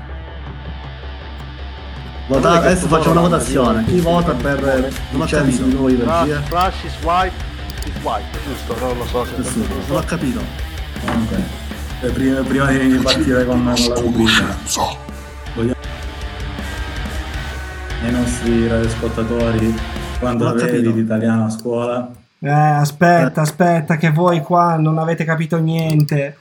Vota- 2.28 2.54
adesso 2.54 2.88
facciamo 2.88 3.12
una 3.12 3.30
votazione. 3.30 3.86
Chi 3.86 4.00
vota 4.00 4.34
per 4.34 4.90
Vincenzo 5.12 5.62
di 5.62 5.74
nuovo 5.74 5.90
in 5.90 6.00
regia? 6.00 6.42
Flash 6.42 6.86
is 6.86 7.04
white 7.04 7.34
is 7.86 8.02
white, 8.02 8.26
giusto? 8.48 8.76
Non 8.84 8.98
lo 8.98 9.06
so 9.06 9.26
se 9.26 9.38
Nessuno. 9.38 9.66
Non 9.90 9.98
ho 9.98 10.04
capito. 10.04 10.42
Comunque, 11.06 11.38
prima, 12.14 12.42
prima 12.42 12.72
di 12.72 12.98
partire 12.98 13.46
con, 13.46 13.64
la 13.64 14.00
rubrica, 14.00 14.58
ai 18.04 18.12
nostri 18.12 18.68
radioascoltatori 18.68 19.76
quando 20.20 20.48
avevi 20.48 20.94
l'italiano 20.94 21.46
a 21.46 21.50
scuola. 21.50 22.12
Eh, 22.40 22.50
aspetta, 22.50 23.42
aspetta, 23.42 23.98
che 23.98 24.12
voi 24.12 24.42
qua 24.42 24.78
non 24.78 24.98
avete 24.98 25.24
capito 25.24 25.58
niente. 25.58 26.38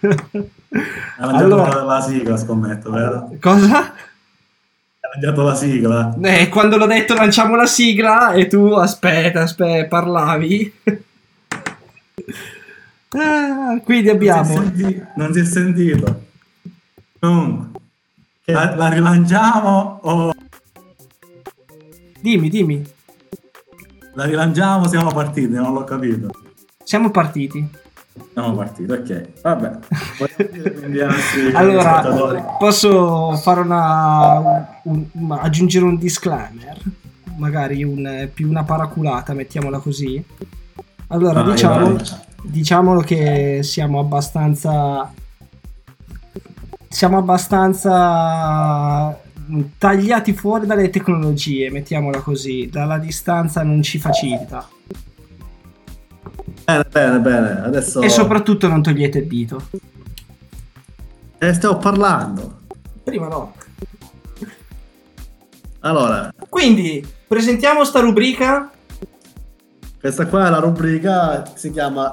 Ha 0.00 1.28
allora, 1.28 1.82
la 1.84 2.00
sigla, 2.00 2.36
scommetto, 2.36 2.90
vero? 2.90 3.30
cosa? 3.40 3.92
Lanciato 5.12 5.42
la 5.42 5.54
sigla. 5.54 6.16
Eh, 6.20 6.48
quando 6.48 6.76
l'ho 6.76 6.86
detto 6.86 7.14
lanciamo 7.14 7.54
la 7.54 7.66
sigla 7.66 8.32
e 8.32 8.48
tu 8.48 8.72
aspetta, 8.72 9.42
aspetta, 9.42 9.86
parlavi. 9.86 10.72
Ah, 13.16 13.80
quindi 13.84 14.08
abbiamo 14.08 14.54
Non 14.54 14.72
si 14.74 14.82
è 14.82 14.84
senti- 14.84 15.02
non 15.14 15.32
si 15.32 15.38
è 15.40 15.44
sentito. 15.44 16.22
La, 18.46 18.74
la 18.74 18.88
rilanciamo 18.88 20.00
o 20.02 20.34
Dimmi, 22.24 22.48
dimmi. 22.48 22.82
la 24.14 24.24
rilanciamo? 24.24 24.88
Siamo 24.88 25.12
partiti, 25.12 25.52
non 25.52 25.74
l'ho 25.74 25.84
capito. 25.84 26.30
Siamo 26.82 27.10
partiti. 27.10 27.68
Siamo 28.32 28.54
partiti, 28.54 28.90
ok. 28.90 29.40
Vabbè. 29.42 29.70
Allora, 31.52 32.56
posso 32.58 33.36
fare 33.36 33.60
una 33.60 34.38
un- 34.84 35.04
un- 35.12 35.32
aggiungere 35.38 35.84
un 35.84 35.98
disclaimer? 35.98 36.80
Magari 37.36 37.84
un, 37.84 38.30
più 38.32 38.48
una 38.48 38.62
paraculata, 38.64 39.34
mettiamola 39.34 39.78
così. 39.80 40.24
Allora, 41.08 41.42
Vai, 41.42 41.52
diciamo, 41.52 41.96
diciamolo 42.42 43.00
che 43.02 43.58
siamo 43.62 43.98
abbastanza 44.00 45.12
siamo 46.88 47.18
abbastanza 47.18 47.90
tagliati 49.78 50.32
fuori 50.32 50.66
dalle 50.66 50.90
tecnologie, 50.90 51.70
mettiamola 51.70 52.20
così, 52.20 52.68
dalla 52.70 52.98
distanza 52.98 53.62
non 53.62 53.82
ci 53.82 53.98
facilita. 53.98 54.68
Bene, 56.64 56.84
bene, 56.90 57.18
bene. 57.20 57.60
Adesso 57.62 58.00
E 58.00 58.08
soprattutto 58.08 58.68
non 58.68 58.82
togliete 58.82 59.18
il 59.18 59.26
dito. 59.26 59.68
Eh, 61.38 61.52
stiamo 61.52 61.76
parlando. 61.76 62.60
Prima 63.02 63.28
no. 63.28 63.54
Allora, 65.80 66.32
Quindi, 66.48 67.06
presentiamo 67.26 67.84
sta 67.84 68.00
rubrica. 68.00 68.70
questa 70.00 70.26
qua 70.26 70.46
è 70.46 70.50
la 70.50 70.58
rubrica 70.58 71.44
si 71.54 71.70
chiama 71.70 72.10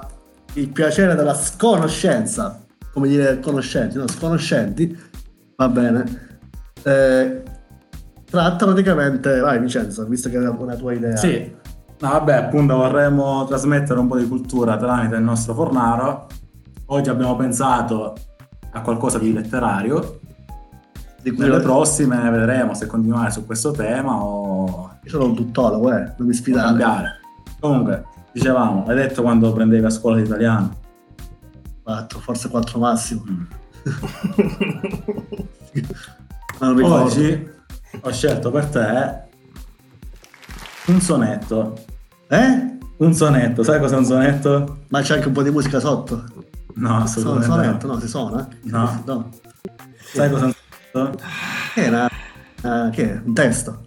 Il 0.56 0.68
piacere 0.70 1.16
della 1.16 1.34
sconoscenza. 1.34 2.66
Come 2.92 3.08
dire 3.08 3.40
conoscenti, 3.40 3.98
no? 3.98 4.08
Sconoscenti. 4.10 5.00
Va 5.56 5.70
bene. 5.70 6.31
Eh, 6.84 7.44
tratta 8.26 8.66
praticamente. 8.66 9.40
Vai, 9.40 9.60
Vincenzo, 9.60 10.06
visto 10.06 10.30
che 10.30 10.38
è 10.38 10.48
una 10.48 10.76
tua 10.76 10.94
idea. 10.94 11.16
Sì, 11.16 11.54
no, 12.00 12.10
vabbè, 12.10 12.34
appunto 12.34 12.76
vorremmo 12.76 13.46
trasmettere 13.46 14.00
un 14.00 14.08
po' 14.08 14.18
di 14.18 14.28
cultura 14.28 14.78
tramite 14.78 15.16
il 15.16 15.24
nostro 15.24 15.54
fornaro. 15.54 16.28
Oggi 16.88 17.10
abbiamo 17.10 17.36
pensato 17.36 18.16
a 18.72 18.82
qualcosa 18.82 19.20
di 19.20 19.34
letterario. 19.34 20.20
Di 21.22 21.32
cui 21.32 21.44
Nelle 21.44 21.60
prossime 21.60 22.30
vedremo 22.32 22.74
se 22.74 22.88
continuare 22.88 23.30
su 23.30 23.46
questo 23.46 23.70
tema 23.70 24.24
o 24.24 24.98
Io 25.04 25.10
sono 25.10 25.26
un 25.26 25.36
tuttologo, 25.36 25.96
eh. 25.96 26.14
Non 26.18 26.28
mi 26.28 26.34
sfidare. 26.34 26.66
cambiare. 26.68 27.20
Comunque, 27.60 28.06
dicevamo, 28.32 28.86
hai 28.88 28.96
detto 28.96 29.22
quando 29.22 29.54
prendevi 29.54 29.86
a 29.86 29.90
scuola 29.92 30.16
l'italiano? 30.16 30.80
Quattro, 31.84 32.20
forse 32.20 32.50
quattro 32.50 32.80
massimo. 32.80 33.24
Mm. 33.30 33.44
non 36.68 36.76
ricordo. 36.76 37.04
Oggi 37.06 37.50
ho 38.02 38.12
scelto 38.12 38.52
per 38.52 38.66
te 38.66 39.30
un 40.88 41.00
sonetto. 41.02 41.74
Eh? 42.28 42.78
Un 42.98 43.14
sonetto, 43.14 43.64
sai 43.64 43.80
cos'è 43.80 43.96
un 43.98 44.06
sonetto? 44.06 44.80
Ma 44.90 45.02
c'è 45.02 45.16
anche 45.16 45.28
un 45.28 45.34
po' 45.34 45.44
di 45.44 45.52
musica 45.52 45.80
sotto. 45.80 46.24
No, 46.76 46.88
Sono 46.88 47.04
assolutamente 47.04 47.46
sonetto, 47.52 47.88
no. 47.88 48.00
si 48.00 48.08
suona? 48.08 48.48
No. 48.64 49.02
no. 49.06 49.30
Sai 50.14 50.30
cos'è 50.30 50.46
un 50.46 50.54
Che 51.74 51.84
era? 51.84 52.08
eh, 52.08 52.90
che 52.92 53.14
è? 53.14 53.22
Un 53.24 53.34
testo. 53.34 53.80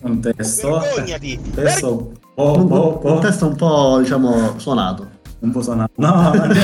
Un 0.00 0.20
testo. 0.20 0.78
Vergognati! 0.80 1.38
Un 1.42 1.50
testo 1.52 2.12
po, 2.34 2.52
un, 2.56 2.66
po, 2.68 2.98
po, 2.98 3.12
un 3.12 3.20
testo 3.20 3.46
un 3.46 3.56
po', 3.56 3.98
diciamo, 4.00 4.58
suonato. 4.58 5.08
un 5.40 5.50
po' 5.50 5.62
suonato. 5.62 5.92
No, 5.96 6.08
ma 6.12 6.48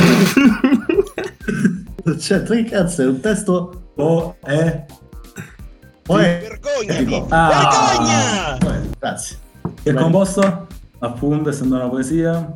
Cioè, 2.18 2.42
che 2.42 2.64
cazzo, 2.64 3.02
è 3.02 3.06
un 3.06 3.20
testo... 3.20 3.90
po 3.94 4.36
è 4.42 4.84
Poi... 6.10 6.22
Vergognati! 6.22 7.24
Ah. 7.28 8.58
Vergogna! 8.58 8.88
Grazie. 8.98 9.36
che 9.80 9.90
è 9.90 9.94
composto? 9.94 10.66
Appunto, 10.98 11.50
essendo 11.50 11.76
una 11.76 11.88
poesia. 11.88 12.52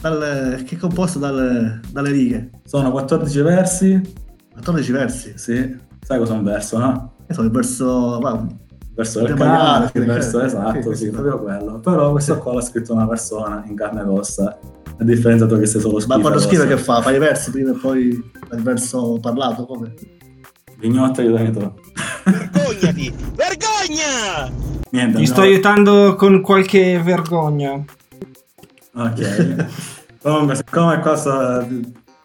Dal, 0.00 0.64
che 0.66 0.74
è 0.74 0.78
composto 0.78 1.20
dalle, 1.20 1.80
dalle 1.92 2.10
righe. 2.10 2.50
Sono 2.64 2.90
14 2.90 3.40
versi. 3.42 4.14
14 4.54 4.90
versi. 4.92 5.32
Sì. 5.36 5.78
Sai 6.04 6.18
cosa 6.18 6.34
è 6.34 6.36
un 6.36 6.42
verso, 6.42 6.78
no? 6.78 7.12
Che 7.28 7.34
sono 7.34 7.46
il 7.46 7.52
verso... 7.52 8.18
va, 8.18 8.32
Il 8.32 8.94
verso 8.96 9.20
del 9.20 9.34
cane, 9.34 9.84
il 9.84 9.90
sì, 9.92 10.00
verso 10.00 10.40
sì, 10.40 10.44
esatto, 10.46 10.82
sì, 10.82 10.96
sì, 10.96 11.04
sì. 11.04 11.10
proprio 11.10 11.38
quello. 11.38 11.78
Però 11.78 12.10
questo 12.10 12.38
qua 12.38 12.54
l'ha 12.54 12.60
scritto 12.60 12.92
una 12.92 13.06
persona 13.06 13.62
in 13.68 13.76
carne 13.76 14.00
ed 14.00 14.08
ossa. 14.08 14.58
A 15.00 15.04
differenza 15.04 15.46
tu 15.46 15.56
che 15.60 15.66
sei 15.66 15.80
solo 15.80 16.00
scritto. 16.00 16.16
Ma 16.16 16.22
quando 16.22 16.40
scrive 16.40 16.66
che 16.66 16.76
fa? 16.76 17.00
Fa 17.02 17.12
i 17.12 17.20
versi 17.20 17.52
prima 17.52 17.70
e 17.70 17.74
poi 17.74 18.08
il 18.08 18.62
verso 18.62 19.16
parlato? 19.20 19.64
Come? 19.64 19.94
Vignotta 20.78 21.20
aiutami 21.20 21.52
tu. 21.52 21.72
Vergognati! 22.78 23.14
Vergogna! 23.34 24.50
Niente. 24.90 25.18
Ti 25.18 25.26
sto 25.26 25.40
no. 25.40 25.46
aiutando 25.46 26.14
con 26.16 26.40
qualche 26.40 27.00
vergogna. 27.02 27.84
Ok. 28.94 29.66
Comunque, 30.22 30.56
siccome 30.56 30.98
qua 31.00 31.16
sto... 31.16 31.66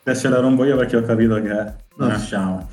ti 0.04 0.10
accelero 0.10 0.48
un 0.48 0.56
po' 0.56 0.66
io 0.66 0.76
perché 0.78 0.98
ho 0.98 1.04
capito 1.04 1.36
che 1.42 1.74
non 1.98 2.12
Ah. 2.12 2.16
usciamo. 2.16 2.70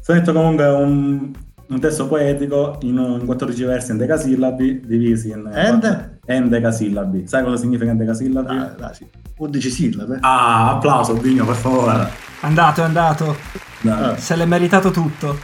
Sono 0.00 0.18
detto 0.18 0.32
comunque 0.34 0.66
un, 0.66 1.30
un 1.68 1.80
testo 1.80 2.06
poetico 2.06 2.76
in, 2.82 2.98
in 3.20 3.24
14 3.24 3.62
versi 3.64 3.92
in 3.92 3.96
decasillabi 3.96 4.82
divisi 4.84 5.30
in 5.30 5.48
Ende? 5.50 6.18
endecasillabi. 6.26 7.26
Sai 7.26 7.42
cosa 7.42 7.56
significa 7.56 7.90
endecasillabi? 7.90 8.56
Ah, 8.56 8.74
dai, 8.76 8.94
sì. 8.94 9.06
11 9.38 9.70
sillabe. 9.70 10.18
Ah, 10.20 10.72
applauso, 10.72 11.14
Vigno, 11.14 11.46
per 11.46 11.54
favore. 11.54 12.08
Andato, 12.40 12.82
è 12.82 12.84
andato. 12.84 13.36
Dai. 13.80 14.18
Se 14.18 14.36
l'è 14.36 14.44
meritato 14.44 14.90
tutto. 14.90 15.38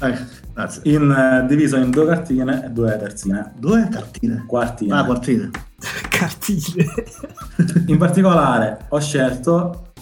Eh, 0.00 0.18
grazie. 0.58 0.82
In, 0.92 1.10
eh, 1.10 1.46
diviso 1.46 1.76
in 1.76 1.90
due 1.90 2.06
cartine 2.06 2.64
e 2.66 2.68
due 2.70 2.96
terzine. 2.98 3.52
Due 3.56 3.88
cartine. 3.90 4.44
Quartine. 4.46 4.94
Ah, 4.94 5.04
quartine. 5.04 5.50
Cartine. 6.10 6.92
In 7.86 7.96
particolare 7.96 8.86
ho 8.88 8.98
scelto 8.98 9.92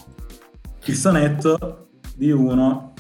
il 0.87 0.95
sonetto 0.95 1.89
di 2.17 2.31
uno 2.31 2.95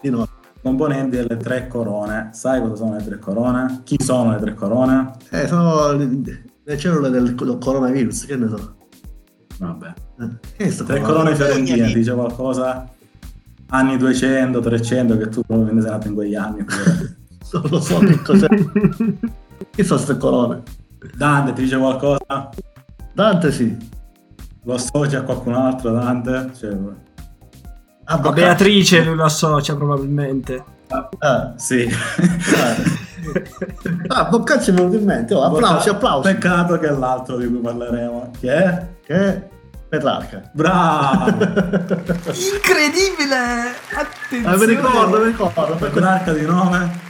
Di 0.00 0.10
no. 0.10 0.28
componenti 0.62 1.16
delle 1.16 1.36
tre 1.36 1.66
corone. 1.66 2.30
Sai 2.32 2.60
cosa 2.60 2.76
sono 2.76 2.94
le 2.96 3.04
tre 3.04 3.18
corone? 3.18 3.80
Chi 3.82 3.96
sono 4.00 4.30
le 4.32 4.38
tre 4.38 4.54
corone? 4.54 5.10
Eh, 5.30 5.48
sono 5.48 5.90
le, 5.92 6.44
le 6.62 6.78
cellule 6.78 7.10
del, 7.10 7.34
del 7.34 7.58
coronavirus, 7.58 8.26
che 8.26 8.36
ne 8.36 8.48
so. 8.48 8.74
Vabbè. 9.58 9.92
Eh, 10.58 10.74
Tre 10.74 11.00
corone 11.00 11.34
fiorentine, 11.34 11.86
ti 11.88 11.94
dice 11.94 12.12
qualcosa? 12.14 12.88
Anni 13.68 13.96
200, 13.96 14.60
300, 14.60 15.18
che 15.18 15.28
tu 15.28 15.42
probabilmente 15.42 15.82
sei 15.82 15.90
nato 15.90 16.08
in 16.08 16.14
quegli 16.14 16.34
anni. 16.34 16.64
Non 17.52 17.62
lo 17.70 17.80
so 17.80 17.98
che 18.00 18.20
cos'è. 18.22 18.48
che 18.48 19.84
sono 19.84 20.00
queste 20.00 20.16
corone? 20.16 20.62
Dante 21.16 21.52
ti 21.52 21.62
dice 21.62 21.78
qualcosa? 21.78 22.48
Dante 23.12 23.52
sì. 23.52 23.76
Lo 24.64 24.74
associa 24.74 25.20
a 25.20 25.22
qualcun 25.22 25.54
altro, 25.54 25.92
Dante? 25.92 26.50
Cioè, 26.58 26.76
Ah, 28.08 28.20
A. 28.22 28.32
Beatrice 28.32 29.04
lui 29.04 29.14
lo 29.14 29.24
associa 29.24 29.76
probabilmente. 29.76 30.64
Ah, 31.18 31.52
sì. 31.56 31.88
ah, 34.08 34.24
Boccaccio 34.24 34.72
mi 34.72 34.78
è 34.78 34.80
venuto 34.80 34.96
in 34.98 35.04
mente. 35.04 35.34
Oh, 35.34 35.42
applausi, 35.42 35.88
applausi. 35.88 36.32
Peccato 36.32 36.78
che 36.78 36.88
è 36.88 36.92
l'altro 36.92 37.36
di 37.36 37.46
cui 37.48 37.58
parleremo. 37.58 38.30
Che 38.38 38.52
è? 38.52 38.86
Che 39.04 39.14
è 39.14 39.48
Petrarca. 39.88 40.50
Bravo! 40.52 41.26
Incredibile! 42.54 43.74
Attenzione! 43.94 44.54
Ah, 44.54 44.56
mi 44.56 44.66
ricordo, 44.66 45.18
mi 45.20 45.26
ricordo. 45.26 45.74
Petrarca 45.76 46.32
di 46.32 46.44
nome? 46.44 47.00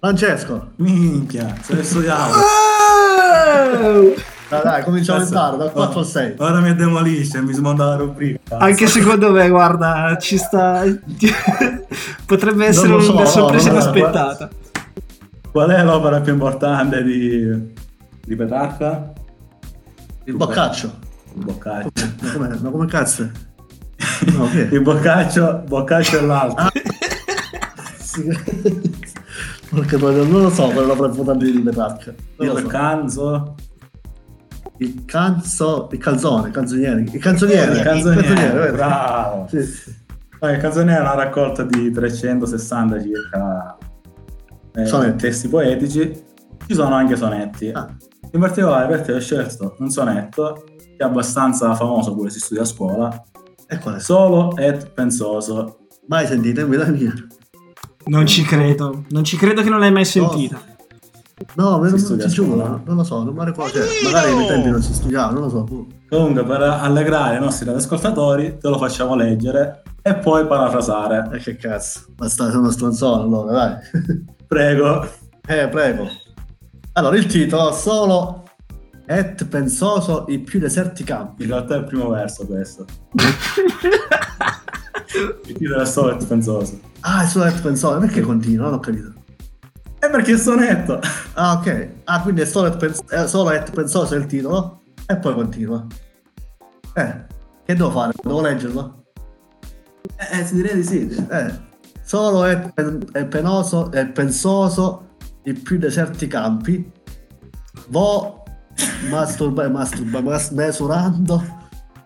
Francesco. 0.00 0.72
Minchia, 0.76 1.54
se 1.60 1.74
ne 1.74 1.82
studiamo. 1.82 2.32
Oh! 2.34 4.14
Dai, 4.48 4.62
dai, 4.62 4.82
cominciamo 4.82 5.18
a 5.18 5.22
Cazzo. 5.22 5.34
entrare 5.34 5.56
dal 5.58 5.72
4 5.72 5.98
al 5.98 6.06
6. 6.06 6.34
Ora 6.38 6.60
mi 6.60 6.74
demolisce, 6.74 7.42
mi 7.42 7.52
smonta 7.52 7.84
la 7.84 7.96
rubrica. 7.96 8.56
Anche 8.56 8.86
secondo 8.86 9.30
me, 9.30 9.48
guarda, 9.48 10.16
ci 10.18 10.38
sta. 10.38 10.82
Potrebbe 12.26 12.66
essere 12.66 13.00
so, 13.00 13.12
una 13.12 13.26
sorpresa 13.26 13.70
no, 13.70 13.76
no, 13.76 13.80
inaspettata. 13.80 14.48
Qual 15.50 15.70
è 15.70 15.82
l'opera 15.84 16.20
più 16.20 16.32
importante 16.32 17.02
di, 17.02 17.74
di 18.24 18.36
Petrarca? 18.36 19.12
Il 20.24 20.34
Boccaccio. 20.34 21.06
Il 21.38 21.44
Boccaccio. 21.44 21.90
Ma 22.20 22.32
come, 22.32 22.58
ma 22.60 22.70
come 22.70 22.86
cazzo? 22.86 23.30
No, 24.32 24.48
che? 24.50 24.62
Il 24.74 24.82
Boccaccio, 24.82 25.62
Boccaccio 25.66 26.18
è 26.18 26.22
l'altro. 26.22 26.64
Ah. 26.64 26.72
Perché 29.70 29.96
poi 29.98 30.14
non 30.14 30.42
lo 30.42 30.50
so 30.50 30.68
qual 30.70 30.84
è 30.84 30.86
l'opera 30.86 31.08
importante 31.08 31.50
di 31.50 31.60
Petrarca. 31.60 32.14
Il 32.38 32.58
so. 32.58 32.66
canzo. 32.66 33.54
Il 34.78 35.04
canzo, 35.04 35.88
il 35.92 35.98
calzone, 35.98 36.48
il 36.48 36.54
canzoniere. 36.54 37.00
Il 37.02 37.18
canzoniere. 37.18 37.72
Il 37.76 37.82
canzoniere, 37.82 38.52
vero? 38.52 38.72
bravo. 38.72 39.46
Sì, 39.48 39.62
sì. 39.62 39.94
Ah, 40.40 40.50
Il 40.52 40.58
canzoniere 40.58 40.98
è 40.98 41.02
una 41.02 41.14
raccolta 41.14 41.62
di 41.64 41.90
360 41.90 43.02
circa 43.02 43.78
eh, 44.72 45.16
testi 45.16 45.48
poetici. 45.48 46.26
Ci 46.66 46.74
sono 46.74 46.94
anche 46.94 47.16
sonetti. 47.16 47.70
Ah. 47.70 47.94
In 48.32 48.40
particolare 48.40 48.86
per 48.88 49.02
te 49.02 49.12
ho 49.12 49.20
scelto 49.20 49.76
un 49.78 49.90
sonetto 49.90 50.64
è 50.98 51.04
abbastanza 51.04 51.74
famoso 51.74 52.14
pure 52.14 52.28
si 52.30 52.38
studia 52.40 52.62
a 52.62 52.66
scuola. 52.66 53.22
E 53.66 53.78
qual 53.78 53.94
è? 53.96 54.00
Solo 54.00 54.56
et 54.56 54.90
pensoso. 54.90 55.78
Mai 56.08 56.26
sentita 56.26 56.60
in 56.62 56.68
vita 56.70 56.86
mia. 56.86 57.12
Non 58.06 58.26
ci 58.26 58.42
credo. 58.42 59.04
Non 59.10 59.24
ci 59.24 59.36
credo 59.36 59.62
che 59.62 59.68
non 59.68 59.80
l'hai 59.80 59.92
mai 59.92 60.04
sentita. 60.04 60.60
No, 61.54 61.78
me 61.78 61.84
Si 61.86 61.94
non, 61.94 61.98
studia 62.04 62.26
ti 62.26 62.32
giuro, 62.32 62.82
non 62.84 62.96
lo 62.96 63.04
so, 63.04 63.22
non 63.22 63.32
mi 63.34 63.44
ricordo. 63.44 63.72
Cioè, 63.78 63.86
magari 64.04 64.32
ai 64.32 64.46
tempi 64.46 64.70
non 64.70 64.82
si 64.82 64.92
studiava, 64.92 65.30
non 65.32 65.42
lo 65.42 65.48
so. 65.48 65.62
boh. 65.64 65.86
Comunque, 66.08 66.42
per 66.44 66.62
allegrare 66.62 67.36
i 67.36 67.40
nostri 67.40 67.68
ascoltatori, 67.70 68.58
te 68.58 68.68
lo 68.68 68.76
facciamo 68.78 69.14
leggere 69.14 69.82
e 70.02 70.14
poi 70.16 70.46
parafrasare. 70.46 71.28
E 71.32 71.36
Eh, 71.36 71.40
che 71.40 71.56
cazzo, 71.56 72.06
basta, 72.16 72.50
sono 72.50 72.70
stronzone 72.70 73.22
allora, 73.22 73.52
dai. 73.52 73.74
Prego. 74.48 75.06
eh, 75.46 75.68
prego. 75.68 76.08
Allora, 76.94 77.16
il 77.16 77.26
titolo, 77.26 77.70
solo 77.72 78.42
et 79.08 79.46
pensoso 79.46 80.26
i 80.28 80.38
più 80.38 80.60
deserti 80.60 81.02
campi. 81.02 81.44
In 81.44 81.48
realtà 81.48 81.76
è 81.76 81.78
il 81.78 81.84
primo 81.84 82.10
verso 82.10 82.46
questo. 82.46 82.84
Il 85.10 85.40
titolo 85.56 85.80
è 85.80 85.86
solo 85.86 86.12
et 86.12 86.26
pensoso. 86.26 86.78
Ah, 87.00 87.22
è 87.22 87.26
solo 87.26 87.46
et 87.46 87.60
pensoso, 87.62 87.98
perché 87.98 88.20
continua? 88.20 88.66
Non 88.66 88.74
ho 88.74 88.80
capito. 88.80 89.14
E 89.98 90.10
perché 90.10 90.34
è 90.34 90.36
sonetto? 90.36 91.00
Ah, 91.32 91.54
ok. 91.54 91.88
Ah, 92.04 92.20
quindi 92.20 92.42
è 92.42 92.44
solo 92.44 92.66
et, 92.66 92.76
pens- 92.76 93.02
eh, 93.10 93.26
solo 93.26 93.50
et 93.50 93.70
pensoso 93.70 94.14
è 94.14 94.18
il 94.18 94.26
titolo 94.26 94.82
e 95.06 95.16
poi 95.16 95.34
continua. 95.34 95.86
Eh, 96.94 97.24
che 97.64 97.74
devo 97.74 97.90
fare? 97.90 98.12
Devo 98.22 98.42
leggerlo? 98.42 99.04
Eh, 100.30 100.44
si 100.44 100.54
direi 100.56 100.74
di 100.76 100.84
sì. 100.84 101.26
Eh, 101.30 101.52
solo 102.02 102.44
è, 102.44 102.70
pen- 102.74 103.06
è 103.12 103.24
penoso, 103.24 103.90
è 103.90 104.06
pensoso 104.06 105.16
i 105.44 105.54
più 105.54 105.78
deserti 105.78 106.26
campi. 106.26 106.92
Vo 107.88 108.37
masturba, 109.10 109.68
masturba, 109.68 110.20
mas- 110.20 110.50
mesurando 110.50 111.42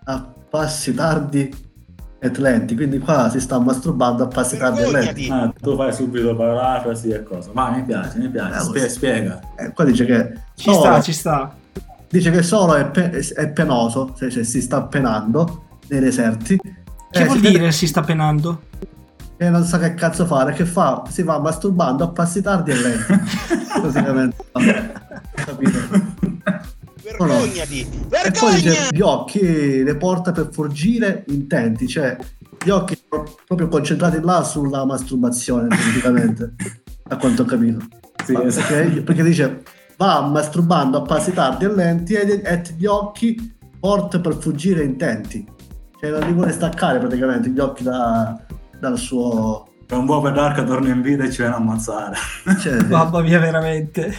a 0.04 0.26
passi 0.50 0.94
tardi 0.94 1.70
e 2.18 2.30
lenti. 2.36 2.74
Quindi 2.74 2.98
qua 2.98 3.28
si 3.30 3.40
sta 3.40 3.58
masturbando 3.58 4.24
a 4.24 4.26
passi 4.28 4.56
tardi 4.56 4.80
e 4.82 4.90
lenti. 4.90 5.28
Ah, 5.30 5.52
tu 5.60 5.76
fai 5.76 5.92
subito 5.92 6.34
parafrasi 6.36 7.10
e 7.10 7.22
cosa. 7.22 7.50
Ma 7.52 7.70
mi 7.70 7.82
piace, 7.84 8.18
mi 8.18 8.28
piace. 8.28 8.56
Eh, 8.58 8.60
Spie- 8.60 8.88
spiega. 8.88 9.40
Eh, 9.56 9.72
qua 9.72 9.84
dice 9.84 10.04
che 10.04 10.32
Ci 10.54 10.70
solo- 10.72 10.80
sta, 10.80 11.00
ci 11.00 11.12
sta. 11.12 11.54
dice 12.08 12.30
che 12.30 12.42
solo 12.42 12.74
è, 12.74 12.86
pe- 12.86 13.10
è 13.10 13.48
penoso, 13.50 14.14
cioè, 14.16 14.30
cioè 14.30 14.42
si 14.44 14.60
sta 14.60 14.82
penando 14.82 15.64
nei 15.88 16.00
deserti. 16.00 16.56
Che 17.10 17.20
Eh, 17.22 17.24
vuol 17.24 17.38
si- 17.40 17.50
dire 17.50 17.72
si 17.72 17.86
sta 17.86 18.02
penando? 18.02 18.62
E 19.36 19.48
non 19.50 19.64
sa 19.64 19.78
che 19.78 19.94
cazzo 19.94 20.24
fare, 20.24 20.52
che 20.52 20.64
fa? 20.64 21.02
Si 21.08 21.22
va 21.24 21.38
masturbando 21.40 22.04
a 22.04 22.08
passi 22.08 22.40
tardi 22.40 22.70
e 22.70 22.74
lenti. 22.76 23.20
Praticamente. 23.80 24.36
Capito? 25.34 26.11
Vergognati! 27.26 27.88
E 28.24 28.30
poi 28.30 28.54
dice 28.54 28.88
gli 28.90 29.00
occhi 29.00 29.82
le 29.82 29.96
porta 29.96 30.32
per 30.32 30.48
fuggire 30.52 31.24
intenti, 31.28 31.86
cioè 31.86 32.16
gli 32.64 32.70
occhi 32.70 32.98
pro- 33.08 33.36
proprio 33.46 33.68
concentrati 33.68 34.20
là 34.20 34.42
sulla 34.42 34.84
masturbazione 34.84 35.68
praticamente, 35.68 36.54
a 37.08 37.16
quanto 37.16 37.42
ho 37.42 37.44
capito. 37.44 37.80
Sì, 38.24 38.32
Ma 38.32 38.44
esatto. 38.44 38.72
perché, 38.74 39.00
perché 39.02 39.22
dice 39.22 39.62
va 39.96 40.20
masturbando 40.22 40.98
a 40.98 41.02
passi 41.02 41.32
tardi 41.32 41.64
e 41.64 41.74
lenti 41.74 42.14
ed, 42.14 42.44
e 42.44 42.62
gli 42.76 42.86
occhi 42.86 43.54
porta 43.78 44.20
per 44.20 44.36
fuggire 44.36 44.82
intenti. 44.82 45.46
Cioè 46.00 46.10
non 46.10 46.20
li 46.20 46.32
vuole 46.32 46.52
staccare 46.52 46.98
praticamente 46.98 47.50
gli 47.50 47.60
occhi 47.60 47.84
da, 47.84 48.40
dal 48.78 48.98
suo... 48.98 49.68
È 49.86 49.94
un 49.94 50.06
buon 50.06 50.22
pedarca 50.22 50.64
torna 50.64 50.88
in 50.88 51.02
vita 51.02 51.24
e 51.24 51.30
ci 51.30 51.42
viene 51.42 51.54
a 51.54 51.58
ammazzare. 51.58 52.16
Cioè, 52.60 52.82
Mamma 52.84 53.20
mia, 53.20 53.38
veramente. 53.38 54.14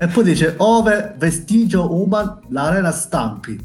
E 0.00 0.06
poi 0.06 0.22
dice 0.22 0.54
ove 0.58 1.14
vestigio 1.18 1.92
uman 1.92 2.38
l'arena 2.50 2.92
stampi. 2.92 3.58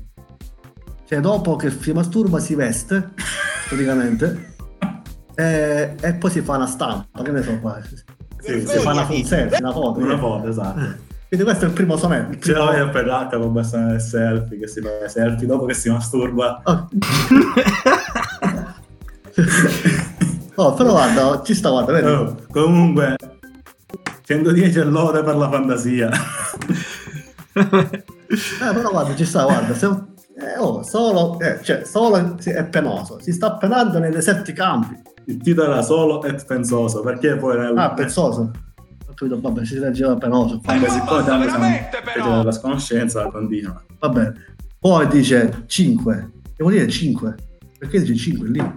Cioè 1.05 1.19
dopo 1.19 1.55
che 1.55 1.69
si 1.69 1.91
masturba 1.91 2.39
si 2.39 2.55
veste, 2.55 3.11
praticamente, 3.69 4.55
e, 5.35 5.95
e 5.99 6.13
poi 6.15 6.31
si 6.31 6.41
fa 6.41 6.55
una 6.55 6.65
stampa, 6.65 7.21
che 7.21 7.31
ne 7.31 7.43
so 7.43 7.59
qua. 7.59 7.79
Sì, 8.39 8.65
si 8.67 8.79
fa 8.79 8.91
una 8.93 9.05
selfie, 9.05 9.57
una 9.59 9.71
foto. 9.71 9.99
Una 9.99 10.17
foto, 10.17 10.47
esatto. 10.47 11.11
Quindi 11.27 11.45
questo 11.45 11.65
è 11.65 11.67
il 11.67 11.73
primo 11.73 11.97
sonetto. 11.97 12.31
il 12.31 12.37
C'è 12.39 12.53
primo- 12.53 12.71
la 12.71 12.89
pedata 12.89 13.37
con 13.37 13.53
bastare 13.53 13.93
il 13.95 14.01
selfie, 14.01 14.57
che 14.59 14.67
si 14.67 14.81
fa 14.81 15.05
i 15.05 15.09
selfie 15.09 15.47
dopo 15.47 15.65
che 15.65 15.73
si 15.75 15.89
masturba. 15.89 16.61
Oh, 20.55 20.71
però 20.75 20.91
guarda, 20.91 21.41
ci 21.43 21.55
sta, 21.55 21.71
guarda, 21.71 21.93
vedi? 21.93 22.07
Oh, 22.07 22.35
comunque, 22.51 23.15
110 24.25 24.79
è 24.79 24.83
lode 24.83 25.23
per 25.23 25.35
la 25.35 25.49
fantasia. 25.49 26.09
Eh, 27.55 28.73
però 28.73 28.89
guarda, 28.89 29.15
ci 29.15 29.25
sta, 29.25 29.43
guarda, 29.43 29.75
se, 29.75 29.85
eh, 29.85 30.57
oh, 30.57 30.81
solo, 30.81 31.39
eh, 31.39 31.59
cioè, 31.61 31.83
solo 31.85 32.35
è 32.37 32.65
penoso, 32.65 33.19
si 33.19 33.31
sta 33.31 33.57
penando 33.57 33.99
nei 33.99 34.09
deserti 34.09 34.53
campi. 34.53 34.99
Il 35.25 35.37
titolo 35.37 35.71
era 35.71 35.81
solo 35.81 36.23
et 36.23 36.43
pensoso, 36.45 37.01
perché 37.01 37.35
poi 37.35 37.53
era 37.57 37.69
Ah, 37.83 37.93
pensoso. 37.93 38.51
Ho 39.07 39.13
capito, 39.13 39.39
vabbè, 39.39 39.63
si 39.65 39.77
leggeva 39.77 40.15
penoso. 40.15 40.59
Anche 40.65 40.89
siccome 40.89 41.23
siamo 41.23 41.45
siamo 42.13 42.37
della 42.37 42.51
sconoscenza, 42.51 43.27
continua. 43.27 43.83
Va 43.99 44.09
bene. 44.09 44.55
Poi 44.79 45.07
dice 45.07 45.63
5. 45.67 46.31
Devo 46.57 46.71
dire 46.71 46.87
5. 46.89 47.35
Perché 47.77 47.99
dice 47.99 48.15
5 48.15 48.49
lì? 48.49 48.73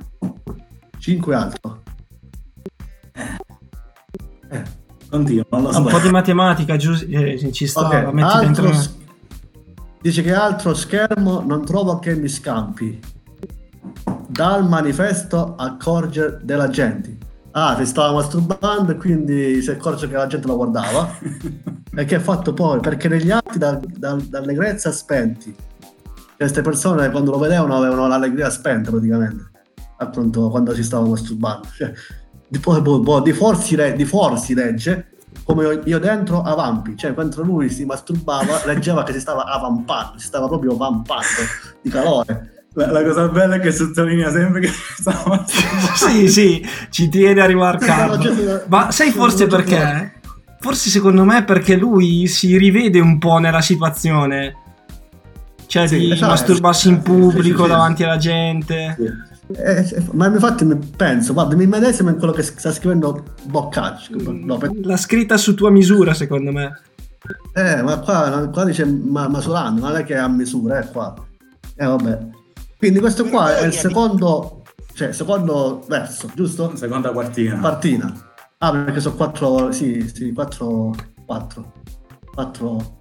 5 0.98 1.34
altro. 1.34 1.82
Continua, 5.08 5.44
non 5.50 5.62
lo 5.62 5.72
so. 5.72 5.78
Un 5.80 5.86
po' 5.86 5.98
di 6.00 6.10
matematica, 6.10 6.76
giusto? 6.76 7.06
Eh, 7.08 7.50
ci 7.52 7.66
sta, 7.66 7.86
Ok, 7.86 7.92
la 7.92 8.12
metti 8.12 8.28
altro 8.36 8.62
dentro. 8.62 8.72
s- 8.72 8.94
Dice 10.00 10.22
che 10.22 10.32
altro 10.34 10.74
schermo 10.74 11.42
non 11.44 11.64
trovo 11.64 11.98
che 11.98 12.14
mi 12.14 12.28
scampi. 12.28 13.00
Dal 14.28 14.68
manifesto 14.68 15.54
accorge 15.56 16.38
della 16.42 16.68
gente. 16.68 17.16
Ah, 17.52 17.74
si 17.78 17.86
stava 17.86 18.12
masturbando 18.12 18.92
e 18.92 18.96
quindi 18.96 19.62
si 19.62 19.70
accorge 19.70 20.08
che 20.08 20.14
la 20.14 20.26
gente 20.26 20.46
lo 20.46 20.56
guardava. 20.56 21.10
e 21.96 22.04
che 22.04 22.14
ha 22.16 22.20
fatto 22.20 22.52
poi? 22.52 22.80
Perché 22.80 23.08
negli 23.08 23.30
atti 23.30 23.58
da, 23.58 23.80
da- 23.96 24.18
d'allegrezza 24.20 24.92
spenti. 24.92 25.54
Queste 26.36 26.60
persone 26.60 27.10
quando 27.10 27.30
lo 27.30 27.38
vedevano 27.38 27.76
avevano 27.76 28.06
l'allegria 28.06 28.50
spenta 28.50 28.90
praticamente. 28.90 29.50
Appunto 29.98 30.50
quando 30.50 30.74
si 30.74 30.84
stava 30.84 31.06
masturbando. 31.08 31.66
Cioè, 31.74 31.92
di, 32.48 32.58
poi, 32.58 32.80
boh, 32.80 33.00
boh, 33.00 33.20
di, 33.20 33.32
fuori 33.32 33.58
si 33.58 33.76
le- 33.76 33.94
di 33.94 34.04
fuori 34.04 34.36
si 34.38 34.54
legge 34.54 35.08
come 35.44 35.80
io, 35.84 35.98
dentro 35.98 36.42
avampi, 36.42 36.96
cioè 36.96 37.12
mentre 37.16 37.44
lui 37.44 37.68
si 37.70 37.84
masturbava 37.84 38.62
leggeva 38.66 39.02
che 39.04 39.12
si 39.12 39.20
stava 39.20 39.44
avampando, 39.44 40.18
si 40.18 40.26
stava 40.26 40.46
proprio 40.48 40.76
vampando 40.76 41.24
di 41.82 41.90
calore. 41.90 42.50
La, 42.74 42.90
la 42.90 43.02
cosa 43.04 43.28
bella 43.28 43.54
è 43.54 43.60
che 43.60 43.72
sottolinea 43.72 44.30
sempre 44.30 44.60
che 44.60 44.68
stava 44.98 45.44
sì, 45.94 46.28
sì, 46.28 46.66
ci 46.90 47.08
tiene 47.08 47.40
a 47.40 47.46
rimarcarlo. 47.46 48.64
Ma 48.66 48.90
sai 48.90 49.10
forse 49.12 49.46
perché? 49.46 50.12
Forse 50.60 50.90
secondo 50.90 51.24
me 51.24 51.44
perché 51.44 51.76
lui 51.76 52.26
si 52.26 52.56
rivede 52.58 52.98
un 53.00 53.18
po' 53.18 53.38
nella 53.38 53.60
situazione. 53.62 54.56
Cioè 55.66 55.86
Sì, 55.86 55.98
di 55.98 56.12
esatto. 56.12 56.30
masturbarsi 56.32 56.88
in 56.88 57.02
pubblico 57.02 57.40
Sì, 57.40 57.52
sì, 57.56 57.62
sì. 57.62 57.68
davanti 57.68 58.02
alla 58.04 58.16
gente. 58.18 58.96
Eh, 59.54 59.78
eh, 59.78 60.04
ma 60.12 60.26
infatti 60.26 60.64
penso, 60.96 61.32
guarda, 61.32 61.54
mi 61.54 61.66
medesimo 61.66 62.10
in 62.10 62.16
quello 62.18 62.32
che 62.32 62.42
sta 62.42 62.72
scrivendo 62.72 63.22
Boccaccio. 63.44 64.14
No, 64.32 64.56
per- 64.58 64.72
L'ha 64.84 64.96
scritta 64.96 65.36
su 65.36 65.54
tua 65.54 65.70
misura, 65.70 66.14
secondo 66.14 66.50
me. 66.52 66.80
Eh, 67.54 67.82
ma 67.82 67.98
qua, 67.98 68.48
qua 68.52 68.64
dice 68.64 68.84
ma, 68.84 69.28
masurando, 69.28 69.80
non 69.86 69.96
è 69.96 70.04
che 70.04 70.14
è 70.14 70.18
a 70.18 70.28
misura, 70.28 70.78
è 70.78 70.88
qua. 70.90 71.14
Eh, 71.76 71.84
vabbè. 71.86 72.18
Quindi 72.78 72.98
questo 73.00 73.24
qua 73.26 73.56
è 73.56 73.66
il 73.66 73.72
secondo, 73.72 74.62
cioè, 74.94 75.12
secondo 75.12 75.84
verso, 75.88 76.30
giusto? 76.34 76.74
Seconda 76.76 77.10
quartina. 77.10 77.58
Partina. 77.58 78.12
Ah, 78.58 78.70
perché 78.70 79.00
sono 79.00 79.14
quattro, 79.16 79.70
sì, 79.72 80.10
sì, 80.12 80.32
quattro, 80.32 80.94
quattro, 81.24 81.72
quattro, 82.34 82.98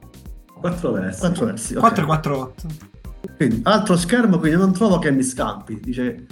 Quattro 0.60 0.92
versi. 0.92 1.20
quattro 1.20 1.46
versi. 1.46 1.74
ok. 1.76 1.80
448. 1.82 2.95
Quindi, 3.36 3.60
altro 3.64 3.98
schermo, 3.98 4.38
quindi 4.40 4.58
non 4.58 4.74
trovo 4.74 5.00
che 5.00 5.12
mi 5.12 5.24
scampi. 5.24 5.80
Dice, 5.82 6.26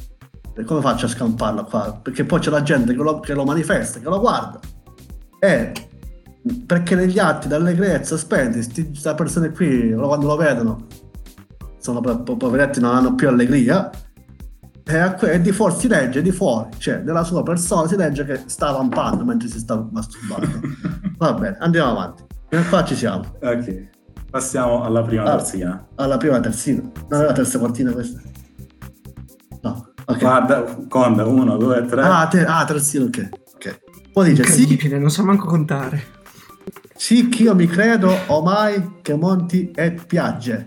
"E 0.56 0.64
come 0.64 0.82
faccio 0.82 1.06
a 1.06 1.10
scamparlo 1.10 1.64
qua? 1.66 2.00
Perché 2.02 2.24
poi 2.26 2.40
c'è 2.40 2.50
la 2.50 2.62
gente 2.64 2.94
che 2.94 3.02
lo, 3.02 3.20
che 3.20 3.34
lo 3.34 3.44
manifesta, 3.44 4.00
che 4.00 4.06
lo 4.10 4.20
guarda. 4.20 4.60
E 5.40 5.72
perché 6.66 6.96
negli 6.96 7.20
atti 7.20 7.48
d'allegrezza 7.48 8.18
spenti, 8.18 8.60
queste 8.90 9.14
persone 9.16 9.52
qui, 9.52 9.94
quando 9.94 10.28
lo 10.28 10.36
vedono, 10.36 10.86
sono 11.80 12.02
po- 12.02 12.22
po- 12.24 12.38
poveretti, 12.38 12.80
non 12.80 12.96
hanno 12.96 13.16
più 13.16 13.28
allegria. 13.28 13.90
E, 14.86 15.16
que- 15.18 15.32
e 15.32 15.42
di 15.42 15.52
fuori 15.54 15.76
si 15.76 15.88
legge, 15.88 16.22
di 16.22 16.32
fuori, 16.32 16.70
cioè 16.78 16.98
nella 16.98 17.24
sua 17.24 17.42
persona 17.42 17.88
si 17.88 17.96
legge 17.96 18.26
che 18.26 18.42
sta 18.48 18.72
vampando 18.72 19.24
mentre 19.24 19.48
si 19.48 19.60
sta 19.60 19.86
masturbando. 19.92 20.60
Va 21.18 21.34
bene, 21.34 21.56
andiamo 21.60 21.92
avanti. 21.92 22.24
A 22.52 22.64
qua 22.68 22.84
ci 22.84 22.96
siamo. 22.96 23.24
Ok, 23.42 23.90
passiamo 24.38 24.82
alla 24.84 25.04
prima 25.04 25.24
Ah. 25.26 25.36
terzina. 25.38 25.88
Alla 25.94 26.18
prima 26.18 26.40
terzina. 26.40 26.82
Non 27.08 27.22
è 27.22 27.26
la 27.26 27.34
terza 27.34 27.60
quartina 27.60 27.92
questa? 27.92 28.20
No, 29.62 29.94
ok. 30.06 30.18
Guarda, 30.20 30.64
conta, 30.90 31.24
uno, 31.26 31.56
due, 31.58 31.86
tre. 31.86 32.02
Ah, 32.02 32.26
te- 32.28 32.44
ah, 32.44 32.66
terzino, 32.66 33.06
ok. 33.06 33.30
ok. 33.54 33.80
Poi 34.12 34.30
dice, 34.32 34.44
sì, 34.46 34.62
Incredibile, 34.62 34.98
non 34.98 35.12
so 35.12 35.24
manco 35.24 35.46
contare. 35.46 36.02
sì 36.96 37.30
che 37.30 37.44
io 37.44 37.54
mi 37.54 37.68
credo 37.68 38.12
ormai 38.28 38.96
che 39.04 39.14
monti 39.16 39.70
e 39.70 39.92
piagge. 39.92 40.66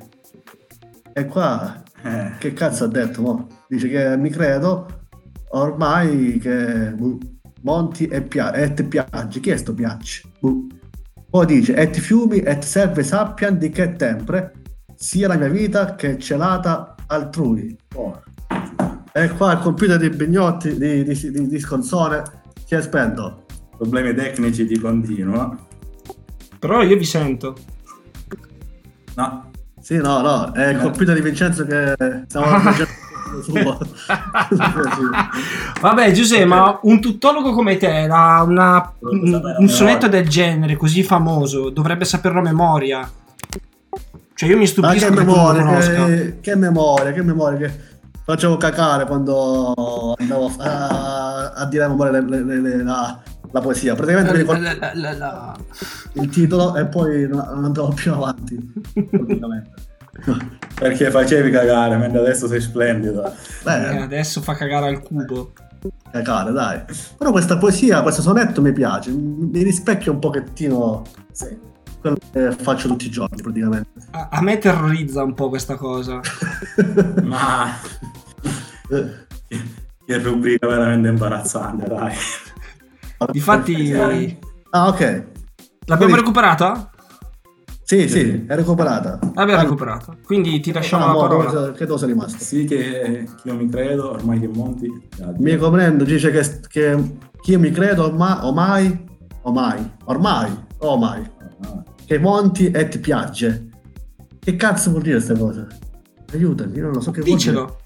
E 1.13 1.27
qua, 1.27 1.83
Eh, 2.03 2.33
che 2.39 2.53
cazzo 2.53 2.85
ha 2.85 2.89
detto? 2.89 3.21
mo? 3.21 3.47
Dice 3.67 3.89
che 3.89 4.17
mi 4.17 4.31
credo 4.31 4.87
ormai 5.51 6.39
che 6.39 6.93
boh, 6.97 7.19
monti 7.63 8.07
e, 8.07 8.23
pia- 8.23 8.53
e 8.53 8.73
ti 8.75 8.85
piagge. 8.85 9.41
Chi 9.41 9.51
è 9.51 9.57
sto 9.57 9.75
piagge? 9.75 10.23
Boh. 10.39 10.67
Poi 11.37 11.45
dice, 11.45 11.75
et 11.75 11.95
fiumi 12.01 12.39
et 12.39 12.63
serve 12.65 13.03
sappian 13.03 13.59
di 13.59 13.69
che 13.69 13.95
sempre 13.99 14.53
sia 14.95 15.29
la 15.29 15.37
mia 15.37 15.51
vita 15.51 15.95
che 15.95 16.19
celata 16.19 16.95
altrui. 17.09 17.77
Oh. 17.95 18.23
E 19.13 19.29
qua 19.37 19.53
il 19.53 19.59
computer 19.59 19.99
di 19.99 20.09
Bignotti, 20.09 20.79
di, 20.79 21.05
di, 21.05 21.31
di, 21.31 21.47
di 21.47 21.59
Sconsone, 21.59 22.23
si 22.65 22.75
è 22.75 22.81
spento. 22.81 23.45
problemi 23.77 24.15
tecnici 24.15 24.65
di 24.65 24.79
continuo. 24.79 25.59
Però 26.59 26.83
io 26.83 26.97
vi 26.97 27.05
sento. 27.05 27.55
No, 29.17 29.51
Sì, 29.79 29.99
no, 29.99 30.23
no, 30.23 30.53
è 30.53 30.69
il 30.69 30.79
computer 30.79 31.15
di 31.15 31.21
Vincenzo 31.21 31.67
che 31.67 31.95
stiamo 32.29 32.47
facendo. 32.61 32.91
Vabbè, 35.81 36.13
Giuseppe, 36.13 36.45
ma 36.45 36.79
un 36.83 37.01
tuttologo 37.01 37.53
come 37.53 37.77
te, 37.77 38.07
la- 38.07 38.45
una- 38.47 38.93
un, 39.01 39.55
un 39.59 39.69
sonetto 39.69 40.09
del 40.09 40.29
genere 40.29 40.77
così 40.77 41.03
famoso, 41.03 41.71
dovrebbe 41.71 42.05
saperlo 42.05 42.41
a 42.41 42.43
memoria. 42.43 43.11
Cioè, 44.35 44.49
io 44.49 44.57
mi 44.57 44.63
Ma 44.63 44.69
stupisco 44.69 44.95
che 44.95 45.01
che 45.01 45.09
tu 45.09 45.15
non 45.15 45.25
lo 45.25 45.33
memoria, 45.33 46.07
che, 46.07 46.39
che 46.41 46.57
memoria, 46.57 47.13
che 47.13 47.23
memoria, 47.23 47.59
che 47.59 47.73
facevo 48.25 48.57
cacare 48.59 49.07
quando 49.07 50.15
andavo 50.19 50.53
a, 50.59 51.53
a 51.53 51.67
dire 51.67 51.85
a 51.85 51.89
memoria 51.89 52.21
le- 52.21 52.43
le- 52.45 52.61
le- 52.61 52.83
la, 52.83 53.19
la 53.51 53.61
poesia. 53.61 53.95
Praticamente 53.95 54.33
mi 54.33 54.39
ricordo 54.39 54.63
La- 54.63 54.77
la- 54.79 54.93
la- 54.95 55.17
la- 55.17 55.57
il 56.15 56.29
titolo 56.29 56.77
e 56.77 56.85
poi 56.87 57.27
non, 57.29 57.45
non 57.55 57.65
andavo 57.65 57.89
più 57.95 58.13
avanti. 58.13 58.73
praticamente. 59.11 59.71
perché 60.75 61.11
facevi 61.11 61.51
cagare, 61.51 61.97
mentre 61.97 62.21
adesso 62.21 62.47
sei 62.47 62.61
splendido. 62.61 63.25
Eh, 63.27 63.33
Beh, 63.65 64.01
adesso 64.03 64.41
fa 64.41 64.55
cagare 64.55 64.87
al 64.89 65.01
cubo. 65.03 65.53
cacare, 66.11 66.53
dai. 66.53 66.83
Però 67.17 67.31
questa 67.31 67.57
poesia, 67.59 68.03
questo 68.03 68.23
sonetto 68.23 68.61
mi 68.63 68.73
piace, 68.73 69.11
mi 69.11 69.63
rispecchia 69.63 70.11
un 70.13 70.19
pochettino 70.19 71.03
quello 72.01 72.17
che 72.33 72.51
faccio 72.53 72.89
tutti 72.89 73.07
i 73.07 73.11
giorni 73.11 73.41
praticamente. 73.43 73.89
A, 74.13 74.29
a 74.31 74.41
me 74.43 74.59
terrorizza 74.59 75.23
un 75.23 75.35
po' 75.35 75.49
questa 75.49 75.75
cosa. 75.77 76.21
Ma 77.25 77.69
che 80.07 80.19
rubrica 80.19 80.67
veramente 80.67 81.09
imbarazzante, 81.09 81.87
dai. 81.89 82.15
Difatti, 83.31 83.93
Ah, 84.71 84.89
ok. 84.89 85.01
l'abbiamo 85.01 85.97
Quindi- 85.97 86.15
recuperata? 86.17 86.91
Sì, 87.89 88.09
sì, 88.09 88.45
è 88.49 88.55
recuperata. 88.57 89.17
L'abbiamo 89.35 89.61
Ah, 89.61 89.63
recuperata. 89.63 90.17
Quindi 90.25 90.59
ti 90.59 90.73
lasciamo 90.73 91.05
ah, 91.05 91.07
la 91.07 91.15
parola. 91.29 91.51
dove- 91.53 91.73
Che 91.73 91.87
dove 91.87 91.99
sei 92.01 92.09
rimasto? 92.09 92.43
Sì 92.43 92.65
che, 92.65 93.29
che 93.41 93.49
io 93.49 93.55
mi 93.55 93.69
credo, 93.69 94.11
ormai 94.11 94.41
che 94.41 94.49
monti. 94.49 94.91
Mi 95.39 95.57
comprendo, 95.57 96.03
dice 96.03 96.33
che, 96.33 96.43
che, 96.67 97.17
che 97.41 97.51
io 97.53 97.61
mi 97.61 97.71
credo 97.71 98.07
ormai, 98.07 98.39
ormai, 98.43 99.05
ormai, 99.43 99.93
ormai, 100.07 100.61
ormai, 100.79 101.31
che 102.05 102.19
monti 102.19 102.73
e 102.73 102.89
ti 102.89 102.99
piace. 102.99 103.69
Che 104.41 104.57
cazzo 104.57 104.91
vuol 104.91 105.03
dire 105.03 105.15
questa 105.23 105.37
cosa? 105.39 105.65
Aiutami, 106.33 106.75
io 106.77 106.83
non 106.87 106.93
lo 106.95 107.01
so 107.01 107.13
che 107.13 107.21
vuol 107.21 107.37
dire. 107.39 107.53
Dicelo. 107.53 107.79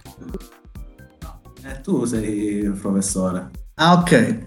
Eh, 1.63 1.81
tu 1.83 2.07
sei 2.07 2.55
il 2.63 2.73
professore. 2.73 3.51
Ah, 3.75 3.93
ok. 3.99 4.39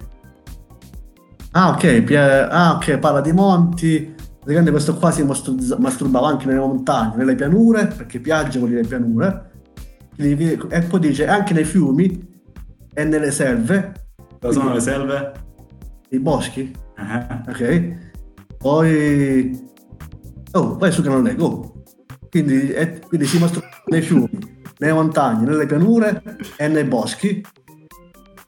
Ah, 1.51 1.69
ok, 1.69 2.47
ah, 2.49 2.73
ok, 2.77 2.97
parla 2.97 3.21
di 3.21 3.31
monti. 3.33 4.12
Praticamente 4.43 4.71
questo 4.71 4.95
qua 4.95 5.09
si 5.09 5.23
masturbava 5.23 6.27
anche 6.27 6.47
nelle 6.47 6.59
montagne, 6.59 7.15
nelle 7.15 7.33
pianure, 7.33 7.87
perché 7.87 8.19
piagge 8.19 8.59
vuol 8.59 8.71
dire 8.71 8.83
pianure. 8.83 9.51
E 10.17 10.81
poi 10.89 10.99
dice 10.99 11.27
anche 11.27 11.53
nei 11.53 11.63
fiumi 11.63 12.41
e 12.93 13.03
nelle 13.05 13.31
selve. 13.31 13.93
Cosa 14.41 14.59
sono 14.59 14.73
le 14.73 14.81
selve? 14.81 15.31
I 16.09 16.19
boschi. 16.19 16.75
Eh, 16.97 17.49
Ok. 17.49 18.11
Poi... 18.57 19.61
Oh, 20.51 20.77
vai 20.77 20.91
su 20.91 21.01
che 21.01 21.09
non 21.09 21.23
leggo. 21.23 21.45
Oh. 21.45 21.83
Quindi, 22.29 22.73
quindi 23.07 23.25
si 23.25 23.39
masturba 23.39 23.67
nei 23.85 24.01
fiumi, 24.01 24.39
nelle 24.79 24.93
montagne, 24.93 25.45
nelle 25.45 25.65
pianure 25.65 26.21
e 26.57 26.67
nei 26.67 26.83
boschi. 26.83 27.41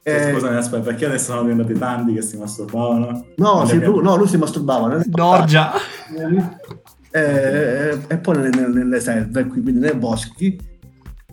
Eh, 0.08 0.32
Scusami, 0.34 0.56
aspetta, 0.56 0.84
perché 0.84 1.06
adesso 1.08 1.32
sono 1.32 1.42
diventati 1.42 1.74
tanti 1.80 2.14
che 2.14 2.22
si 2.22 2.38
masturbavano? 2.38 3.26
No, 3.38 3.66
sì, 3.66 3.80
pian- 3.80 3.92
lui, 3.92 4.04
no, 4.04 4.16
lui 4.16 4.28
si 4.28 4.38
masturbava 4.38 5.02
Dorgia. 5.04 5.72
e, 6.14 7.20
e- 7.20 8.00
e 8.08 8.18
poi 8.20 8.38
nelle, 8.38 8.68
nelle- 8.68 9.00
selve, 9.00 9.48
quindi 9.48 9.72
nei 9.72 9.96
boschi. 9.96 10.60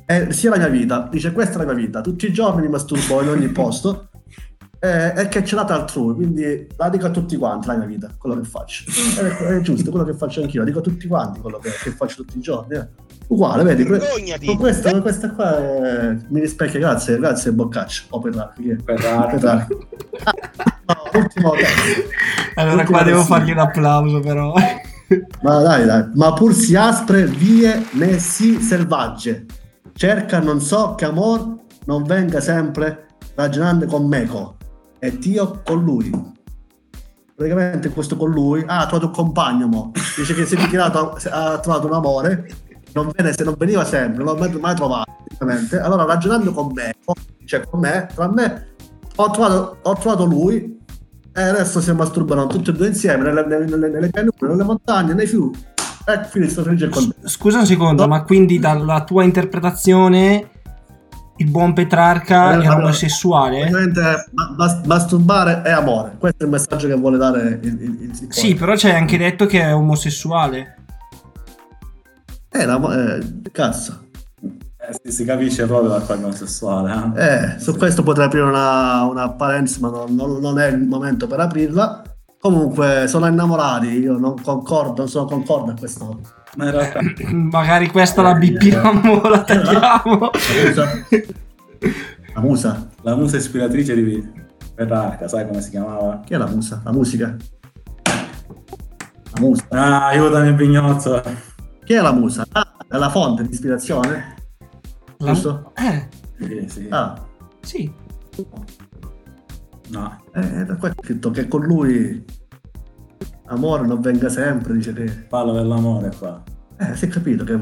E 0.06 0.32
sia 0.32 0.48
la 0.50 0.56
mia 0.56 0.68
vita, 0.68 1.06
dice 1.10 1.32
questa 1.32 1.56
è 1.60 1.64
la 1.66 1.72
mia 1.74 1.84
vita, 1.84 2.00
tutti 2.00 2.26
i 2.26 2.32
giorni 2.32 2.62
mi 2.62 2.68
masturbo 2.68 3.20
in 3.22 3.28
ogni 3.28 3.48
posto 3.48 4.08
e, 4.80 5.12
e 5.16 5.28
che 5.28 5.44
ce 5.44 5.54
l'ha 5.54 5.64
altrui, 5.66 6.14
quindi 6.14 6.66
la 6.76 6.88
dico 6.88 7.06
a 7.06 7.10
tutti 7.10 7.36
quanti 7.36 7.66
la 7.66 7.76
mia 7.76 7.86
vita, 7.86 8.10
quello 8.16 8.40
che 8.40 8.46
faccio. 8.48 8.84
È, 9.20 9.36
è 9.56 9.60
giusto, 9.60 9.90
quello 9.90 10.06
che 10.06 10.14
faccio 10.14 10.40
anch'io, 10.40 10.60
la 10.60 10.66
dico 10.66 10.78
a 10.78 10.82
tutti 10.82 11.06
quanti 11.06 11.40
quello 11.40 11.58
che, 11.58 11.68
che 11.82 11.90
faccio 11.90 12.22
tutti 12.24 12.38
i 12.38 12.40
giorni. 12.40 12.76
eh. 12.76 12.88
Uguale, 13.32 13.62
vedi? 13.62 13.84
que- 13.84 13.96
Vergognati! 13.98 14.46
con 14.46 14.56
questa, 14.58 15.00
questa 15.00 15.30
qua 15.30 15.56
è- 15.56 16.16
mi 16.28 16.40
rispecchia, 16.40 16.78
grazie, 16.78 17.16
grazie 17.18 17.50
Boccaccio, 17.52 18.04
o 18.10 18.20
Petrarca. 18.20 18.60
Petrarca. 18.84 19.66
No, 20.86 21.18
ultimo 21.20 21.52
Allora 22.56 22.84
qua 22.84 23.02
devo 23.02 23.16
versione. 23.18 23.24
fargli 23.40 23.50
un 23.52 23.58
applauso 23.58 24.20
però. 24.20 24.52
Ma 25.42 25.58
dai, 25.62 25.86
dai, 25.86 26.10
ma 26.14 26.32
pur 26.34 26.52
si 26.54 26.74
aspre 26.76 27.24
vie 27.26 27.82
ne 27.92 28.18
si 28.18 28.60
selvagge. 28.60 29.46
Cerca 29.94 30.38
non 30.40 30.60
so 30.60 30.94
che 30.94 31.04
amor 31.06 31.56
non 31.86 32.02
venga 32.02 32.40
sempre 32.40 33.06
ragionando 33.34 33.86
con 33.86 34.06
meco 34.06 34.56
e 34.98 35.16
Dio 35.18 35.62
con 35.64 35.82
lui. 35.82 36.10
Praticamente 37.34 37.88
questo 37.88 38.16
con 38.16 38.30
lui, 38.30 38.62
ah, 38.66 38.80
ha 38.80 38.86
trovato 38.86 39.06
un 39.06 39.12
compagno, 39.12 39.66
mo. 39.66 39.90
dice 40.16 40.34
che 40.34 40.44
si 40.44 40.54
è 40.54 40.58
ritirato, 40.58 41.16
ha 41.30 41.58
trovato 41.58 41.86
un 41.86 41.94
amore, 41.94 42.46
non, 42.94 43.10
viene, 43.14 43.32
se 43.32 43.44
non 43.44 43.54
veniva 43.58 43.84
sempre, 43.84 44.22
non 44.22 44.34
l'ho 44.34 44.58
mai, 44.60 44.74
trovato. 44.74 45.10
Allora 45.82 46.04
ragionando 46.04 46.52
con 46.52 46.72
me, 46.72 46.94
cioè 47.44 47.64
con 47.68 47.80
me, 47.80 48.08
tra 48.14 48.30
me, 48.30 48.74
ho 49.16 49.30
trovato, 49.30 49.78
ho 49.82 49.94
trovato 49.94 50.24
lui 50.24 50.80
e 51.34 51.42
adesso 51.42 51.80
si 51.80 51.92
masturbano 51.92 52.46
tutti 52.46 52.70
e 52.70 52.72
due 52.72 52.88
insieme 52.88 53.24
nelle, 53.24 53.46
nelle, 53.46 53.88
nelle, 53.88 54.08
pianure, 54.10 54.36
nelle 54.40 54.64
montagne, 54.64 55.14
nei 55.14 55.26
fiumi. 55.26 55.56
E 56.04 56.28
quindi 56.30 56.50
sto 56.50 56.62
felice 56.62 56.88
con 56.88 57.08
te. 57.08 57.28
Scusa 57.28 57.60
un 57.60 57.66
secondo, 57.66 58.06
ma 58.06 58.22
quindi 58.22 58.58
dalla 58.58 59.04
tua 59.04 59.24
interpretazione 59.24 60.50
il 61.36 61.50
buon 61.50 61.72
Petrarca 61.72 62.50
Eh, 62.50 62.54
era 62.54 62.72
allora, 62.72 62.84
omosessuale? 62.84 63.68
Praticamente 63.68 64.26
ma- 64.32 64.54
mas- 64.56 64.84
masturbare 64.84 65.62
è 65.62 65.70
amore. 65.70 66.14
Questo 66.18 66.42
è 66.42 66.46
il 66.46 66.52
messaggio 66.52 66.86
che 66.86 66.94
vuole 66.94 67.16
dare 67.16 67.58
il, 67.62 67.80
il, 67.80 68.02
il 68.02 68.26
Sì, 68.28 68.54
però 68.54 68.74
c'è 68.74 68.92
anche 68.92 69.16
detto 69.16 69.46
che 69.46 69.60
è 69.62 69.74
omosessuale. 69.74 70.76
Eh, 72.52 72.64
l'amo- 72.66 72.92
eh, 72.92 73.20
cazzo. 73.50 74.08
Eh, 74.42 74.98
si, 75.04 75.12
si 75.12 75.24
capisce 75.24 75.66
proprio 75.66 75.90
dal 75.90 76.04
quadro 76.04 76.32
sessuale. 76.32 77.12
Eh? 77.16 77.24
Eh, 77.24 77.58
su 77.58 77.76
questo 77.76 78.02
potrei 78.02 78.26
aprire 78.26 78.44
una, 78.44 79.04
una 79.04 79.30
parentesi, 79.30 79.80
ma 79.80 79.88
non, 79.90 80.14
non- 80.14 80.40
non 80.40 80.58
è 80.58 80.66
il 80.68 80.80
momento 80.82 81.26
per 81.26 81.40
aprirla. 81.40 82.02
Comunque, 82.38 83.06
sono 83.06 83.26
innamorati, 83.28 83.86
io 83.86 84.18
non 84.18 84.34
concordo, 84.42 84.94
non 85.02 85.08
sono 85.08 85.26
concordo 85.26 85.70
a 85.70 85.74
questo. 85.78 86.20
Ma 86.56 86.64
in 86.66 86.70
realtà 86.72 87.00
Magari 87.32 87.88
questa 87.88 88.20
la 88.22 88.34
bippiamo, 88.34 89.22
la 89.22 89.42
tagliamo. 89.42 90.30
La 92.34 92.40
musa? 92.40 92.88
la 93.02 93.14
musa 93.14 93.36
ispiratrice 93.36 93.94
di 93.94 94.30
Petrarca, 94.74 95.28
sai 95.28 95.46
come 95.46 95.60
si 95.62 95.70
chiamava? 95.70 96.20
Chi 96.24 96.34
è 96.34 96.36
la 96.36 96.46
musa? 96.46 96.80
La 96.84 96.92
musica? 96.92 97.36
La 98.04 99.40
musa. 99.40 99.64
Ah, 99.68 100.06
aiutami 100.08 100.52
Bignozzo. 100.52 101.22
Chi 101.84 101.94
è 101.94 102.00
la 102.00 102.12
musa? 102.12 102.44
Ah, 102.52 102.76
è 102.88 102.96
la 102.96 103.10
fonte 103.10 103.42
di 103.42 103.50
ispirazione? 103.52 104.34
La- 105.18 105.32
Giusto? 105.32 105.72
Eh, 105.76 106.08
Sì, 106.38 106.64
sì. 106.68 106.86
Ah, 106.90 107.20
sì. 107.60 107.92
No. 109.88 110.22
eh, 110.32 110.64
da 110.64 110.76
qua 110.76 110.88
è 110.88 110.92
scritto 111.02 111.30
che 111.30 111.48
con 111.48 111.62
lui 111.62 112.24
amore 113.46 113.86
non 113.86 114.00
venga 114.00 114.28
sempre, 114.28 114.74
dice 114.74 114.92
che... 114.92 115.04
Parla 115.28 115.52
dell'amore 115.52 116.10
qua. 116.16 116.42
Eh, 116.78 116.94
si 116.96 117.04
è 117.04 117.08
capito 117.08 117.44
che 117.44 117.58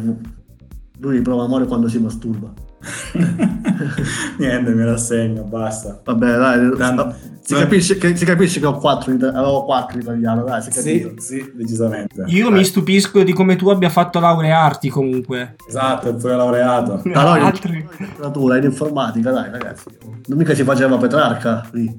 lui 0.99 1.21
prova 1.23 1.45
amore 1.45 1.67
quando 1.67 1.89
si 1.89 1.99
masturba. 1.99 2.53
Niente, 4.39 4.71
mi 4.73 4.85
rassegno, 4.85 5.43
basta. 5.45 6.01
Vabbè, 6.03 6.37
dai, 6.37 6.77
Tanto- 6.77 7.15
si, 7.43 7.55
capisce 7.55 7.99
che, 7.99 8.17
si 8.17 8.25
capisce 8.25 8.61
che 8.61 8.67
ho 8.67 8.77
quattro, 8.79 9.11
in 9.11 9.17
ita- 9.17 9.29
avevo 9.29 9.65
quattro 9.65 9.97
in 9.97 10.03
italiano, 10.03 10.45
dai, 10.45 10.63
si 10.63 10.69
è 10.69 10.73
Sì, 10.73 11.15
sì, 11.19 11.53
decisamente. 11.55 12.25
Io 12.27 12.51
mi 12.51 12.65
stupisco 12.65 13.23
di 13.23 13.33
come 13.33 13.57
tu 13.57 13.69
abbia 13.69 13.91
fatto 13.91 14.21
laurearti 14.21 14.89
comunque. 14.89 15.57
Esatto, 15.69 16.09
è 16.11 16.15
pure 16.15 16.37
laureato. 16.37 17.03
No, 17.11 17.21
Altri- 17.21 17.79
in 17.79 17.89
letteratura, 17.99 18.57
in 18.57 18.65
informatica, 18.65 19.31
dai, 19.31 19.51
ragazzi. 19.51 19.85
Non 20.27 20.39
mica 20.39 20.55
si 20.55 20.63
faceva 20.65 20.97
Petrarca 20.97 21.69
lì. 21.73 21.95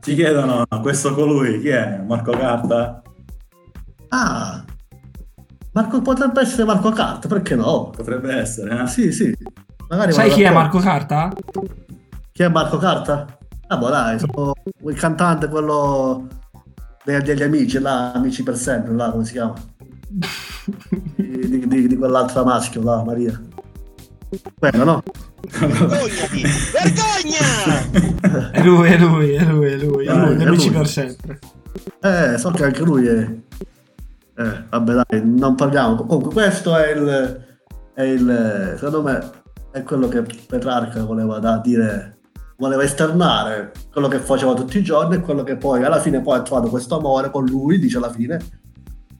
Ci 0.00 0.14
chiedono, 0.14 0.64
questo 0.80 1.14
colui, 1.14 1.60
chi 1.60 1.68
è? 1.68 2.00
Marco 2.06 2.30
Carta? 2.32 3.02
Ah, 4.08 4.64
Marco, 5.72 6.00
potrebbe 6.00 6.40
essere 6.40 6.64
Marco 6.64 6.90
Carta, 6.90 7.28
perché 7.28 7.54
no? 7.54 7.90
Potrebbe 7.90 8.34
essere, 8.34 8.82
eh? 8.82 8.86
Sì, 8.86 9.12
sì. 9.12 9.34
Magari 9.88 10.12
Sai 10.12 10.30
chi 10.30 10.42
è. 10.42 10.50
Marco 10.52 10.78
Carta? 10.78 11.32
Chi 12.32 12.42
è 12.42 12.48
Marco 12.48 12.76
Carta? 12.78 13.26
Ah, 13.68 13.76
boh, 13.76 13.88
dai, 13.88 14.18
sono 14.18 14.52
il 14.84 14.94
cantante, 14.96 15.48
quello 15.48 16.26
dei- 17.04 17.22
degli 17.22 17.42
amici, 17.42 17.78
là, 17.80 18.12
amici 18.12 18.42
per 18.42 18.56
sempre, 18.56 18.94
là, 18.94 19.10
come 19.10 19.24
si 19.24 19.32
chiama? 19.32 19.54
Di, 21.16 21.48
di- 21.48 21.66
di- 21.66 21.86
di 21.88 21.96
quell'altra 21.96 22.44
maschio, 22.44 22.82
là, 22.82 23.02
Maria. 23.04 23.40
Quello, 24.58 24.84
no? 24.84 25.02
Vergognati! 25.58 26.42
Vergogna! 26.72 28.50
È 28.52 28.62
lui, 28.62 28.88
è 28.90 28.98
lui, 28.98 29.30
è 29.32 29.44
lui, 29.44 29.72
è 29.72 29.76
lui, 29.76 30.04
è 30.06 30.12
Dai, 30.12 30.34
lui, 30.34 30.42
è 30.44 30.46
amici 30.46 30.68
lui. 30.68 30.76
per 30.76 30.86
sempre. 30.88 31.38
Eh, 32.00 32.38
so 32.38 32.50
che 32.50 32.64
anche 32.64 32.82
lui 32.82 33.06
è... 33.06 33.18
Eh, 34.38 34.62
vabbè, 34.70 34.92
dai, 35.08 35.22
non 35.24 35.54
parliamo. 35.54 35.96
Comunque, 35.96 36.32
questo 36.32 36.76
è 36.76 36.90
il... 36.92 37.44
È 37.94 38.02
il 38.02 38.74
secondo 38.76 39.02
me, 39.02 39.30
è 39.76 39.82
quello 39.82 40.08
che 40.08 40.22
Petrarca 40.22 41.04
voleva 41.04 41.38
da 41.38 41.58
dire... 41.58 42.12
Voleva 42.58 42.82
esternare 42.82 43.72
quello 43.92 44.08
che 44.08 44.18
faceva 44.18 44.54
tutti 44.54 44.78
i 44.78 44.82
giorni 44.82 45.16
e 45.16 45.20
quello 45.20 45.42
che 45.42 45.56
poi 45.56 45.84
alla 45.84 46.00
fine 46.00 46.22
poi 46.22 46.38
ha 46.38 46.42
trovato 46.42 46.70
questo 46.70 46.96
amore 46.96 47.30
con 47.30 47.44
lui, 47.44 47.78
dice 47.78 47.98
alla 47.98 48.10
fine. 48.10 48.38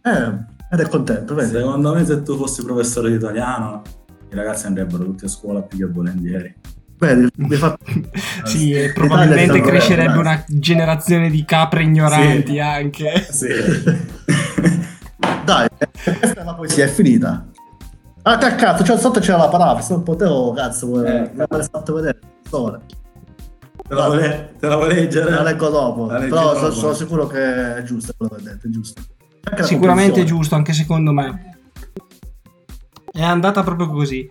Eh, 0.02 0.54
ed 0.70 0.80
è 0.80 0.88
contento, 0.88 1.34
vedi? 1.34 1.50
Secondo 1.50 1.92
me 1.92 2.02
se 2.06 2.22
tu 2.22 2.38
fossi 2.38 2.64
professore 2.64 3.10
di 3.10 3.16
italiano, 3.16 3.82
i 4.30 4.34
ragazzi 4.34 4.64
andrebbero 4.64 5.04
tutti 5.04 5.26
a 5.26 5.28
scuola 5.28 5.60
più 5.60 5.76
che 5.76 5.84
volentieri. 5.84 6.54
Vedi, 6.98 7.28
mi 7.36 7.56
fa... 7.56 7.76
Sì, 8.44 8.72
e 8.72 8.86
L'Italia 8.86 8.92
probabilmente 8.94 9.60
crescerebbe 9.60 10.16
una 10.16 10.42
generazione 10.48 11.28
di 11.28 11.44
capre 11.44 11.82
ignoranti 11.82 12.52
Sì. 12.52 12.58
anche. 12.58 13.26
Sì. 13.28 13.48
Dai, 15.44 15.68
questa 16.02 16.40
è 16.40 16.42
la 16.44 16.54
poesia, 16.54 16.86
è 16.86 16.88
finita. 16.88 17.46
Ah, 18.28 18.38
che 18.38 18.54
cazzo, 18.56 18.82
cioè, 18.82 18.98
sotto 18.98 19.20
c'era 19.20 19.36
la 19.38 19.48
parola, 19.48 19.80
se 19.80 19.92
non 19.94 20.02
potevo, 20.02 20.52
cazzo, 20.52 21.04
Eh, 21.04 21.30
me 21.32 21.46
l'hai 21.48 21.68
fatto 21.70 21.94
vedere. 21.94 22.18
Sole. 22.48 22.80
Te 23.88 23.94
la 23.94 24.06
vuoi, 24.08 24.20
te 24.58 24.66
la 24.66 24.74
vuoi 24.76 24.94
leggere? 24.94 25.30
La 25.30 25.42
leggo 25.42 25.68
dopo, 25.68 26.06
La 26.06 26.18
però 26.18 26.42
dopo. 26.52 26.56
sono, 26.58 26.70
sono 26.72 26.92
sicuro 26.92 27.26
che 27.28 27.76
è 27.76 27.82
giusto 27.84 28.12
quello 28.16 28.34
che 28.34 28.40
hai 28.40 28.54
detto, 28.54 28.66
è 28.66 28.70
giusto. 28.70 29.02
Sicuramente 29.62 30.22
è 30.22 30.24
giusto, 30.24 30.56
anche 30.56 30.72
secondo 30.72 31.12
me. 31.12 31.56
È 33.12 33.22
andata 33.22 33.62
proprio 33.62 33.88
così. 33.90 34.28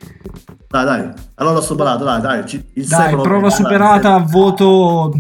Dai, 0.68 0.84
dai, 0.86 1.12
allora 1.36 1.56
l'ho 1.56 1.62
superato, 1.62 2.04
dai, 2.04 2.20
dai. 2.20 2.46
ci- 2.46 2.66
Il 2.74 2.88
Dai, 2.88 3.16
prova 3.16 3.48
dai, 3.48 3.52
superata, 3.52 4.18
voto 4.18 5.14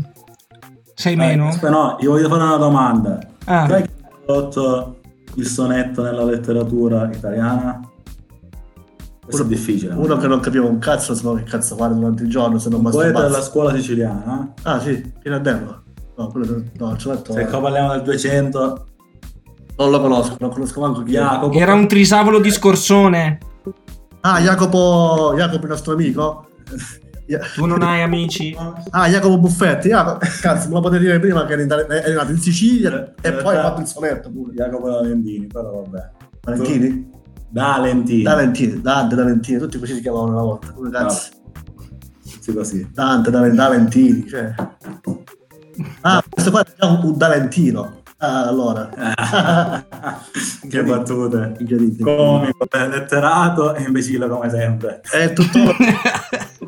6 0.95 1.15
Dai, 1.15 1.27
meno. 1.27 1.47
aspetta, 1.47 1.69
no, 1.69 1.95
io 2.01 2.11
voglio 2.11 2.27
fare 2.27 2.43
una 2.43 2.57
domanda. 2.57 3.19
Ah. 3.45 3.67
Sai 3.69 3.83
chi 3.83 3.89
ha 4.03 4.07
prodotto 4.25 4.97
il 5.35 5.45
sonetto 5.45 6.03
nella 6.03 6.25
letteratura 6.25 7.09
italiana? 7.09 7.79
Questo 9.25 9.43
è 9.43 9.45
difficile. 9.47 9.93
Uno 9.95 10.17
che 10.17 10.27
non 10.27 10.39
capiva 10.39 10.65
un 10.65 10.77
cazzo, 10.77 11.15
se 11.15 11.23
no 11.23 11.33
che 11.33 11.43
cazzo 11.43 11.75
fare 11.75 11.93
durante 11.93 12.23
il 12.23 12.29
giorno, 12.29 12.59
se 12.59 12.69
non 12.69 12.77
un 12.77 12.83
basta 12.85 13.01
poeta 13.01 13.21
della 13.21 13.41
scuola 13.41 13.73
siciliana. 13.73 14.53
Ah, 14.63 14.79
sì, 14.79 15.13
Pirandello. 15.19 15.83
No, 16.17 16.27
quello 16.27 16.63
no, 16.77 16.97
ce 16.97 17.09
l'ho 17.09 17.15
detto. 17.15 17.33
Se 17.33 17.45
qua 17.45 17.59
parliamo 17.59 17.91
del 17.91 18.03
200, 18.03 18.85
Non 19.77 19.89
lo 19.91 19.99
conosco, 19.99 20.37
non 20.39 20.51
conosco 20.51 20.79
manco 20.79 21.03
chi 21.03 21.15
è. 21.15 21.19
Jacopo. 21.19 21.57
Era 21.57 21.73
un 21.73 21.87
trisavolo 21.87 22.39
di 22.39 22.49
scorsone. 22.49 23.39
Ah, 24.21 24.39
Jacopo, 24.39 25.33
Jacopo 25.35 25.63
il 25.63 25.69
nostro 25.69 25.93
amico? 25.93 26.47
Tu 27.55 27.65
non 27.65 27.81
hai 27.81 28.01
amici? 28.01 28.55
Ah, 28.91 29.09
Jacopo 29.09 29.37
Buffetti, 29.37 29.91
ah, 29.91 30.17
cazzo, 30.41 30.67
me 30.69 30.75
lo 30.75 30.79
potevi 30.79 31.05
dire 31.05 31.19
prima 31.19 31.45
che 31.45 31.55
è 31.55 32.13
nato 32.13 32.31
in 32.31 32.37
Sicilia 32.37 33.13
e 33.19 33.33
poi 33.33 33.55
ha 33.55 33.63
fatto 33.63 33.81
il 33.81 33.87
sonetto 33.87 34.31
pure. 34.31 34.53
Jacopo 34.53 34.89
Valentini, 34.89 35.47
però 35.47 35.81
vabbè. 35.81 36.11
Valentini? 36.41 37.09
Valentini. 37.55 38.23
Valentini, 38.23 38.81
Dante 38.81 39.15
Valentini, 39.15 39.57
tutti 39.59 39.79
così 39.79 39.93
si 39.93 40.01
chiamavano 40.01 40.31
una 40.33 40.41
volta. 40.41 40.73
Come 40.73 40.89
cazzo? 40.89 41.31
Sì, 42.41 42.53
così. 42.53 42.89
Dante 42.91 43.31
Da- 43.31 43.49
Valentini, 43.53 44.27
cioè. 44.27 44.53
Ah, 46.01 46.21
questo 46.29 46.51
qua 46.51 46.65
è 46.65 46.73
già 46.77 46.85
un, 46.85 47.15
Valentino. 47.15 48.01
Ah, 48.17 48.47
allora. 48.47 48.89
che 50.69 50.83
battute. 50.83 51.55
Incredibile. 51.59 52.15
Comico, 52.15 52.67
letterato 52.69 53.73
e 53.73 53.83
imbecille 53.83 54.27
come 54.27 54.49
sempre. 54.49 54.99
È 55.09 55.31
tutto? 55.31 55.59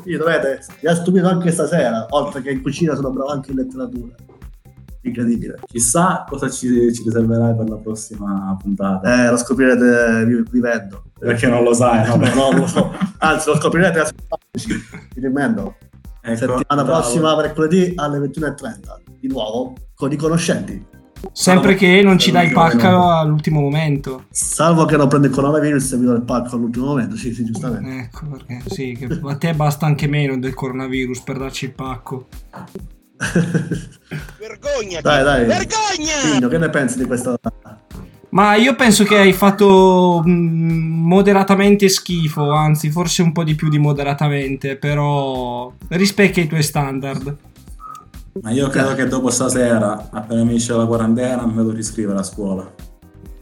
Mi 0.04 0.16
ha 0.88 0.94
stupito 0.94 1.28
anche 1.28 1.50
stasera, 1.50 2.06
oltre 2.10 2.40
che 2.40 2.50
in 2.50 2.62
cucina 2.62 2.94
sono 2.94 3.10
bravo 3.10 3.30
anche 3.30 3.50
in 3.50 3.58
letteratura. 3.58 4.14
Incredibile. 5.02 5.60
Chissà 5.66 6.24
cosa 6.28 6.48
ci, 6.50 6.92
ci 6.92 7.02
riserverai 7.04 7.54
per 7.56 7.68
la 7.68 7.76
prossima 7.76 8.56
puntata. 8.60 9.26
Eh, 9.26 9.30
lo 9.30 9.36
scoprirete 9.36 10.24
vi- 10.26 10.42
vivendo. 10.50 11.04
Perché 11.18 11.46
non 11.46 11.62
lo 11.62 11.72
sai, 11.72 12.06
no? 12.06 12.16
No, 12.34 12.50
non 12.50 12.60
lo 12.60 12.66
so. 12.66 12.92
Anzi, 13.18 13.48
lo 13.48 13.56
scoprirete 13.56 14.00
ascoltandoci. 14.00 14.86
Vi 15.14 15.20
rimando. 15.20 15.76
Ecco, 16.20 16.36
Settimana 16.36 16.82
bravo. 16.84 17.00
prossima, 17.00 17.36
mercoledì 17.36 17.92
alle 17.96 18.18
21.30. 18.18 18.76
Di 19.20 19.28
nuovo, 19.28 19.74
con 19.94 20.12
i 20.12 20.16
conoscenti. 20.16 20.84
Sempre 21.32 21.74
che 21.74 22.00
non 22.02 22.16
ci 22.18 22.30
dai 22.30 22.50
pacca 22.50 23.18
all'ultimo 23.18 23.60
momento. 23.60 24.24
Salvo 24.30 24.84
che 24.84 24.96
non 24.96 25.08
prende 25.08 25.26
il 25.28 25.32
coronavirus 25.32 25.92
e 25.92 25.96
mi 25.96 26.04
do 26.04 26.14
il 26.14 26.22
pacco 26.22 26.54
all'ultimo 26.56 26.86
momento. 26.86 27.16
Sì, 27.16 27.32
sì, 27.32 27.44
giustamente. 27.44 28.04
Ecco 28.04 28.26
perché 28.26 28.62
sì, 28.66 28.92
che 28.96 29.18
a 29.20 29.36
te 29.36 29.52
basta 29.54 29.86
anche 29.86 30.06
meno 30.06 30.38
del 30.38 30.54
coronavirus 30.54 31.20
per 31.20 31.38
darci 31.38 31.64
il 31.66 31.72
pacco. 31.72 32.28
Vergognati! 34.38 35.02
Dai, 35.02 35.24
dai. 35.24 35.44
Vergogna! 35.44 36.32
Pigno, 36.32 36.48
che 36.48 36.58
ne 36.58 36.70
pensi 36.70 36.98
di 36.98 37.04
questa... 37.04 37.38
Ma 38.30 38.56
io 38.56 38.74
penso 38.76 39.04
che 39.04 39.16
hai 39.16 39.32
fatto 39.32 40.22
mm, 40.26 41.06
moderatamente 41.06 41.88
schifo, 41.88 42.50
anzi 42.50 42.90
forse 42.90 43.22
un 43.22 43.32
po' 43.32 43.42
di 43.42 43.54
più 43.54 43.70
di 43.70 43.78
moderatamente, 43.78 44.76
però 44.76 45.72
rispecchia 45.88 46.42
i 46.42 46.46
tuoi 46.46 46.62
standard. 46.62 47.36
Ma 48.42 48.50
io 48.50 48.68
credo 48.68 48.94
che 48.94 49.06
dopo 49.06 49.30
stasera, 49.30 50.10
appena 50.12 50.44
finisce 50.44 50.74
la 50.74 50.84
quarantena, 50.84 51.46
mi 51.46 51.54
devo 51.54 51.72
riscrivere 51.72 52.18
a 52.18 52.22
scuola. 52.22 52.70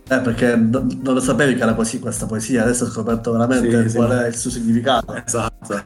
Eh, 0.08 0.20
perché 0.20 0.54
do- 0.56 0.86
non 1.02 1.14
lo 1.14 1.20
sapevi 1.20 1.56
che 1.56 1.62
era 1.62 1.74
così 1.74 1.98
questa 1.98 2.26
poesia, 2.26 2.62
adesso 2.62 2.84
ho 2.84 2.88
scoperto 2.88 3.32
veramente 3.32 3.82
Sì, 3.82 3.88
sì. 3.90 3.96
qual 3.96 4.10
è 4.10 4.28
il 4.28 4.36
suo 4.36 4.50
significato. 4.50 5.14
Esatto. 5.14 5.82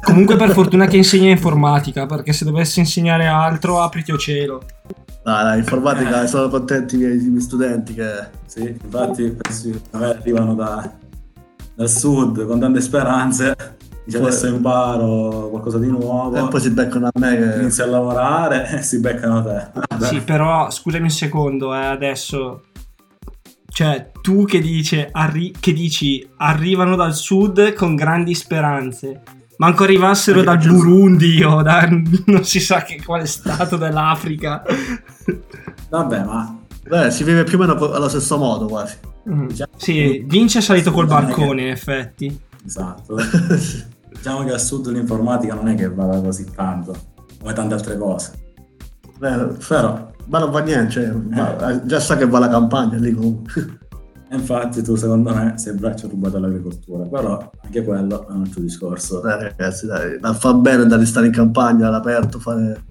Comunque 0.00 0.36
per 0.36 0.50
fortuna 0.50 0.86
che 0.86 0.96
insegna 0.96 1.30
informatica, 1.30 2.06
perché 2.06 2.32
se 2.32 2.44
dovessi 2.44 2.80
insegnare 2.80 3.26
altro 3.26 3.80
apriti 3.80 4.12
o 4.12 4.18
cielo. 4.18 4.62
Dai, 5.22 5.44
dai, 5.44 5.58
informatica, 5.58 6.26
sono 6.26 6.48
contenti 6.48 6.94
i 6.94 6.98
miei, 6.98 7.18
i 7.22 7.28
miei 7.28 7.42
studenti 7.42 7.94
che... 7.94 8.36
Sì, 8.46 8.78
infatti 8.82 9.36
questi 9.36 9.78
magari 9.90 10.18
arrivano 10.18 10.54
da- 10.54 10.90
dal 11.74 11.88
sud 11.88 12.46
con 12.46 12.58
tante 12.58 12.80
speranze. 12.80 13.76
Dice 14.04 14.16
adesso 14.16 14.46
imparo 14.46 15.50
qualcosa 15.50 15.78
di 15.78 15.88
nuovo. 15.88 16.34
E 16.34 16.48
poi 16.48 16.60
si 16.60 16.70
beccano 16.70 17.08
a 17.08 17.10
me 17.20 17.36
che... 17.36 17.60
Inizio 17.60 17.84
a 17.84 17.88
lavorare 17.88 18.70
e 18.78 18.82
si 18.82 19.00
beccano 19.00 19.42
te. 19.42 19.68
Vabbè. 19.86 20.06
Sì, 20.06 20.22
però 20.22 20.70
scusami 20.70 21.02
un 21.02 21.10
secondo, 21.10 21.74
eh, 21.74 21.84
adesso. 21.84 22.62
Cioè, 23.68 24.10
tu 24.22 24.46
che, 24.46 24.60
dice, 24.60 25.10
arri- 25.12 25.54
che 25.60 25.74
dici 25.74 26.26
arrivano 26.38 26.96
dal 26.96 27.14
sud 27.14 27.74
con 27.74 27.94
grandi 27.94 28.34
speranze. 28.34 29.22
Manco 29.58 29.84
arrivassero 29.84 30.42
dal 30.42 30.58
Burundi 30.58 31.42
o 31.42 31.62
da 31.62 31.88
non 32.26 32.44
si 32.44 32.60
sa 32.60 32.82
che 32.82 33.02
quale 33.04 33.26
stato 33.26 33.76
dell'Africa. 33.76 34.62
Vabbè, 35.90 36.24
ma 36.24 36.58
Beh, 36.88 37.10
si 37.10 37.22
vive 37.22 37.44
più 37.44 37.58
o 37.58 37.60
meno 37.60 37.74
allo 37.92 38.08
stesso 38.08 38.38
modo 38.38 38.66
quasi. 38.66 38.96
Mm. 39.28 39.48
Sì, 39.76 40.24
Vince 40.26 40.60
è 40.60 40.62
salito 40.62 40.90
col 40.90 41.06
balcone, 41.06 41.62
in 41.62 41.68
effetti. 41.68 42.40
Esatto. 42.64 43.16
diciamo 44.10 44.44
che 44.44 44.52
al 44.52 44.60
sud 44.60 44.86
l'informatica 44.88 45.54
non 45.54 45.68
è 45.68 45.74
che 45.74 45.88
vada 45.88 46.20
così 46.20 46.46
tanto, 46.54 46.96
come 47.38 47.52
tante 47.52 47.74
altre 47.74 47.98
cose. 47.98 48.32
Beh, 49.18 49.56
Però, 49.66 50.12
ma 50.26 50.38
non 50.38 50.50
va 50.50 50.60
niente, 50.60 50.90
cioè, 50.92 51.10
va- 51.12 51.84
già 51.84 52.00
sa 52.00 52.16
che 52.16 52.26
va 52.26 52.38
la 52.38 52.48
campagna 52.48 52.96
lì 52.96 53.12
comunque. 53.12 53.78
Infatti, 54.36 54.82
tu 54.82 54.94
secondo 54.96 55.34
me 55.34 55.54
sei 55.56 55.74
il 55.74 55.80
braccio 55.80 56.08
rubato 56.08 56.36
all'agricoltura, 56.36 57.04
però 57.04 57.50
anche 57.64 57.84
quello 57.84 58.28
è 58.28 58.32
un 58.32 58.42
altro 58.42 58.60
discorso. 58.60 59.20
Dai 59.20 59.42
ragazzi, 59.42 59.86
dai, 59.86 60.18
ma 60.20 60.34
fa 60.34 60.52
bene 60.54 60.82
andare 60.82 61.02
a 61.02 61.06
stare 61.06 61.26
in 61.26 61.32
campagna 61.32 61.88
all'aperto, 61.88 62.38
fare... 62.38 62.84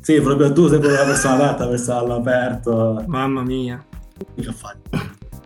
Sì, 0.00 0.20
proprio 0.20 0.52
tu 0.52 0.68
sei 0.68 0.78
proprio 0.78 1.00
la 1.00 1.06
persona 1.06 1.34
adatta 1.34 1.66
per 1.68 1.78
stare 1.78 2.04
all'aperto. 2.04 3.04
Mamma 3.06 3.42
mia. 3.42 3.84
Mica 4.34 4.52
fai. 4.52 4.74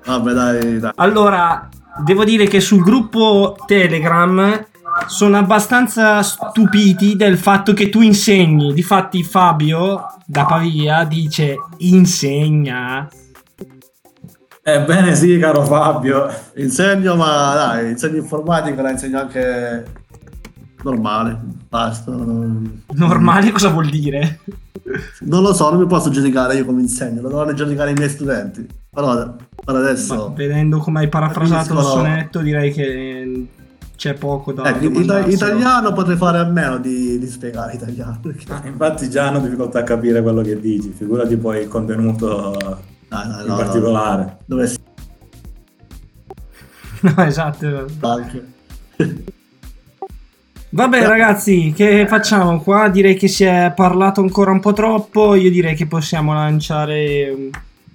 Vabbè, 0.05 0.33
dai, 0.33 0.79
dai. 0.79 0.93
Allora, 0.97 1.69
devo 2.05 2.25
dire 2.25 2.47
che 2.47 2.61
sul 2.61 2.83
gruppo 2.83 3.57
Telegram 3.67 4.65
sono 5.07 5.37
abbastanza 5.37 6.23
stupiti 6.23 7.17
del 7.17 7.37
fatto 7.37 7.73
che 7.73 7.89
tu 7.89 8.01
insegni. 8.01 8.73
Difatti 8.73 9.25
Fabio 9.25 10.07
da 10.25 10.45
Pavia 10.45 11.05
dice 11.05 11.57
insegna. 11.79 13.09
Ebbene 14.67 15.15
sì, 15.15 15.39
caro 15.39 15.63
Fabio. 15.63 16.27
Insegno, 16.57 17.17
ma 17.17 17.55
dai, 17.55 17.91
insegno 17.91 18.17
informatica, 18.17 18.81
la 18.81 18.91
insegno 18.93 19.19
anche 19.21 19.85
normale, 20.83 21.39
basta. 21.69 22.11
Normale 22.93 23.51
cosa 23.51 23.69
vuol 23.69 23.91
dire? 23.91 24.41
non 25.21 25.43
lo 25.43 25.53
so, 25.53 25.71
non 25.71 25.81
mi 25.81 25.87
posso 25.87 26.09
giudicare 26.09 26.57
io 26.57 26.65
come 26.65 26.81
insegno, 26.81 27.21
lo 27.21 27.29
devono 27.29 27.53
giudicare 27.53 27.91
i 27.91 27.95
miei 27.95 28.09
studenti. 28.09 28.67
Però 28.91 29.35
per 29.65 29.75
adesso... 29.75 30.33
Vedendo 30.35 30.79
come 30.79 31.01
hai 31.01 31.09
parafrasato 31.09 31.75
il 31.75 31.81
sonetto 31.85 32.41
direi 32.41 32.73
che 32.73 33.47
c'è 33.97 34.15
poco 34.15 34.53
da 34.53 34.65
Ecco, 34.69 34.99
ita- 34.99 35.27
italiano 35.27 35.93
potrei 35.93 36.17
fare 36.17 36.39
a 36.39 36.45
meno 36.45 36.79
di, 36.79 37.19
di 37.19 37.27
spiegare 37.27 37.75
italiano. 37.75 38.19
perché- 38.23 38.51
Ah, 38.51 38.63
Infatti 38.65 39.11
già 39.11 39.27
hanno 39.29 39.41
difficoltà 39.41 39.81
a 39.81 39.83
capire 39.83 40.23
quello 40.23 40.41
che 40.41 40.59
dici, 40.59 40.89
figurati 40.97 41.37
poi 41.37 41.63
il 41.63 41.69
contenuto 41.69 42.93
Dai, 43.15 43.29
dai, 43.29 43.41
in 43.43 43.47
no, 43.47 43.55
no. 43.55 43.57
particolare. 43.57 44.39
Dove 44.45 44.67
si 44.67 44.77
No, 47.01 47.25
esatto. 47.25 47.87
anche. 48.01 48.53
Vabbè 50.71 51.07
ragazzi, 51.07 51.73
che 51.77 52.07
facciamo 52.09 52.61
qua? 52.61 52.89
Direi 52.89 53.15
che 53.15 53.29
si 53.29 53.45
è 53.45 53.73
parlato 53.77 54.21
ancora 54.21 54.51
un 54.51 54.59
po' 54.59 54.73
troppo. 54.73 55.37
Io 55.37 55.51
direi 55.51 55.77
che 55.77 55.87
possiamo 55.87 56.33
lanciare 56.33 57.51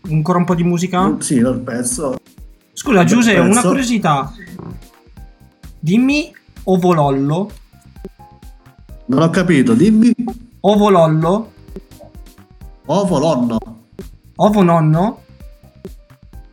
ancora 0.09 0.37
un 0.37 0.45
po' 0.45 0.55
di 0.55 0.63
musica. 0.63 1.17
Sì, 1.19 1.39
non 1.39 1.63
penso. 1.63 2.15
Scusa, 2.71 3.03
Giuseppe, 3.03 3.39
una 3.39 3.61
curiosità. 3.61 4.31
Dimmi 5.79 6.33
ovolollo. 6.63 7.51
Non 9.07 9.21
ho 9.23 9.29
capito, 9.31 9.73
dimmi. 9.73 10.13
Ovolollo. 10.61 11.51
Ovo 12.85 13.19
nonno. 13.19 13.78
Ovo 14.41 14.63
nonno. 14.63 15.23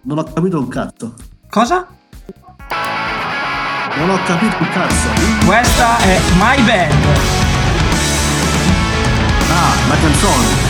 Non 0.02 0.18
ho 0.18 0.24
capito 0.24 0.58
un 0.58 0.66
cazzo. 0.66 1.14
Cosa? 1.48 1.86
Non 3.96 4.10
ho 4.10 4.18
capito 4.24 4.56
un 4.58 4.68
cazzo. 4.70 5.08
Questa 5.46 5.96
è 5.98 6.20
My 6.32 6.64
Bad. 6.64 6.94
Ah, 9.50 9.88
la 9.88 9.96
canzone. 10.00 10.65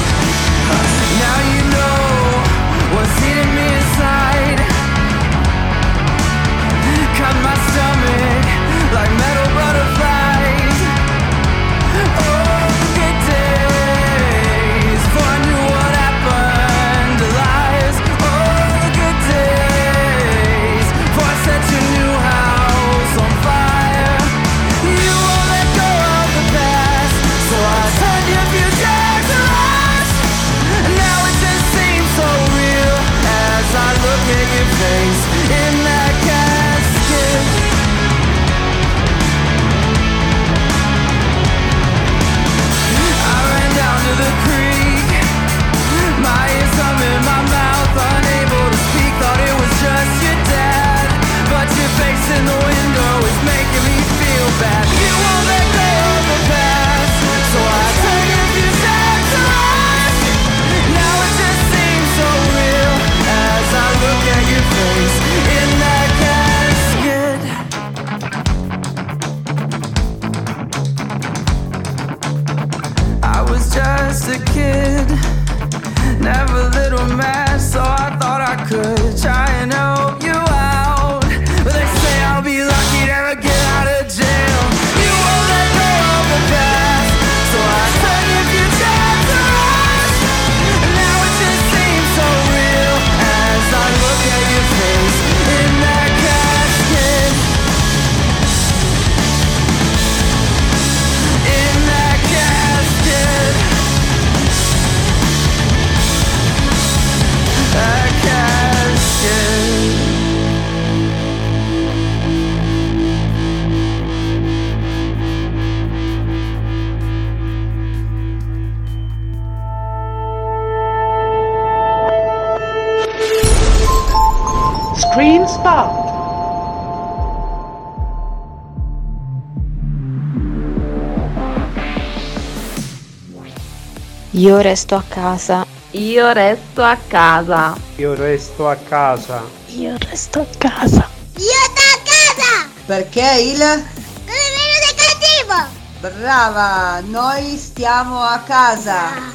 Io 134.47 134.61
resto 134.61 134.95
a 134.95 135.03
casa. 135.03 135.67
Io 135.91 136.31
resto 136.31 136.81
a 136.85 136.97
casa. 137.09 137.77
Io 137.97 138.15
resto 138.15 138.69
a 138.69 138.77
casa. 138.77 139.43
Io 139.75 139.97
resto 139.99 140.41
a 140.41 140.47
casa. 140.57 141.09
Io 141.37 141.63
sto 141.73 141.81
a 141.81 142.01
casa! 142.05 142.69
Perché 142.87 143.41
il... 143.41 143.59
Del 143.59 144.95
cattivo! 144.95 145.69
Brava, 145.99 147.01
noi 147.01 147.57
stiamo 147.57 148.21
a 148.21 148.39
casa. 148.39 149.17
Ah. 149.17 149.33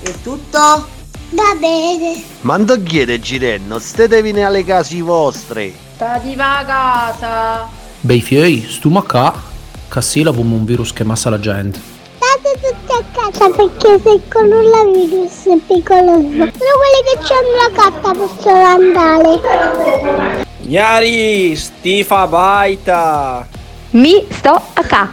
È 0.00 0.10
tutto? 0.22 0.58
Va 0.58 1.54
bene. 1.60 2.24
Ma 2.40 2.56
non 2.56 2.82
chiede 2.84 3.20
Girenno, 3.20 3.78
stetevene 3.78 4.44
alle 4.44 4.64
case 4.64 5.02
vostre. 5.02 5.74
Stati 5.96 6.34
va 6.36 6.60
a 6.60 6.64
casa. 6.64 7.68
Bei 8.00 8.22
fiei, 8.22 8.66
stiamo 8.66 9.00
a 9.00 9.04
qua. 9.04 9.42
Cassila 9.88 10.32
come 10.32 10.54
un 10.54 10.64
virus 10.64 10.94
che 10.94 11.04
massa 11.04 11.28
la 11.28 11.38
gente. 11.38 11.93
State 12.34 12.58
tutti 12.60 12.90
a 12.90 13.04
casa 13.12 13.48
perché 13.48 14.00
se 14.02 14.10
il 14.10 14.22
coronavirus 14.28 15.44
è 15.44 15.56
pericoloso. 15.68 16.28
Solo 16.28 16.74
quelli 16.80 17.14
che 17.22 17.32
hanno 17.32 17.54
la 17.62 17.70
carta 17.72 18.10
possono 18.10 18.64
andare. 18.64 20.44
Iari, 20.62 21.54
stifa 21.54 22.26
baita. 22.26 23.46
Mi 23.90 24.26
sto 24.30 24.50
a 24.50 24.82
ca. 24.82 25.08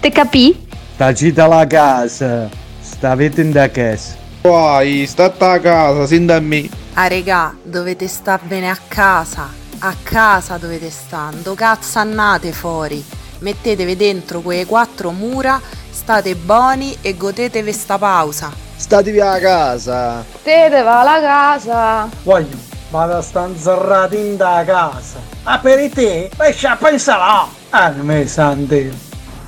Te 0.00 0.10
capì? 0.10 0.68
Sta 0.94 1.12
gita 1.12 1.46
la 1.46 1.66
casa. 1.66 2.48
Sta 2.80 3.14
vedendo 3.14 3.60
a 3.60 3.68
casa. 3.68 4.16
Poi, 4.40 5.06
state 5.06 5.44
a 5.44 5.60
casa, 5.60 6.06
sin 6.06 6.24
da 6.24 6.40
me. 6.40 6.66
Ah 6.94 7.08
regà, 7.08 7.54
dovete 7.62 8.08
sta 8.08 8.40
bene 8.42 8.70
a 8.70 8.78
casa. 8.88 9.50
A 9.80 9.94
casa 10.02 10.56
dovete 10.56 10.88
stando. 10.88 11.52
Cazzo 11.52 11.98
annate 11.98 12.52
fuori. 12.52 13.04
Mettetevi 13.40 13.96
dentro 13.96 14.40
quelle 14.40 14.64
quattro 14.66 15.10
mura, 15.10 15.60
state 16.02 16.34
buoni 16.34 16.96
e 17.00 17.16
godetevi 17.16 17.72
sta 17.72 17.96
pausa. 17.96 18.52
Statevi 18.74 19.20
a 19.20 19.38
casa. 19.38 20.24
Te 20.42 20.68
va 20.68 21.00
alla 21.00 21.20
casa. 21.20 22.08
Voglio, 22.24 22.56
vado 22.90 23.18
a 23.18 23.22
sta 23.22 23.46
inzerrata 23.46 24.16
in 24.16 24.36
da 24.36 24.64
casa. 24.66 25.20
Ah, 25.44 25.60
per 25.60 25.88
te? 25.92 26.28
Esci 26.36 26.66
a 26.66 26.74
pensare. 26.74 27.50
Ah, 27.70 27.90
me 27.90 28.26
sante. 28.26 28.92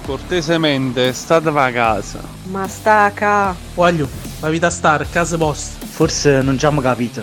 Cortesemente, 0.07 1.13
state 1.13 1.49
a 1.49 1.73
casa. 1.73 2.21
Ma 2.45 2.69
sta 2.69 3.07
a 3.07 3.11
ca. 3.11 3.53
Voglio, 3.75 4.09
la 4.39 4.49
vita 4.49 4.71
stare 4.71 5.03
a 5.03 5.07
casa 5.11 5.37
vostra. 5.37 5.85
Forse 5.85 6.41
non 6.41 6.57
ci 6.57 6.67
abbiamo 6.67 6.81
capito. 6.81 7.21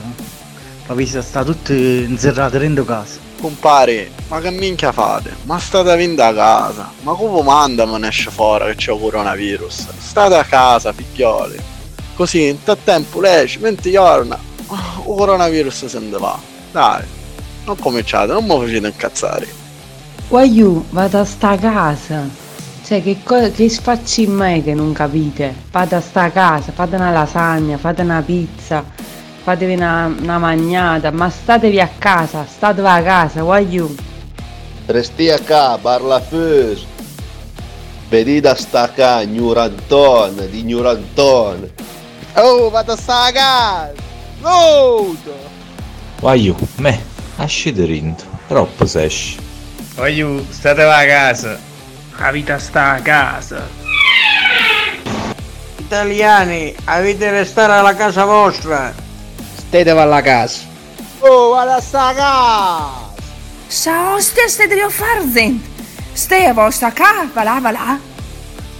La 0.87 0.93
vita 0.93 1.21
sta 1.21 1.41
tutti 1.45 2.03
inzerrati 2.05 2.57
dentro 2.57 2.83
casa. 2.83 3.30
Compare, 3.41 4.11
ma 4.27 4.39
che 4.39 4.51
minchia 4.51 4.91
fate? 4.91 5.35
Ma 5.45 5.57
state 5.57 5.89
avendo 5.89 6.23
a 6.23 6.31
casa? 6.31 6.91
Ma 7.01 7.13
come 7.13 7.41
manda 7.41 7.87
me 7.87 7.97
ne 7.97 8.09
esce 8.09 8.29
fuori 8.29 8.65
che 8.67 8.75
c'è 8.75 8.95
coronavirus? 8.95 9.87
State 9.97 10.35
a 10.35 10.43
casa, 10.43 10.93
figlioli. 10.93 11.57
Così, 12.13 12.49
in 12.49 12.63
tal 12.63 12.77
tempo 12.83 13.19
lei 13.19 13.47
ci 13.47 13.57
mente 13.57 13.89
giorna, 13.89 14.37
il 14.37 15.03
coronavirus 15.03 15.85
se 15.87 15.97
ne 15.97 16.17
va. 16.19 16.37
Dai, 16.71 17.03
non 17.65 17.77
cominciate, 17.79 18.31
non 18.31 18.45
mi 18.45 18.59
facete 18.59 18.85
incazzare. 18.85 19.47
Guagliù, 20.27 20.85
vado 20.91 21.19
a 21.21 21.25
sta 21.25 21.57
casa. 21.57 22.29
Cioè, 22.85 23.01
che, 23.01 23.23
co- 23.23 23.49
che 23.51 23.69
sfacci 23.69 24.21
in 24.23 24.33
me 24.33 24.63
che 24.63 24.75
non 24.75 24.93
capite? 24.93 25.55
Vado 25.71 25.95
a 25.95 26.01
sta 26.01 26.29
casa, 26.29 26.71
fate 26.71 26.95
una 26.95 27.09
lasagna, 27.09 27.79
fate 27.79 28.03
una 28.03 28.21
pizza, 28.21 28.85
fatevi 29.43 29.73
una, 29.73 30.13
una 30.19 30.37
magnata, 30.37 31.11
ma 31.11 31.29
statevi 31.29 31.79
a 31.79 31.89
casa, 31.97 32.45
statevi 32.47 32.87
a 32.87 33.01
casa, 33.01 33.41
guagliù. 33.41 33.93
Resti 34.85 35.29
a 35.29 35.39
ca, 35.39 35.77
parla 35.81 36.19
fus. 36.19 36.85
Vedi 38.09 38.39
da 38.39 38.55
sta 38.55 38.91
ca, 38.91 39.21
ignoranton, 39.21 40.47
di 40.49 40.59
ignoranton. 40.59 41.71
Oh, 42.35 42.69
vado 42.69 42.93
a 42.93 42.97
sta 42.97 43.23
a 43.23 43.31
casa. 43.31 43.93
Lodo. 44.41 45.35
Voglio, 46.19 46.55
me, 46.75 47.01
esci 47.37 47.71
dentro. 47.71 48.27
Troppo 48.47 48.85
se 48.85 49.03
esci. 49.05 49.37
Voglio, 49.95 50.45
state 50.49 50.83
a 50.83 51.05
casa. 51.05 51.59
La 52.17 52.31
vita 52.31 52.59
sta 52.59 52.91
a 52.91 53.01
casa. 53.01 53.67
Italiani, 55.77 56.75
avete 56.85 57.31
restare 57.31 57.73
alla 57.73 57.95
casa 57.95 58.25
vostra. 58.25 58.93
Statevi 59.71 59.97
alla 59.97 60.21
casa. 60.21 60.63
Oh, 61.19 61.51
vado 61.51 61.71
a 61.71 61.79
sta 61.79 62.11
casa. 62.13 62.89
Ciao, 63.69 64.19
stai 64.19 64.49
stai 64.49 64.81
a 64.81 64.89
farzend. 64.89 65.61
Stai 66.11 66.43
a 66.43 66.53
vostra 66.53 66.91
casa, 66.91 67.29
va 67.33 67.43
là, 67.43 67.59
va 67.61 67.71
là. 67.71 67.99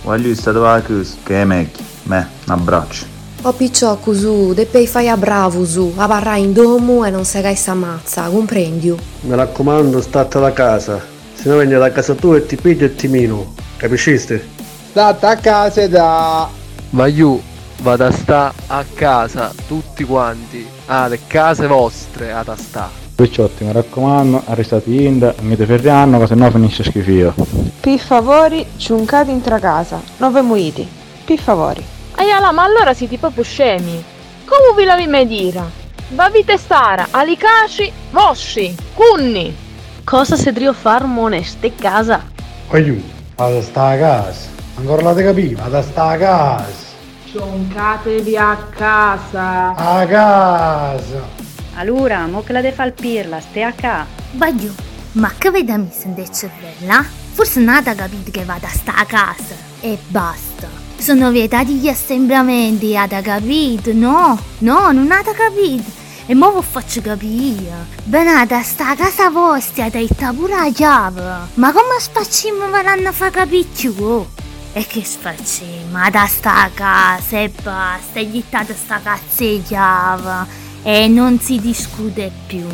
Voglio 0.03 0.35
state 0.35 0.57
a 0.57 0.81
casa, 0.81 1.15
che 1.23 1.41
è 1.43 1.45
meglio. 1.45 1.80
Me, 2.03 2.30
un 2.45 2.51
abbraccio. 2.51 3.05
O 3.43 3.53
picciò 3.53 3.95
cosù, 3.99 4.53
deppei 4.53 4.85
fai 4.85 5.07
a 5.07 5.15
bravo 5.15 5.63
su, 5.63 5.93
a 5.95 6.07
barra 6.07 6.35
in 6.35 6.51
domo 6.51 7.05
e 7.05 7.09
non 7.09 7.23
se 7.23 7.39
gai 7.39 7.55
s'ammazza, 7.55 8.23
comprendi? 8.23 8.93
Mi 9.22 9.34
raccomando, 9.34 10.01
state 10.01 10.39
alla 10.39 10.51
casa. 10.51 11.01
Se 11.35 11.47
no 11.47 11.55
vieni 11.55 11.72
da 11.72 11.89
casa 11.93 12.15
tua 12.15 12.35
e 12.35 12.45
ti 12.45 12.57
piglio 12.57 12.88
e 12.88 12.95
ti 12.95 13.07
mino. 13.07 13.53
Capisciste? 13.77 14.45
State 14.89 15.26
a 15.26 15.38
casa 15.38 15.88
da. 15.88 16.49
Ma 16.89 17.05
io 17.07 17.41
vado 17.81 18.05
a 18.05 18.11
sta 18.11 18.53
a 18.67 18.85
casa, 18.93 19.51
tutti 19.67 20.03
quanti, 20.03 20.67
alle 20.85 21.19
case 21.25 21.65
vostre 21.65 22.31
ad 22.31 22.47
a 22.47 22.55
sta. 22.55 22.89
Picciotti, 23.15 23.63
mi 23.63 23.71
raccomando, 23.71 24.43
arrestati 24.45 25.05
Inda, 25.05 25.33
mi 25.41 25.55
te 25.55 25.65
ferriano, 25.65 26.19
che 26.19 26.27
sennò 26.27 26.49
finisce 26.49 26.83
schifio. 26.83 27.33
Per 27.79 27.99
favore, 27.99 28.67
ciuncate 28.77 29.31
in 29.31 29.41
tra 29.41 29.59
casa, 29.59 29.99
non 30.17 30.31
ve 30.31 30.41
muiti. 30.41 30.87
Per 31.25 31.39
favore. 31.39 31.83
Aiala, 32.15 32.51
ma 32.51 32.63
allora 32.63 32.93
siete 32.93 33.17
proprio 33.17 33.43
scemi. 33.43 34.03
Come 34.45 34.75
vi 34.75 34.83
lavi 34.83 35.07
me 35.07 35.25
dire? 35.25 35.79
Va 36.09 36.29
vite 36.29 36.57
stare, 36.57 37.07
alicaci, 37.09 37.91
vosci, 38.11 38.75
cunni. 38.93 39.55
Cosa 40.03 40.35
se 40.35 40.51
drio 40.51 40.73
far 40.73 41.05
moneste 41.05 41.73
casa? 41.75 42.21
Voglio, 42.69 42.95
vado 43.35 43.57
a 43.57 43.61
sta 43.61 43.89
a 43.89 43.97
casa. 43.97 44.49
Ancora 44.75 45.01
la 45.01 45.13
te 45.13 45.23
capì, 45.23 45.55
vado 45.55 45.77
a 45.77 45.81
sta 45.81 46.09
a 46.09 46.17
casa. 46.17 46.90
Cioncatevi 47.31 48.35
a 48.35 48.57
casa. 48.75 49.73
A 49.73 50.05
casa. 50.05 51.29
Allora, 51.75 52.27
mo 52.27 52.43
che 52.43 52.51
la 52.51 52.59
de 52.59 52.73
fal 52.73 52.91
pirla, 52.91 53.39
stai 53.39 53.63
a 53.63 53.71
ca. 53.71 54.05
Baglio, 54.31 54.73
ma 55.13 55.31
che 55.37 55.49
veda 55.49 55.77
mi 55.77 55.89
sente 55.93 56.29
cervella? 56.29 57.05
Forse 57.31 57.61
nata 57.61 57.95
capito 57.95 58.31
che 58.31 58.43
vada 58.43 58.67
a 58.67 58.71
sta 58.71 58.95
a 58.95 59.05
casa. 59.05 59.55
E 59.79 59.97
basta. 60.09 60.67
Sono 60.97 61.31
vietati 61.31 61.75
gli 61.75 61.87
assembramenti, 61.87 62.97
ada 62.97 63.21
capito? 63.21 63.93
No, 63.93 64.37
no, 64.57 64.91
non 64.91 65.09
ada 65.09 65.31
capito. 65.31 65.89
E 66.25 66.35
mo 66.35 66.51
vi 66.51 66.65
faccio 66.69 66.99
capire. 66.99 67.85
Benata, 68.03 68.61
sta 68.61 68.89
a 68.89 68.95
casa 68.97 69.29
vostra, 69.29 69.87
dai 69.87 70.09
pure 70.35 70.53
la 70.53 70.69
chiave. 70.69 71.21
Ma 71.53 71.71
come 71.71 71.97
sfacciamo 71.97 72.67
faranno 72.69 73.07
a 73.07 73.11
far 73.13 73.31
capire? 73.31 74.40
E 74.73 74.85
che 74.88 75.03
sfacciamo? 75.03 76.10
Da 76.10 76.26
sta 76.27 76.69
casa 76.73 77.39
e 77.39 77.52
basta, 77.61 78.22
gli 78.22 78.41
date 78.49 78.73
sta 78.73 79.02
cazzeggiava 79.03 80.48
e 80.81 81.10
non 81.10 81.39
si 81.39 81.60
discute 81.60 82.31
più. 82.48 82.65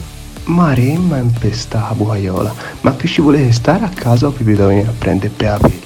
Mare, 0.44 0.96
ma 0.98 1.18
impesta 1.18 1.92
buaiola. 1.96 2.54
Ma 2.82 2.92
più 2.92 3.10
ci 3.10 3.22
volete 3.22 3.52
stare 3.52 3.84
a 3.84 3.90
casa 3.90 4.28
o 4.28 4.32
più 4.32 4.46
vi 4.46 4.54
venire 4.54 4.88
a 4.88 4.94
prendere 4.96 5.34
per 5.36 5.60
la? 5.60 5.86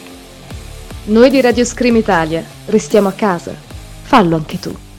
Noi 1.06 1.30
di 1.30 1.40
Radio 1.40 1.64
Scream 1.64 1.96
Italia 1.96 2.44
restiamo 2.66 3.08
a 3.08 3.14
casa. 3.14 3.56
Fallo 4.04 4.36
anche 4.36 4.60
tu. 4.60 4.91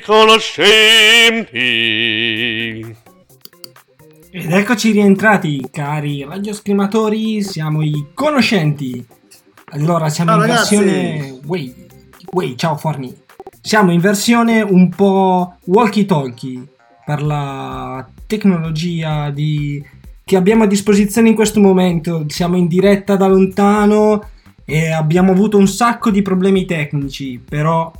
Conoscenti. 0.00 0.66
Ed 4.30 4.52
eccoci 4.52 4.90
rientrati, 4.90 5.68
cari 5.70 6.24
radioscrimatori, 6.24 7.42
siamo 7.42 7.82
i 7.82 8.08
conoscenti. 8.14 9.04
Allora, 9.70 10.08
siamo 10.08 10.32
Ciao, 10.32 10.40
in 10.40 10.46
ragazzi. 10.46 10.76
versione... 10.76 11.40
Wey, 11.46 11.86
wey, 12.32 12.54
ciao 12.56 12.76
Forni. 12.76 13.14
Siamo 13.60 13.90
in 13.90 14.00
versione 14.00 14.60
un 14.60 14.90
po' 14.90 15.56
walkie-talkie 15.64 16.62
per 17.04 17.22
la 17.22 18.06
tecnologia 18.26 19.30
di... 19.30 19.82
che 20.24 20.36
abbiamo 20.36 20.64
a 20.64 20.66
disposizione 20.66 21.30
in 21.30 21.34
questo 21.34 21.60
momento. 21.60 22.24
Siamo 22.28 22.56
in 22.56 22.66
diretta 22.66 23.16
da 23.16 23.26
lontano 23.26 24.28
e 24.64 24.90
abbiamo 24.90 25.32
avuto 25.32 25.56
un 25.56 25.66
sacco 25.66 26.10
di 26.10 26.20
problemi 26.20 26.66
tecnici, 26.66 27.42
però 27.42 27.90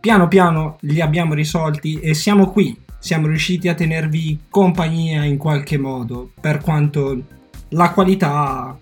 piano 0.00 0.28
piano 0.28 0.78
li 0.80 1.00
abbiamo 1.00 1.34
risolti 1.34 2.00
e 2.00 2.14
siamo 2.14 2.50
qui. 2.50 2.88
Siamo 2.98 3.28
riusciti 3.28 3.68
a 3.68 3.74
tenervi 3.74 4.40
compagnia 4.50 5.24
in 5.24 5.38
qualche 5.38 5.78
modo, 5.78 6.32
per 6.38 6.58
quanto 6.60 7.22
la 7.68 7.92
qualità 7.92 8.76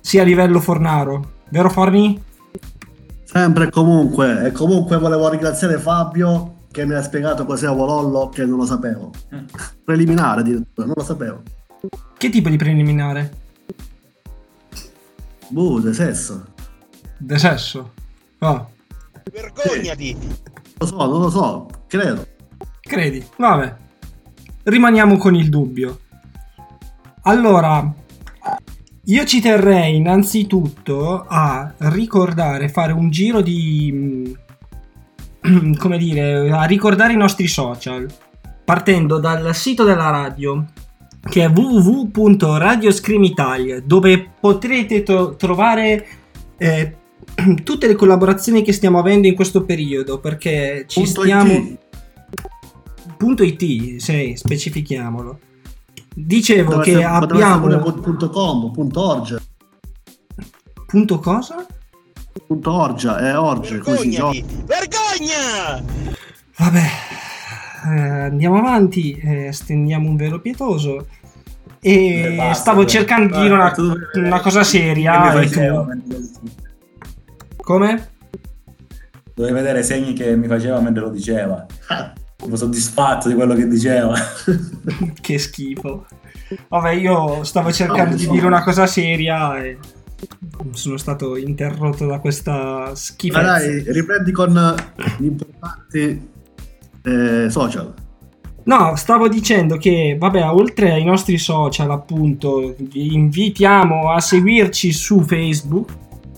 sia 0.00 0.22
a 0.22 0.24
livello 0.24 0.60
fornaro. 0.60 1.32
Vero 1.50 1.68
Forni? 1.68 2.22
Sempre 3.24 3.64
e 3.64 3.70
comunque, 3.70 4.46
e 4.46 4.52
comunque 4.52 4.98
volevo 4.98 5.28
ringraziare 5.28 5.78
Fabio 5.78 6.52
che 6.70 6.86
mi 6.86 6.94
ha 6.94 7.02
spiegato 7.02 7.44
cos'è 7.44 7.66
Avolollo 7.66 8.28
che 8.28 8.44
non 8.44 8.58
lo 8.58 8.64
sapevo. 8.64 9.12
Preliminare 9.84 10.40
addirittura, 10.40 10.86
non 10.86 10.94
lo 10.96 11.04
sapevo. 11.04 11.42
Che 12.16 12.30
tipo 12.30 12.48
di 12.48 12.56
preliminare? 12.56 13.32
Buh, 15.48 15.80
de 15.80 15.92
sesso. 15.92 16.44
De 17.18 17.38
sesso? 17.38 17.92
Oh, 18.38 18.70
Vergognati! 19.32 20.16
Lo 20.78 20.86
so, 20.86 20.96
non 20.96 21.20
lo 21.20 21.30
so, 21.30 21.66
credo. 21.86 22.26
credi? 22.80 23.24
Vabbè. 23.36 23.76
Rimaniamo 24.64 25.16
con 25.16 25.34
il 25.34 25.48
dubbio. 25.48 26.00
Allora, 27.22 27.92
io 29.04 29.24
ci 29.24 29.40
terrei 29.40 29.96
innanzitutto 29.96 31.24
a 31.26 31.72
ricordare, 31.78 32.68
fare 32.68 32.92
un 32.92 33.10
giro 33.10 33.40
di... 33.40 33.90
mm, 35.46 35.74
come 35.76 35.98
dire, 35.98 36.50
a 36.50 36.64
ricordare 36.64 37.12
i 37.12 37.16
nostri 37.16 37.46
social, 37.46 38.06
partendo 38.64 39.18
dal 39.18 39.54
sito 39.54 39.84
della 39.84 40.10
radio, 40.10 40.64
che 41.28 41.44
è 41.44 41.48
www.radioscream 41.48 43.24
Italia, 43.24 43.80
dove 43.80 44.30
potrete 44.40 45.02
to- 45.02 45.36
trovare 45.36 46.06
eh, 46.56 46.96
tutte 47.62 47.86
le 47.86 47.94
collaborazioni 47.94 48.62
che 48.62 48.72
stiamo 48.72 48.98
avendo 48.98 49.26
in 49.26 49.34
questo 49.34 49.64
periodo, 49.64 50.18
perché 50.18 50.84
ci 50.86 51.02
Punto 51.02 51.20
stiamo... 51.22 51.52
IT. 51.52 51.78
Punto 53.16 53.42
.it, 53.42 53.96
sì, 53.96 54.34
specifichiamolo. 54.36 55.38
Dicevo 56.14 56.76
Potrebbe 56.76 56.98
che 56.98 57.04
abbiamo... 57.04 57.78
pure 57.78 58.00
punto 58.00 58.30
.com, 58.30 58.70
punto 58.70 59.00
.org. 59.00 59.42
Punto 60.86 61.18
cosa? 61.18 61.66
Punto 62.46 62.72
.org, 62.72 63.16
è 63.16 63.38
org, 63.38 63.78
così. 63.78 64.10
Vergogna! 64.66 65.82
Vabbè, 66.56 66.86
eh, 67.86 67.98
andiamo 68.26 68.58
avanti, 68.58 69.12
eh, 69.12 69.52
stendiamo 69.52 70.08
un 70.08 70.16
velo 70.16 70.40
pietoso. 70.40 71.06
E 71.80 72.32
Eh, 72.32 72.34
basta, 72.36 72.54
stavo 72.54 72.84
cercando 72.84 73.34
di 73.34 73.42
dire 73.42 73.54
una, 73.54 73.74
una 74.14 74.40
cosa 74.40 74.62
seria. 74.62 75.32
E 75.40 75.48
tu- 75.48 75.86
Come? 77.64 78.10
Dovevi 79.34 79.54
vedere 79.54 79.80
i 79.80 79.84
segni 79.84 80.12
che 80.12 80.36
mi 80.36 80.46
faceva 80.46 80.80
mentre 80.80 81.02
lo 81.02 81.10
diceva. 81.10 81.66
Sono 82.36 82.56
soddisfatto 82.56 83.28
di 83.28 83.34
quello 83.34 83.54
che 83.54 83.66
diceva. 83.66 84.14
che 85.20 85.38
schifo. 85.38 86.06
Vabbè, 86.68 86.90
io 86.90 87.42
stavo 87.42 87.72
cercando 87.72 88.10
No, 88.10 88.16
di 88.16 88.24
so. 88.24 88.32
dire 88.32 88.46
una 88.46 88.62
cosa 88.62 88.86
seria 88.86 89.62
e 89.62 89.78
sono 90.72 90.98
stato 90.98 91.36
interrotto 91.36 92.06
da 92.06 92.18
questa 92.18 92.52
Ma 92.52 92.94
schifezza. 92.94 93.42
dai, 93.42 93.84
riprendi 93.92 94.30
con 94.30 94.74
gli 95.18 95.24
importanti 95.24 96.28
eh, 97.02 97.46
social. 97.48 97.94
No, 98.64 98.96
stavo 98.96 99.28
dicendo 99.28 99.76
che, 99.76 100.16
vabbè, 100.18 100.48
oltre 100.50 100.92
ai 100.92 101.04
nostri 101.04 101.36
social, 101.38 101.90
appunto, 101.90 102.74
vi 102.78 103.14
invitiamo 103.14 104.10
a 104.10 104.20
seguirci 104.20 104.92
su 104.92 105.20
Facebook. 105.20 105.92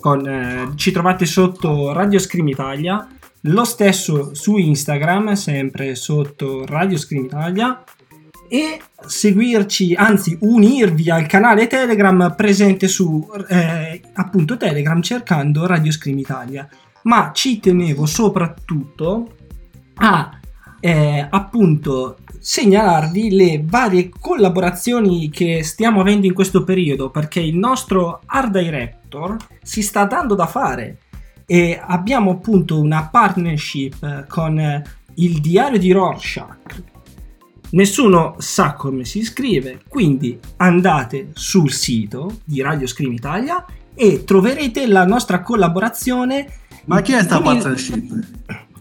Con, 0.06 0.24
eh, 0.24 0.70
ci 0.76 0.92
trovate 0.92 1.26
sotto 1.26 1.92
Radio 1.92 2.20
Scream 2.20 2.46
Italia. 2.46 3.08
Lo 3.40 3.64
stesso 3.64 4.36
su 4.36 4.56
Instagram, 4.56 5.32
sempre 5.32 5.96
sotto 5.96 6.64
Radio 6.64 6.96
Scream 6.96 7.24
Italia. 7.24 7.82
E 8.48 8.80
seguirci, 9.04 9.94
anzi, 9.94 10.38
unirvi 10.42 11.10
al 11.10 11.26
canale 11.26 11.66
Telegram 11.66 12.32
presente 12.36 12.86
su 12.86 13.28
eh, 13.48 14.00
appunto 14.12 14.56
Telegram 14.56 15.02
cercando 15.02 15.66
Radio 15.66 15.90
Scream 15.90 16.18
Italia. 16.18 16.68
Ma 17.02 17.32
ci 17.34 17.58
tenevo 17.58 18.06
soprattutto 18.06 19.34
a 19.94 20.38
eh, 20.78 21.26
appunto 21.28 22.18
segnalarvi 22.38 23.34
le 23.34 23.64
varie 23.66 24.08
collaborazioni 24.20 25.30
che 25.30 25.64
stiamo 25.64 26.00
avendo 26.00 26.26
in 26.26 26.32
questo 26.32 26.62
periodo 26.62 27.10
perché 27.10 27.40
il 27.40 27.56
nostro 27.56 28.20
art 28.24 28.52
director 29.08 29.36
si 29.62 29.82
sta 29.82 30.04
dando 30.04 30.34
da 30.34 30.46
fare 30.46 30.98
e 31.46 31.80
abbiamo 31.80 32.32
appunto 32.32 32.80
una 32.80 33.08
partnership 33.08 34.02
eh, 34.02 34.24
con 34.28 34.58
eh, 34.58 34.82
il 35.14 35.40
diario 35.40 35.78
di 35.78 35.92
Rorschach 35.92 36.82
nessuno 37.70 38.36
sa 38.38 38.74
come 38.74 39.04
si 39.04 39.22
scrive 39.24 39.80
quindi 39.88 40.38
andate 40.56 41.30
sul 41.34 41.72
sito 41.72 42.40
di 42.44 42.60
Radio 42.60 42.86
Scream 42.86 43.12
Italia 43.12 43.64
e 43.94 44.24
troverete 44.24 44.86
la 44.86 45.04
nostra 45.06 45.40
collaborazione 45.40 46.46
Ma 46.84 47.00
chi 47.00 47.12
è 47.12 47.22
sta 47.22 47.36
il- 47.36 47.42
partnership? 47.42 48.26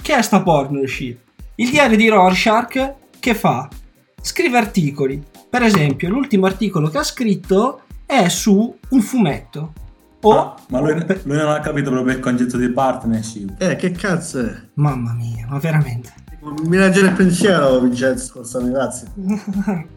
che 0.01 0.15
è 0.15 0.21
sta 0.21 0.41
partnership? 0.41 1.19
Il 1.55 1.69
diario 1.69 1.95
di 1.97 2.09
Rorschach 2.09 2.93
che 3.19 3.33
fa? 3.33 3.67
Scrive 4.21 4.57
articoli. 4.57 5.23
Per 5.49 5.63
esempio, 5.63 6.09
l'ultimo 6.09 6.47
articolo 6.47 6.89
che 6.89 6.97
ha 6.97 7.03
scritto 7.03 7.83
è 8.05 8.27
su 8.27 8.75
un 8.89 9.01
fumetto. 9.01 9.71
O 10.27 10.55
Ma 10.69 10.79
lui, 10.79 10.93
lui 11.23 11.37
non 11.37 11.49
ha 11.49 11.59
capito 11.59 11.91
proprio 11.91 12.15
il 12.15 12.19
concetto 12.19 12.57
di 12.57 12.69
partnership. 12.69 13.61
Eh, 13.61 13.75
che 13.75 13.91
cazzo 13.91 14.39
è? 14.39 14.51
Mamma 14.75 15.13
mia, 15.13 15.45
ma 15.47 15.59
veramente. 15.59 16.11
Mi 16.65 16.77
legge 16.77 16.99
il 17.01 17.11
pensiero, 17.13 17.79
Vincenzo 17.79 18.33
Corsani, 18.33 18.69
grazie. 18.71 19.07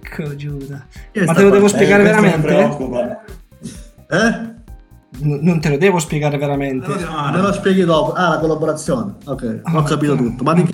Ecco 0.03 0.35
Giuda. 0.37 0.87
È 1.11 1.25
Ma 1.25 1.35
te 1.35 1.43
lo 1.43 1.51
devo 1.51 1.67
parte- 1.67 1.77
spiegare 1.77 2.03
eh, 2.03 2.13
questo 2.15 2.23
mi 2.23 2.43
veramente? 2.43 2.77
preoccupa. 2.77 3.25
Eh? 4.11 4.57
N- 5.27 5.39
non 5.43 5.61
te 5.61 5.69
lo 5.71 5.77
devo 5.79 5.99
spiegare 5.99 6.37
veramente. 6.39 6.89
Me 6.89 7.41
lo 7.41 7.53
spieghi 7.53 7.85
dopo. 7.85 8.13
Ah, 8.13 8.29
la 8.31 8.39
collaborazione. 8.39 9.15
Ok, 9.25 9.61
ho 9.63 9.83
capito 9.83 10.17
tutto. 10.17 10.43
Ma 10.43 10.55
di 10.55 10.65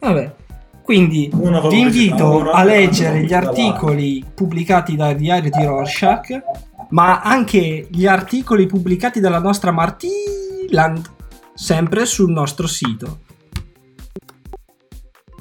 Vabbè. 0.00 0.34
Quindi 0.82 1.22
vi 1.22 1.28
pubblicità, 1.30 1.76
invito 1.76 2.50
a 2.52 2.62
leggere 2.62 3.24
gli 3.24 3.34
articoli 3.34 4.24
pubblicati 4.32 4.94
dal 4.94 5.16
diario 5.16 5.50
di 5.50 5.64
Rorschach, 5.64 6.42
ma 6.90 7.20
anche 7.20 7.88
gli 7.90 8.06
articoli 8.06 8.66
pubblicati 8.66 9.20
dalla 9.20 9.38
nostra 9.38 9.70
Martiland, 9.70 11.10
sempre 11.54 12.06
sul 12.06 12.30
nostro 12.30 12.66
sito. 12.66 13.20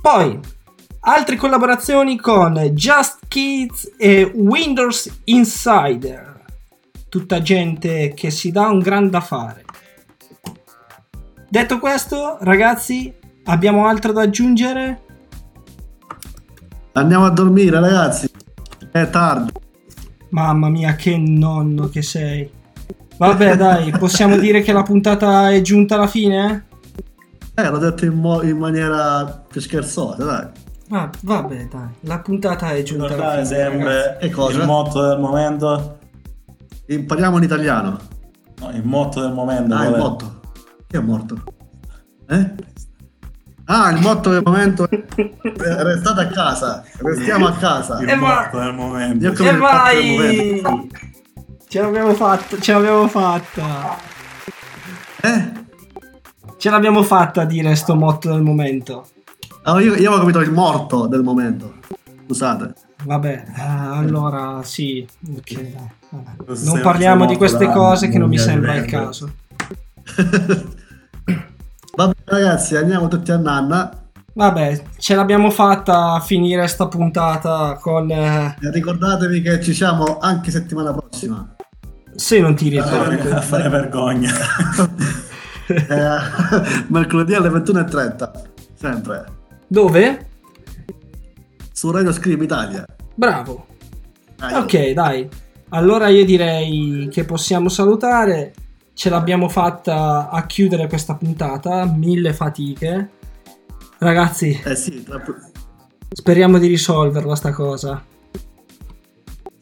Poi, 0.02 0.40
altre 1.02 1.36
collaborazioni 1.36 2.18
con 2.18 2.54
Just 2.74 3.20
Kids 3.28 3.94
e 3.98 4.24
Windows 4.24 5.22
Insider. 5.26 6.44
Tutta 7.10 7.42
gente 7.42 8.14
che 8.14 8.30
si 8.30 8.52
dà 8.52 8.68
un 8.68 8.80
gran 8.80 9.10
da 9.10 9.22
fare. 9.22 9.64
Detto 11.50 11.80
questo, 11.80 12.38
ragazzi, 12.42 13.14
abbiamo 13.46 13.88
altro 13.88 14.12
da 14.12 14.24
aggiungere? 14.24 15.04
Andiamo 16.94 17.26
a 17.26 17.30
dormire, 17.30 17.80
ragazzi. 17.80 18.30
È 18.92 19.10
tardi. 19.10 19.55
Mamma 20.36 20.68
mia, 20.68 20.96
che 20.96 21.18
nonno 21.18 21.88
che 21.88 22.02
sei. 22.02 22.52
Vabbè, 23.18 23.56
dai, 23.56 23.92
possiamo 23.92 24.36
dire 24.38 24.62
che 24.62 24.74
la 24.74 24.84
puntata 24.84 25.50
è 25.50 25.62
giunta 25.62 25.96
alla 25.96 26.08
fine? 26.08 26.66
Eh, 27.56 27.70
l'ho 27.70 27.78
detto 27.78 28.04
in, 28.04 28.16
mo- 28.16 28.42
in 28.42 28.58
maniera 28.58 29.46
più 29.48 29.62
scherzosa, 29.62 30.26
dai. 30.26 30.48
Ah, 30.90 31.10
vabbè, 31.22 31.68
dai, 31.72 31.88
la 32.02 32.20
puntata 32.20 32.72
è 32.72 32.84
giunta 32.84 33.14
alla 33.14 33.32
fine. 33.32 33.46
sempre. 33.46 34.18
Che 34.20 34.30
cosa? 34.30 34.60
il 34.60 34.66
motto 34.66 35.08
del 35.08 35.20
momento. 35.20 36.00
Impariamo 36.88 37.38
in 37.38 37.44
italiano. 37.44 38.00
No, 38.60 38.72
il 38.72 38.84
motto 38.84 39.22
del 39.22 39.32
momento. 39.32 39.74
Ah, 39.74 39.88
il 39.88 39.94
è? 39.94 39.98
motto. 39.98 40.40
Chi 40.86 40.98
è 40.98 41.00
morto? 41.00 41.44
Eh? 42.28 42.54
Ah, 43.68 43.90
il 43.90 44.00
motto 44.02 44.30
del 44.30 44.44
momento 44.46 44.88
è 44.90 45.04
restate 45.84 46.22
a 46.22 46.28
casa. 46.28 46.84
Restiamo 47.00 47.48
a 47.48 47.54
casa. 47.54 48.00
Il 48.02 48.10
E 48.10 48.16
va- 48.16 48.42
motto 48.44 48.60
del 48.64 48.74
momento. 48.74 49.26
Io 49.26 49.34
E 49.34 49.58
momento. 49.58 49.60
vai! 49.60 50.90
Ce 51.68 51.82
l'abbiamo 51.82 52.14
fatta, 52.14 52.58
ce 52.60 52.74
l'abbiamo 52.74 53.08
fatta. 53.08 53.98
Eh? 55.22 55.52
Ce 56.58 56.70
l'abbiamo 56.70 57.02
fatta 57.04 57.42
a 57.42 57.46
dire 57.46 57.76
sto 57.76 57.96
motto 57.96 58.30
del 58.32 58.42
momento. 58.44 59.08
Ah, 59.64 59.82
io, 59.82 59.96
io 59.96 60.10
avevo 60.12 60.18
capito 60.20 60.40
il 60.42 60.52
morto 60.52 61.08
del 61.08 61.24
momento. 61.24 61.74
Scusate. 62.26 62.74
Vabbè, 63.04 63.46
eh, 63.58 63.62
allora 63.62 64.62
sì, 64.64 65.06
ok, 65.36 65.54
dai, 65.54 65.76
vabbè. 66.10 66.44
Questo 66.46 66.72
Non 66.74 66.82
parliamo 66.82 67.26
di 67.26 67.36
queste 67.36 67.70
cose 67.72 68.10
che 68.10 68.18
non 68.20 68.30
mi 68.30 68.38
sembra 68.38 68.76
il 68.76 68.86
caso. 68.86 69.32
Ragazzi, 72.26 72.76
andiamo 72.76 73.08
tutti 73.08 73.32
a 73.32 73.38
Nanna. 73.38 73.90
Vabbè, 74.34 74.84
ce 74.98 75.16
l'abbiamo 75.16 75.50
fatta 75.50 76.14
a 76.16 76.20
finire 76.20 76.68
sta 76.68 76.88
puntata 76.88 77.78
con... 77.80 78.10
eh, 78.12 78.56
ricordatevi 78.60 79.42
che 79.42 79.62
ci 79.62 79.74
siamo 79.74 80.18
anche 80.20 80.52
settimana 80.52 80.92
prossima. 80.94 81.56
se 82.16 82.40
non 82.40 82.54
ti 82.56 82.68
ricordi. 82.70 83.30
a 83.30 83.42
fare 83.42 83.70
vergogna. 83.70 84.32
Eh, 85.68 86.18
mercoledì 86.90 87.34
alle 87.34 87.50
21.30. 87.50 88.32
Sempre. 88.76 89.26
Dove? 89.66 90.28
Su 91.72 91.90
Radio 91.90 92.12
Scream 92.12 92.40
Italia. 92.44 92.86
Bravo. 93.16 93.66
Dai. 94.36 94.54
Ok, 94.54 94.92
dai. 94.92 95.28
Allora 95.70 96.10
io 96.10 96.24
direi 96.24 97.08
che 97.12 97.26
possiamo 97.26 97.68
salutare. 97.70 98.54
Ce 98.96 99.10
l'abbiamo 99.10 99.50
fatta 99.50 100.30
a 100.30 100.46
chiudere 100.46 100.88
questa 100.88 101.16
puntata. 101.16 101.86
Mille 101.86 102.32
fatiche. 102.34 103.10
Ragazzi, 103.98 104.60
Eh 104.64 104.76
sì, 104.76 105.04
tra- 105.04 105.22
speriamo 106.10 106.58
di 106.58 106.68
risolverla 106.68 107.36
sta 107.36 107.52
cosa. 107.52 108.02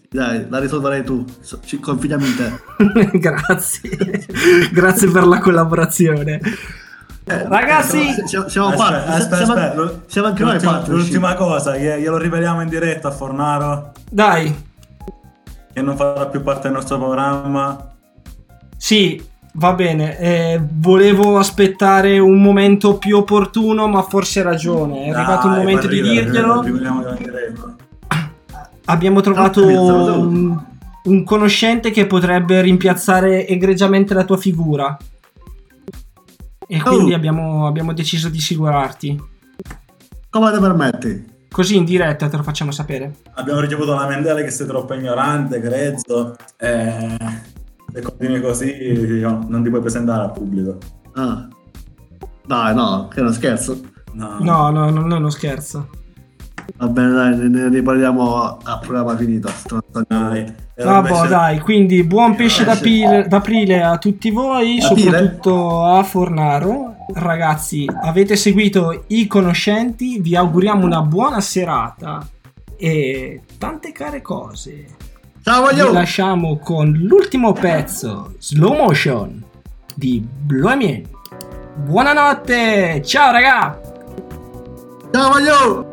dai, 0.09 0.45
la 0.49 0.59
risolverai 0.59 1.03
tu. 1.03 1.25
Ci 1.65 1.79
confidiamo 1.79 2.25
in 2.25 2.35
te. 2.35 3.17
Grazie. 3.17 4.25
Grazie 4.71 5.09
per 5.09 5.25
la 5.25 5.39
collaborazione. 5.39 6.39
Ragazzi, 7.25 8.09
Eh, 8.09 8.27
siamo, 8.27 8.47
siamo 8.49 8.67
Aspetta, 8.67 8.83
fatti. 8.91 9.11
aspetta, 9.11 9.35
siamo, 9.45 9.53
aspetta, 9.53 10.01
siamo 10.07 10.27
anche 10.27 10.43
noi 10.43 10.51
l'ultima- 10.53 10.71
fatti. 10.79 10.89
L'ultima 10.91 11.33
cosa, 11.35 11.77
glie- 11.77 11.99
glielo 12.01 12.17
riveliamo 12.17 12.61
in 12.61 12.69
diretta 12.69 13.07
a 13.07 13.11
Fornaro, 13.11 13.91
dai. 14.11 14.63
che 15.73 15.81
non 15.81 15.95
farà 15.95 16.27
più 16.27 16.41
parte 16.43 16.63
del 16.63 16.73
nostro 16.73 16.97
programma. 16.99 17.87
Sì, 18.85 19.23
va 19.53 19.71
bene. 19.75 20.17
eh, 20.19 20.61
volevo 20.61 21.37
aspettare 21.37 22.19
un 22.19 22.41
momento 22.41 22.97
più 22.97 23.15
opportuno, 23.15 23.87
ma 23.87 24.01
forse 24.01 24.39
hai 24.39 24.45
ragione. 24.45 25.05
È 25.05 25.09
arrivato 25.11 25.47
il 25.47 25.53
Dai, 25.53 25.61
momento 25.63 25.87
di 25.87 25.99
arriva, 25.99 26.21
dirglielo. 26.21 26.65
in 26.65 27.15
diretta. 27.17 27.75
Abbiamo 28.85 29.21
trovato 29.21 29.65
un, 29.65 30.61
un 31.05 31.23
conoscente 31.23 31.91
che 31.91 32.07
potrebbe 32.07 32.59
rimpiazzare 32.61 33.47
egregiamente 33.47 34.13
la 34.13 34.25
tua 34.25 34.35
figura. 34.35 34.97
E 36.67 36.81
quindi 36.81 37.13
Oh. 37.13 37.15
abbiamo, 37.15 37.65
abbiamo 37.65 37.93
deciso 37.93 38.27
di 38.27 38.39
assicurarti. 38.39 39.21
Come 40.29 40.51
te 40.51 40.59
permetti? 40.59 41.31
Così 41.49 41.77
in 41.77 41.85
diretta 41.85 42.27
te 42.27 42.35
lo 42.35 42.43
facciamo 42.43 42.71
sapere. 42.71 43.13
Abbiamo 43.35 43.61
ricevuto 43.61 43.93
la 43.93 44.01
lamentele 44.01 44.43
che 44.43 44.49
sei 44.51 44.67
troppo 44.67 44.93
ignorante, 44.93 45.61
grezzo. 45.61 46.35
E 46.57 47.15
se 47.93 48.01
continui 48.01 48.41
così 48.41 48.69
io- 48.71 49.45
non 49.47 49.63
ti 49.63 49.69
puoi 49.69 49.81
presentare 49.81 50.23
al 50.23 50.31
pubblico. 50.31 50.77
Ah. 51.13 51.47
Dai, 52.45 52.75
no, 52.75 53.07
che 53.07 53.21
non 53.21 53.33
scherzo. 53.33 53.79
No. 54.13 54.37
No, 54.39 54.69
no, 54.69 54.89
no, 54.89 55.01
no, 55.05 55.17
non 55.19 55.31
scherzo. 55.31 55.89
Va 56.77 56.87
bene, 56.87 57.11
dai, 57.11 57.37
ne, 57.37 57.47
ne 57.47 57.69
riparliamo 57.69 58.57
a 58.63 58.77
programma 58.79 59.15
finito. 59.17 59.49
Dai. 60.07 60.53
Vabbè, 60.75 61.09
invece- 61.09 61.27
dai, 61.27 61.59
quindi 61.59 62.03
buon 62.03 62.35
pesce 62.35 62.63
d'aprile, 62.63 63.27
d'aprile 63.27 63.83
a 63.83 63.97
tutti 63.97 64.31
voi, 64.31 64.79
D'aprile? 64.79 65.11
soprattutto 65.11 65.83
a 65.83 66.03
Fornaro. 66.03 66.95
Ragazzi, 67.13 67.85
avete 68.03 68.35
seguito 68.35 69.03
i 69.07 69.27
conoscenti, 69.27 70.19
vi 70.19 70.35
auguriamo 70.35 70.85
una 70.85 71.01
buona 71.01 71.41
serata 71.41 72.25
e 72.77 73.41
tante 73.57 73.91
care 73.91 74.21
cose. 74.21 74.85
Ciao, 75.43 75.67
Vi 75.67 75.75
voglio! 75.75 75.91
lasciamo 75.91 76.57
con 76.57 76.89
l'ultimo 76.91 77.51
pezzo, 77.51 78.33
Slow 78.37 78.73
Motion, 78.75 79.43
di 79.93 80.25
Bluemien. 80.25 81.05
Buonanotte, 81.75 83.01
ciao 83.03 83.31
raga! 83.33 83.77
Ciao, 85.11 85.31
voglio! 85.31 85.92